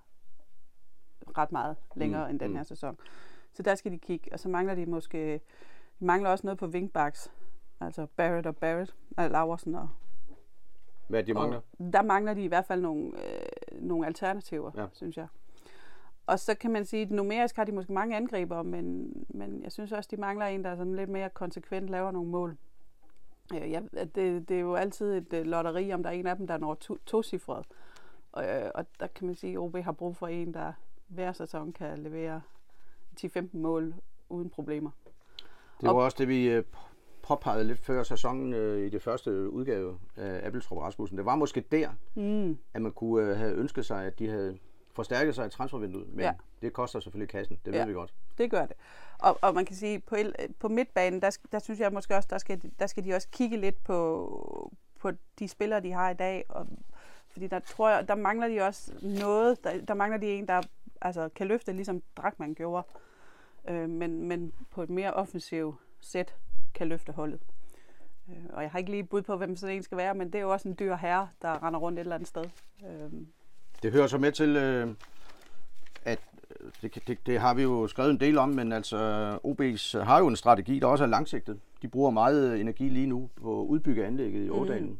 ret 1.38 1.52
meget 1.52 1.76
længere 1.96 2.22
Mm, 2.22 2.26
mm, 2.26 2.30
end 2.30 2.40
den 2.40 2.50
mm. 2.50 2.56
her 2.56 2.62
sæson. 2.62 2.98
Så 3.52 3.62
der 3.62 3.74
skal 3.74 3.92
de 3.92 3.98
kigge, 3.98 4.32
og 4.32 4.40
så 4.40 4.48
mangler 4.48 4.74
de 4.74 4.86
måske, 4.86 5.40
de 6.00 6.04
mangler 6.04 6.30
også 6.30 6.46
noget 6.46 6.58
på 6.58 6.66
wingbacks, 6.66 7.32
altså 7.80 8.06
Barrett 8.16 8.46
og 8.46 8.56
Barrett, 8.56 8.94
og 9.16 9.30
Laversen 9.30 9.74
og, 9.74 9.88
Hvad 11.08 11.24
de 11.24 11.34
mangler? 11.34 11.60
og 11.78 11.92
der 11.92 12.02
mangler 12.02 12.34
de 12.34 12.44
i 12.44 12.46
hvert 12.48 12.64
fald 12.64 12.80
nogle, 12.80 13.12
øh, 13.24 13.82
nogle 13.82 14.06
alternativer, 14.06 14.70
Ja. 14.76 14.86
synes 14.92 15.16
jeg. 15.16 15.26
Og 16.26 16.38
så 16.40 16.54
kan 16.54 16.72
man 16.72 16.84
sige, 16.84 17.02
at 17.02 17.10
numerisk 17.10 17.56
har 17.56 17.64
de 17.64 17.72
måske 17.72 17.92
mange 17.92 18.16
angriber, 18.16 18.62
men, 18.62 19.12
men 19.28 19.62
jeg 19.62 19.72
synes 19.72 19.92
også, 19.92 20.08
de 20.10 20.16
mangler 20.20 20.46
en, 20.46 20.64
der 20.64 20.76
sådan 20.76 20.94
lidt 20.94 21.10
mere 21.10 21.30
konsekvent 21.30 21.88
laver 21.88 22.10
nogle 22.10 22.30
mål. 22.30 22.56
Øh, 23.54 23.70
ja, 23.70 23.80
det, 23.94 24.48
det 24.48 24.50
er 24.50 24.60
jo 24.60 24.74
altid 24.74 25.12
et 25.14 25.32
øh, 25.32 25.46
lotteri, 25.46 25.92
om 25.92 26.02
der 26.02 26.10
er 26.10 26.14
en 26.14 26.26
af 26.26 26.36
dem, 26.36 26.46
der 26.46 26.58
når 26.58 26.74
to, 26.74 26.96
tocifret. 27.06 27.66
Og, 28.32 28.44
øh, 28.44 28.70
og 28.74 28.86
der 29.00 29.06
kan 29.06 29.26
man 29.26 29.34
sige, 29.34 29.52
at 29.52 29.58
OB 29.58 29.76
har 29.76 29.92
brug 29.92 30.16
for 30.16 30.26
en, 30.26 30.54
der 30.54 30.72
hver 31.08 31.32
sæson 31.32 31.72
kan 31.72 31.98
levere 31.98 32.40
10-15 33.20 33.40
mål 33.52 33.94
uden 34.28 34.50
problemer. 34.50 34.90
Det 35.80 35.88
var 35.88 35.92
også 35.94 36.16
det, 36.20 36.28
vi 36.28 36.48
øh, 36.48 36.64
påpegede 37.22 37.64
lidt 37.64 37.78
før 37.78 38.02
sæsonen 38.02 38.52
øh, 38.54 38.86
i 38.86 38.88
det 38.88 39.02
første 39.02 39.50
udgave 39.50 39.98
af 40.16 40.46
Appeltrup 40.46 40.78
Rasmussen. 40.78 41.18
Det 41.18 41.26
var 41.26 41.36
måske 41.36 41.60
der, 41.60 41.88
Mm. 42.14 42.58
at 42.74 42.82
man 42.82 42.92
kunne 42.92 43.30
øh, 43.30 43.36
have 43.38 43.52
ønsket 43.54 43.86
sig, 43.86 44.04
at 44.06 44.18
de 44.18 44.28
havde 44.28 44.58
forstærket 44.92 45.34
sig 45.34 45.46
i 45.46 45.50
transfervinduet. 45.50 46.08
Men 46.08 46.20
ja. 46.20 46.32
Det 46.62 46.72
koster 46.72 47.00
selvfølgelig 47.00 47.28
kassen, 47.30 47.58
det 47.64 47.72
ved 47.72 47.80
Ja. 47.80 47.86
vi 47.86 47.92
godt. 47.92 48.14
Det 48.38 48.50
gør 48.50 48.66
det. 48.66 48.76
Og, 49.18 49.38
og 49.42 49.54
man 49.54 49.64
kan 49.64 49.76
sige, 49.76 50.00
på, 50.00 50.14
el- 50.14 50.34
på 50.60 50.68
midtbanen, 50.68 51.22
der, 51.22 51.38
der 51.52 51.58
synes 51.58 51.80
jeg 51.80 51.92
måske 51.92 52.16
også, 52.16 52.28
der 52.30 52.38
skal, 52.38 52.72
der 52.78 52.86
skal 52.86 53.04
de 53.04 53.14
også 53.14 53.28
kigge 53.32 53.56
lidt 53.56 53.84
på, 53.84 54.72
på 55.00 55.10
de 55.38 55.48
spillere, 55.48 55.80
de 55.80 55.92
har 55.92 56.10
i 56.10 56.14
dag. 56.14 56.44
Og, 56.48 56.66
fordi 57.30 57.46
der 57.46 57.58
tror 57.58 57.90
jeg, 57.90 58.08
der 58.08 58.14
mangler 58.14 58.48
de 58.48 58.60
også 58.60 58.92
noget. 59.02 59.64
Der, 59.64 59.80
der 59.88 59.94
mangler 59.94 60.18
de 60.18 60.26
en, 60.26 60.48
der 60.48 60.62
altså, 61.00 61.28
kan 61.28 61.46
løfte, 61.46 61.72
ligesom 61.72 62.02
Drakman 62.16 62.54
gjorde. 62.54 62.86
Øh, 63.68 63.88
men, 63.88 64.28
men 64.28 64.52
på 64.70 64.82
et 64.82 64.90
mere 64.90 65.12
offensivt 65.12 65.76
sæt 66.00 66.34
kan 66.74 66.88
løfte 66.88 67.12
holdet. 67.12 67.40
Øh, 68.28 68.44
og 68.52 68.62
jeg 68.62 68.70
har 68.70 68.78
ikke 68.78 68.90
lige 68.90 69.04
bud 69.04 69.22
på, 69.22 69.36
hvem 69.36 69.56
sådan 69.56 69.76
en 69.76 69.82
skal 69.82 69.98
være, 69.98 70.14
men 70.14 70.26
det 70.26 70.34
er 70.34 70.42
jo 70.42 70.52
også 70.52 70.68
en 70.68 70.76
dyr 70.78 70.96
herre, 70.96 71.28
der 71.42 71.62
render 71.66 71.80
rundt 71.80 71.98
et 71.98 72.00
eller 72.00 72.14
andet 72.14 72.28
sted. 72.28 72.44
Øh, 72.86 73.12
Det 73.82 73.92
hører 73.92 74.06
så 74.06 74.18
med 74.18 74.32
til, 74.32 74.56
øh, 74.56 74.94
at 76.04 76.20
øh, 76.60 76.70
det, 76.82 77.08
det, 77.08 77.26
det 77.26 77.40
har 77.40 77.54
vi 77.54 77.62
jo 77.62 77.86
skrevet 77.86 78.10
en 78.10 78.20
del 78.20 78.38
om, 78.38 78.48
men 78.48 78.72
altså 78.72 78.98
OB's 79.44 80.02
har 80.04 80.18
jo 80.18 80.28
en 80.28 80.36
strategi, 80.36 80.78
der 80.78 80.86
også 80.86 81.04
er 81.04 81.08
langsigtet. 81.08 81.60
De 81.82 81.88
bruger 81.88 82.10
meget 82.10 82.60
energi 82.60 82.88
lige 82.88 83.06
nu 83.06 83.30
på 83.42 83.60
at 83.60 83.66
udbygge 83.66 84.06
anlægget 84.06 84.46
i 84.46 84.50
Ådalen. 84.50 84.88
Mm. 84.90 84.98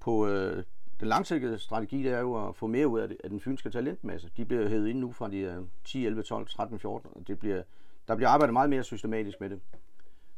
På 0.00 0.26
øh, 0.28 0.64
den 1.00 1.08
langsigtede 1.08 1.58
strategi, 1.58 2.02
det 2.02 2.12
er 2.12 2.18
jo 2.20 2.48
at 2.48 2.56
få 2.56 2.66
mere 2.66 2.88
ud 2.88 3.00
af, 3.00 3.08
det, 3.08 3.16
af 3.24 3.30
den 3.30 3.40
fynske 3.40 3.70
talentmasse. 3.70 4.30
De 4.36 4.44
bliver 4.44 4.68
hævet 4.68 4.88
ind 4.88 4.98
nu 4.98 5.12
fra 5.12 5.28
de 5.30 5.44
er 5.44 5.62
10, 5.84 6.06
11, 6.06 6.22
12, 6.22 6.46
13, 6.46 6.78
14, 6.78 7.10
og 7.14 7.28
det 7.28 7.38
bliver, 7.38 7.62
der 8.10 8.16
bliver 8.16 8.28
arbejdet 8.28 8.52
meget 8.52 8.70
mere 8.70 8.82
systematisk 8.82 9.40
med 9.40 9.50
det. 9.50 9.60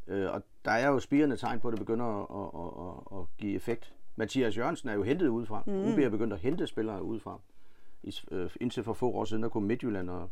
Øh, 0.06 0.30
og 0.32 0.42
der 0.64 0.70
er 0.70 0.88
jo 0.88 1.00
spirende 1.00 1.36
tegn 1.36 1.60
på, 1.60 1.68
at 1.68 1.72
det 1.72 1.80
begynder 1.80 2.04
at, 2.04 2.50
at, 2.54 3.16
at, 3.16 3.20
at 3.20 3.26
give 3.38 3.54
effekt. 3.54 3.94
Mathias 4.16 4.56
Jørgensen 4.56 4.88
er 4.88 4.92
jo 4.92 5.02
hentet 5.02 5.28
udefra. 5.28 5.62
Mm. 5.66 5.92
OB 5.92 5.98
er 5.98 6.08
begyndt 6.08 6.32
at 6.32 6.38
hente 6.38 6.66
spillere 6.66 7.02
udefra. 7.02 7.40
I, 8.02 8.14
øh, 8.30 8.50
indtil 8.60 8.84
for 8.84 8.92
få 8.92 9.10
år 9.10 9.24
siden, 9.24 9.42
der 9.42 9.48
kunne 9.48 9.66
Midtjylland 9.66 10.10
og 10.10 10.30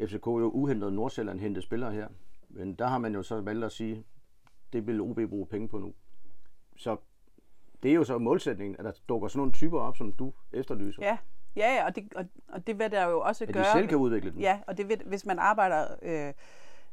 FCK 0.00 0.26
jo 0.26 0.50
uhentet 0.50 0.92
Nordsjælland 0.92 1.40
hente 1.40 1.62
spillere 1.62 1.92
her. 1.92 2.08
Men 2.48 2.74
der 2.74 2.86
har 2.86 2.98
man 2.98 3.14
jo 3.14 3.22
så 3.22 3.40
valgt 3.40 3.64
at 3.64 3.72
sige, 3.72 4.04
det 4.72 4.86
vil 4.86 5.00
OB 5.00 5.20
bruge 5.28 5.46
penge 5.46 5.68
på 5.68 5.78
nu. 5.78 5.94
Så 6.76 6.96
det 7.82 7.90
er 7.90 7.94
jo 7.94 8.04
så 8.04 8.18
målsætningen, 8.18 8.76
at 8.78 8.84
der 8.84 8.92
dukker 9.08 9.28
sådan 9.28 9.38
nogle 9.38 9.52
typer 9.52 9.80
op, 9.80 9.96
som 9.96 10.12
du 10.12 10.32
efterlyser. 10.52 11.02
ja, 11.02 11.18
ja, 11.56 11.74
ja 11.74 11.86
og, 11.86 11.96
det, 11.96 12.14
og, 12.16 12.24
og 12.48 12.66
det 12.66 12.78
vil 12.78 12.90
der 12.90 13.08
jo 13.08 13.20
også 13.20 13.44
at 13.44 13.52
gøre. 13.52 13.64
de 13.64 13.72
selv 13.72 13.88
kan 13.88 13.98
udvikle 13.98 14.30
dem. 14.30 14.40
Ja, 14.40 14.60
og 14.66 14.76
det 14.76 14.88
vil, 14.88 15.02
hvis 15.06 15.26
man 15.26 15.38
arbejder 15.38 15.86
øh, 16.02 16.32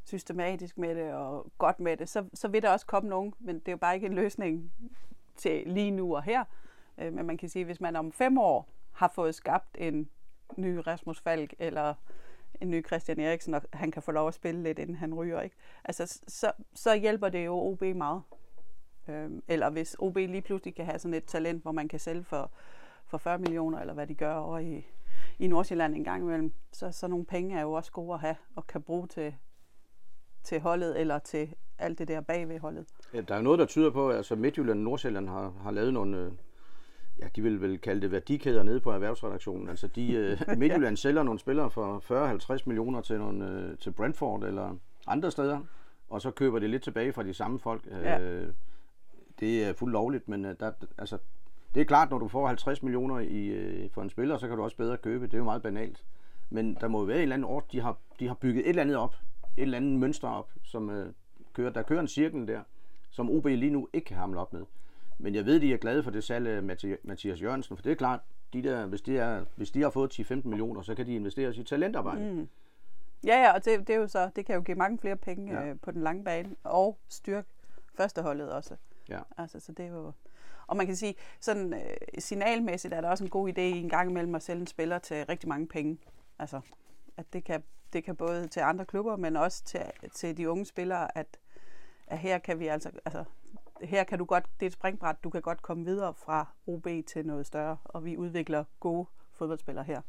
systematisk 0.04 0.78
med 0.78 0.96
det 0.96 1.14
og 1.14 1.52
godt 1.58 1.80
med 1.80 1.98
det, 1.98 2.10
så, 2.10 2.26
så 2.34 2.48
vil 2.48 2.62
der 2.62 2.70
også 2.70 2.86
komme 2.86 3.10
nogen, 3.10 3.34
men 3.40 3.60
det 3.60 3.68
er 3.68 3.72
jo 3.72 3.78
bare 3.78 3.96
ikke 3.96 4.08
en 4.08 4.14
løsning 4.14 4.72
til 5.36 5.64
lige 5.66 5.92
nu 5.92 6.16
og 6.16 6.24
her. 6.24 6.44
Øh, 6.98 7.14
men 7.14 7.26
man 7.26 7.38
kan 7.38 7.50
sige, 7.50 7.66
hvis 7.66 7.82
man 7.82 7.96
om 7.96 8.12
fem 8.12 8.38
år 8.38 8.70
har 8.92 9.12
fået 9.16 9.36
skabt 9.36 9.78
en 9.80 10.10
ny 10.58 10.76
Rasmus 10.88 11.22
Falk 11.22 11.54
eller 11.60 11.94
en 12.62 12.70
ny 12.70 12.86
Christian 12.86 13.20
Eriksen, 13.20 13.54
og 13.54 13.62
han 13.74 13.92
kan 13.92 14.02
få 14.02 14.12
lov 14.12 14.28
at 14.28 14.34
spille 14.34 14.64
lidt, 14.64 14.80
inden 14.80 14.96
han 14.96 15.14
ryger, 15.14 15.42
ikke? 15.42 15.56
Altså, 15.84 16.20
så, 16.28 16.52
så 16.74 16.96
hjælper 16.96 17.30
det 17.30 17.46
jo 17.46 17.54
OB 17.54 17.82
meget. 17.82 18.22
Øhm, 19.08 19.44
eller 19.48 19.70
hvis 19.70 19.96
OB 20.00 20.16
lige 20.16 20.42
pludselig 20.42 20.76
kan 20.76 20.86
have 20.86 21.00
sådan 21.00 21.14
et 21.14 21.26
talent, 21.26 21.62
hvor 21.62 21.72
man 21.72 21.88
kan 21.88 22.00
sælge 22.00 22.24
for, 22.24 22.52
for 23.06 23.18
40 23.18 23.40
millioner, 23.40 23.80
eller 23.80 23.94
hvad 23.94 24.08
de 24.08 24.16
gør 24.16 24.34
over 24.34 24.60
i, 24.60 24.86
i 25.40 25.48
Nordsjælland 25.48 25.96
en 25.96 26.04
gang 26.04 26.24
imellem, 26.24 26.54
så, 26.72 26.92
så 26.92 27.08
nogle 27.08 27.26
penge 27.26 27.58
er 27.58 27.62
jo 27.62 27.72
også 27.72 27.92
gode 27.92 28.14
at 28.14 28.20
have, 28.20 28.36
og 28.56 28.68
kan 28.68 28.82
bruge 28.82 29.08
til, 29.08 29.36
til 30.44 30.60
holdet, 30.60 31.00
eller 31.00 31.20
til 31.20 31.56
alt 31.80 32.00
det 32.00 32.08
der 32.08 32.22
bagved 32.22 32.60
holdet. 32.60 32.86
Ja, 33.14 33.22
der 33.22 33.36
er 33.36 33.42
noget, 33.42 33.60
der 33.60 33.66
tyder 33.66 33.90
på, 33.90 34.10
at 34.10 34.18
altså 34.18 34.36
Midtjylland 34.36 34.80
og 34.80 34.84
Nordsjælland 34.84 35.30
har, 35.30 35.54
har 35.64 35.72
lavet 35.72 35.94
nogle, 35.94 36.18
øh, 36.18 36.32
ja, 37.20 37.28
de 37.36 37.42
vil 37.42 37.62
vel 37.62 37.78
kalde 37.78 38.02
det 38.02 38.12
værdikæder 38.12 38.64
nede 38.64 38.80
på 38.80 38.92
erhvervsredaktionen. 38.92 39.70
Altså 39.70 39.88
de, 39.88 40.14
øh, 40.14 40.40
Midtjylland 40.60 40.98
sælger 40.98 41.24
nogle 41.24 41.40
spillere 41.40 41.72
for 41.72 42.58
40-50 42.60 42.64
millioner 42.66 43.02
til, 43.02 43.20
nogle, 43.20 43.50
øh, 43.50 43.78
til 43.78 43.92
Brentford 43.92 44.44
eller 44.44 44.76
andre 45.08 45.32
steder, 45.32 45.60
og 46.10 46.22
så 46.22 46.32
køber 46.32 46.60
det 46.60 46.70
lidt 46.70 46.84
tilbage 46.84 47.14
fra 47.14 47.24
de 47.24 47.34
samme 47.34 47.60
folk. 47.60 47.88
Ja. 47.92 48.46
Det 49.40 49.64
er 49.66 49.74
fuldt 49.74 49.94
lovligt, 49.94 50.30
men 50.30 50.44
der, 50.44 50.72
altså, 50.98 51.18
det 51.74 51.82
er 51.82 51.86
klart, 51.86 52.10
når 52.10 52.18
du 52.18 52.28
får 52.28 52.48
50 52.48 52.84
millioner 52.84 53.20
i, 53.20 53.90
for 53.94 54.02
en 54.02 54.10
spiller, 54.10 54.38
så 54.38 54.48
kan 54.48 54.58
du 54.58 54.64
også 54.64 54.78
bedre 54.78 54.98
købe. 54.98 55.26
Det 55.26 55.34
er 55.34 55.38
jo 55.38 55.44
meget 55.44 55.62
banalt. 55.62 56.04
Men 56.50 56.78
der 56.82 56.88
må 56.88 57.06
være 57.06 57.18
en 57.18 57.22
eller 57.22 57.34
anden 57.34 57.46
ord, 57.46 57.66
de 57.72 57.82
har, 57.82 57.98
de 58.20 58.28
har 58.28 58.34
bygget 58.34 58.64
et 58.64 58.70
eller 58.70 58.82
andet 58.82 58.98
op, 58.98 59.16
et 59.58 59.62
eller 59.62 59.78
andet 59.78 60.00
mønster 60.00 60.28
op, 60.28 60.52
som 60.64 60.90
øh, 60.90 61.14
kører, 61.54 61.70
der 61.72 61.82
kører 61.82 62.00
en 62.00 62.08
cirkel 62.08 62.48
der, 62.48 62.62
som 63.10 63.30
OB 63.30 63.46
lige 63.46 63.70
nu 63.72 63.88
ikke 63.94 64.06
kan 64.06 64.18
hamle 64.18 64.40
op 64.40 64.54
med. 64.54 64.66
Men 65.18 65.36
jeg 65.36 65.46
ved, 65.46 65.60
de 65.60 65.74
er 65.74 65.78
glade 65.78 66.04
for 66.04 66.12
det 66.12 66.24
salg 66.24 66.48
af 66.48 66.60
Mathi- 66.62 66.98
Mathias 67.04 67.42
Jørgensen, 67.42 67.76
for 67.78 67.84
det 67.84 67.92
er 67.92 67.96
klart, 67.96 68.20
de 68.54 68.64
der, 68.64 68.86
hvis, 68.86 69.02
de 69.02 69.18
er, 69.18 69.46
hvis 69.56 69.72
de 69.72 69.82
har 69.82 69.90
fået 69.90 70.20
10-15 70.20 70.34
millioner, 70.48 70.82
så 70.82 70.96
kan 70.96 71.06
de 71.06 71.16
investere 71.16 71.56
i 71.56 71.64
talentarbejde. 71.64 72.34
Mm. 72.34 72.48
Ja, 73.26 73.36
ja, 73.44 73.54
og 73.54 73.66
det, 73.66 73.88
det, 73.88 73.96
er 73.96 74.00
jo 74.00 74.08
så, 74.08 74.30
det 74.36 74.46
kan 74.46 74.56
jo 74.56 74.62
give 74.62 74.78
mange 74.78 74.98
flere 74.98 75.16
penge 75.16 75.54
Ja. 75.62 75.70
øh, 75.70 75.76
på 75.82 75.92
den 75.92 76.02
lange 76.02 76.24
bane, 76.24 76.56
og 76.64 76.98
styrke 77.10 77.48
førsteholdet 77.96 78.52
også. 78.52 78.76
Ja. 79.10 79.20
Altså, 79.38 79.60
så 79.60 79.72
det 79.72 79.86
er 79.86 79.90
jo... 79.90 80.12
Og 80.68 80.78
man 80.78 80.86
kan 80.86 80.96
sige, 80.96 81.16
sådan 81.40 81.74
øh, 81.74 81.80
signalmæssigt 82.20 82.94
er 82.94 83.02
der 83.02 83.10
også 83.10 83.24
en 83.24 83.30
god 83.30 83.50
idé 83.50 83.62
i 83.62 83.80
en 83.82 83.90
gang 83.90 84.10
imellem 84.10 84.36
at 84.36 84.44
sælge 84.44 84.62
en 84.62 84.68
spiller 84.68 85.00
til 85.00 85.26
rigtig 85.26 85.50
mange 85.50 85.68
penge. 85.68 85.98
Altså, 86.40 86.62
at 87.18 87.34
det 87.34 87.44
kan, 87.44 87.64
det 87.94 88.04
kan 88.04 88.16
både 88.16 88.48
til 88.48 88.60
andre 88.60 88.86
klubber, 88.86 89.16
men 89.16 89.36
også 89.36 89.64
til, 89.64 89.82
til 90.16 90.38
de 90.38 90.50
unge 90.50 90.66
spillere, 90.66 91.18
at, 91.18 91.38
at 92.08 92.18
her 92.18 92.38
kan 92.38 92.60
vi 92.60 92.68
altså, 92.68 92.90
altså, 93.06 93.24
her 93.82 94.04
kan 94.04 94.18
du 94.20 94.26
godt, 94.26 94.46
det 94.60 94.66
er 94.66 94.68
et 94.68 94.74
springbræt, 94.74 95.16
du 95.24 95.30
kan 95.30 95.42
godt 95.42 95.62
komme 95.62 95.86
videre 95.86 96.14
fra 96.14 96.48
OB 96.68 96.88
til 97.08 97.26
noget 97.26 97.46
større, 97.46 97.78
og 97.84 98.06
vi 98.06 98.18
udvikler 98.18 98.64
gode 98.80 99.06
fodboldspillere 99.34 99.84
her. 99.86 100.02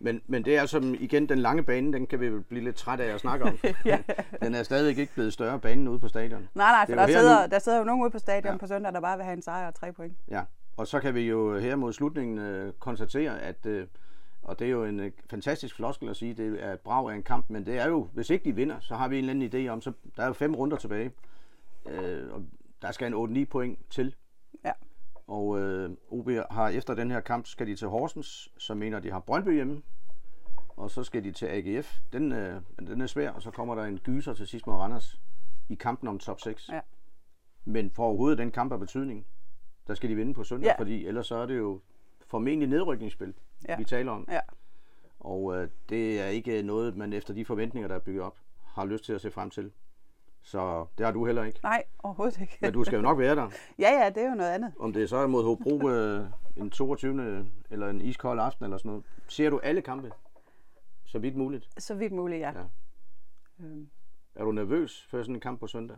Men, 0.00 0.20
men 0.26 0.44
det 0.44 0.56
er 0.56 0.66
som 0.66 0.94
igen 0.94 1.28
den 1.28 1.38
lange 1.38 1.62
bane, 1.62 1.92
den 1.92 2.06
kan 2.06 2.20
vi 2.20 2.28
vel 2.28 2.42
blive 2.42 2.64
lidt 2.64 2.76
træt 2.76 3.00
af 3.00 3.14
at 3.14 3.20
snakke 3.20 3.44
om. 3.44 3.58
Ja. 3.84 3.98
Den 4.42 4.54
er 4.54 4.62
stadigvæk 4.62 4.98
ikke 4.98 5.14
blevet 5.14 5.32
større 5.32 5.58
banen 5.60 5.88
ude 5.88 5.98
på 5.98 6.08
stadion. 6.08 6.48
Nej, 6.54 6.72
nej, 6.72 6.86
for 6.86 6.92
er 6.92 7.06
der 7.06 7.06
sidder, 7.06 7.46
nu- 7.46 7.50
der 7.50 7.58
sidder 7.58 7.78
jo 7.78 7.84
nogen 7.84 8.02
ude 8.02 8.10
på 8.10 8.18
stadion 8.18 8.52
ja. 8.52 8.58
på 8.58 8.66
søndag, 8.66 8.92
der 8.92 9.00
bare 9.00 9.16
vil 9.16 9.24
have 9.24 9.36
en 9.36 9.42
sejr 9.42 9.66
og 9.66 9.74
tre 9.74 9.92
point. 9.92 10.16
Ja, 10.30 10.42
og 10.76 10.86
så 10.86 11.00
kan 11.00 11.14
vi 11.14 11.20
jo 11.20 11.58
her 11.58 11.76
mod 11.76 11.92
slutningen 11.92 12.38
øh, 12.38 12.72
konstatere, 12.72 13.40
at, 13.40 13.66
øh, 13.66 13.86
og 14.48 14.58
det 14.58 14.66
er 14.66 14.70
jo 14.70 14.84
en 14.84 15.00
øh, 15.00 15.12
fantastisk 15.30 15.74
floskel 15.76 16.08
at 16.08 16.16
sige, 16.16 16.34
det 16.34 16.64
er 16.64 16.72
et 16.72 16.80
brag 16.80 17.10
af 17.10 17.14
en 17.14 17.22
kamp, 17.22 17.50
men 17.50 17.66
det 17.66 17.78
er 17.78 17.88
jo, 17.88 18.08
hvis 18.12 18.30
ikke 18.30 18.44
de 18.44 18.54
vinder, 18.54 18.80
så 18.80 18.94
har 18.94 19.08
vi 19.08 19.18
en 19.18 19.28
eller 19.28 19.46
anden 19.46 19.66
idé 19.66 19.70
om, 19.70 19.80
så 19.80 19.92
der 20.16 20.22
er 20.22 20.26
jo 20.26 20.32
fem 20.32 20.54
runder 20.54 20.76
tilbage, 20.76 21.12
øh, 21.86 22.32
og 22.32 22.44
der 22.82 22.92
skal 22.92 23.12
en 23.14 23.42
8-9 23.42 23.44
point 23.44 23.78
til. 23.90 24.14
Ja. 24.64 24.72
Og 25.26 25.58
øh, 25.60 25.90
OB 26.10 26.30
har 26.50 26.68
efter 26.68 26.94
den 26.94 27.10
her 27.10 27.20
kamp, 27.20 27.46
skal 27.46 27.66
de 27.66 27.76
til 27.76 27.88
Horsens, 27.88 28.48
så 28.58 28.74
mener 28.74 29.00
de 29.00 29.10
har 29.10 29.20
Brøndby 29.20 29.54
hjemme, 29.54 29.82
og 30.68 30.90
så 30.90 31.04
skal 31.04 31.24
de 31.24 31.32
til 31.32 31.46
AGF. 31.46 31.98
Den, 32.12 32.32
øh, 32.32 32.60
den 32.78 33.00
er 33.00 33.06
svær, 33.06 33.30
og 33.30 33.42
så 33.42 33.50
kommer 33.50 33.74
der 33.74 33.84
en 33.84 33.98
gyser 33.98 34.34
til 34.34 34.46
sidst 34.46 34.66
mod 34.66 34.74
Randers 34.76 35.20
i 35.68 35.74
kampen 35.74 36.08
om 36.08 36.18
top 36.18 36.40
6. 36.40 36.68
Ja. 36.72 36.80
Men 37.64 37.90
for 37.90 38.04
overhovedet 38.04 38.38
den 38.38 38.50
kamp 38.50 38.72
af 38.72 38.78
betydning, 38.80 39.26
der 39.86 39.94
skal 39.94 40.10
de 40.10 40.14
vinde 40.14 40.34
på 40.34 40.44
søndag, 40.44 40.66
Ja. 40.68 40.78
fordi 40.80 41.06
ellers 41.06 41.26
så 41.26 41.36
er 41.36 41.46
det 41.46 41.58
jo 41.58 41.80
formentlig 42.26 42.68
nedrykningsspil, 42.68 43.34
Ja. 43.68 43.76
vi 43.76 43.84
taler 43.84 44.12
om. 44.12 44.28
Ja. 44.30 44.40
Og 45.20 45.56
øh, 45.56 45.68
det 45.88 46.20
er 46.20 46.26
ikke 46.26 46.62
noget, 46.62 46.96
man 46.96 47.12
efter 47.12 47.34
de 47.34 47.44
forventninger, 47.44 47.88
der 47.88 47.94
er 47.94 47.98
bygget 47.98 48.22
op, 48.22 48.36
har 48.64 48.84
lyst 48.84 49.04
til 49.04 49.12
at 49.12 49.20
se 49.20 49.30
frem 49.30 49.50
til. 49.50 49.72
Så 50.42 50.86
det 50.98 51.06
har 51.06 51.12
du 51.12 51.26
heller 51.26 51.44
ikke. 51.44 51.60
Nej, 51.62 51.84
overhovedet 51.98 52.40
ikke. 52.40 52.58
Men 52.60 52.72
du 52.72 52.84
skal 52.84 52.96
jo 52.96 53.02
nok 53.02 53.18
være 53.18 53.36
der. 53.36 53.50
ja, 53.84 53.90
ja, 54.02 54.08
det 54.10 54.22
er 54.22 54.28
jo 54.28 54.34
noget 54.34 54.50
andet. 54.50 54.72
Om 54.78 54.92
det 54.92 55.08
så 55.08 55.16
er 55.16 55.26
mod 55.26 55.44
Hobro 55.44 55.88
øh, 55.88 56.26
en 56.56 56.70
22. 56.70 57.46
eller 57.70 57.88
en 57.88 58.00
iskold 58.00 58.40
aften 58.40 58.64
eller 58.64 58.78
sådan 58.78 58.88
noget. 58.88 59.04
Ser 59.28 59.50
du 59.50 59.58
alle 59.58 59.82
kampe? 59.82 60.12
Så 61.04 61.18
vidt 61.18 61.36
muligt. 61.36 61.68
Så 61.78 61.94
vidt 61.94 62.12
muligt, 62.12 62.40
ja. 62.40 62.50
Ja. 62.50 62.58
ja. 62.58 62.64
Øhm, 63.64 63.88
Er 64.34 64.44
du 64.44 64.52
nervøs 64.52 65.06
for 65.10 65.22
sådan 65.22 65.34
en 65.34 65.40
kamp 65.40 65.60
på 65.60 65.66
søndag? 65.66 65.96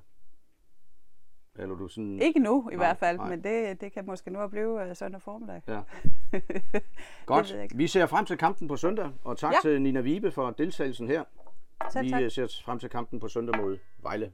Eller 1.58 1.74
er 1.74 1.78
du 1.78 1.88
sådan... 1.88 2.22
ikke 2.22 2.40
nu 2.40 2.68
i 2.72 2.74
Nej, 2.74 2.76
hvert 2.76 2.96
fald, 2.96 3.16
nej. 3.16 3.28
men 3.28 3.44
det, 3.44 3.80
det 3.80 3.92
kan 3.92 4.06
måske 4.06 4.30
nu 4.30 4.38
at 4.40 4.50
blive 4.50 4.74
uh, 4.90 4.96
søndag 4.96 5.22
formiddag. 5.22 5.62
Ja. 5.68 5.80
Godt. 7.26 7.56
Vi 7.74 7.86
ser 7.86 8.06
frem 8.06 8.24
til 8.24 8.36
kampen 8.38 8.68
på 8.68 8.76
søndag, 8.76 9.10
og 9.24 9.38
tak 9.38 9.52
Ja. 9.52 9.58
til 9.62 9.82
Nina 9.82 10.00
Vibe 10.00 10.30
for 10.30 10.50
deltagelsen 10.50 11.08
her. 11.08 11.24
Selv 11.90 12.04
Vi 12.04 12.10
tak. 12.10 12.22
øh, 12.22 12.30
ser 12.30 12.60
frem 12.64 12.78
til 12.78 12.88
kampen 12.90 13.20
på 13.20 13.28
søndag 13.28 13.60
mod 13.60 13.78
Vejle. 14.02 14.32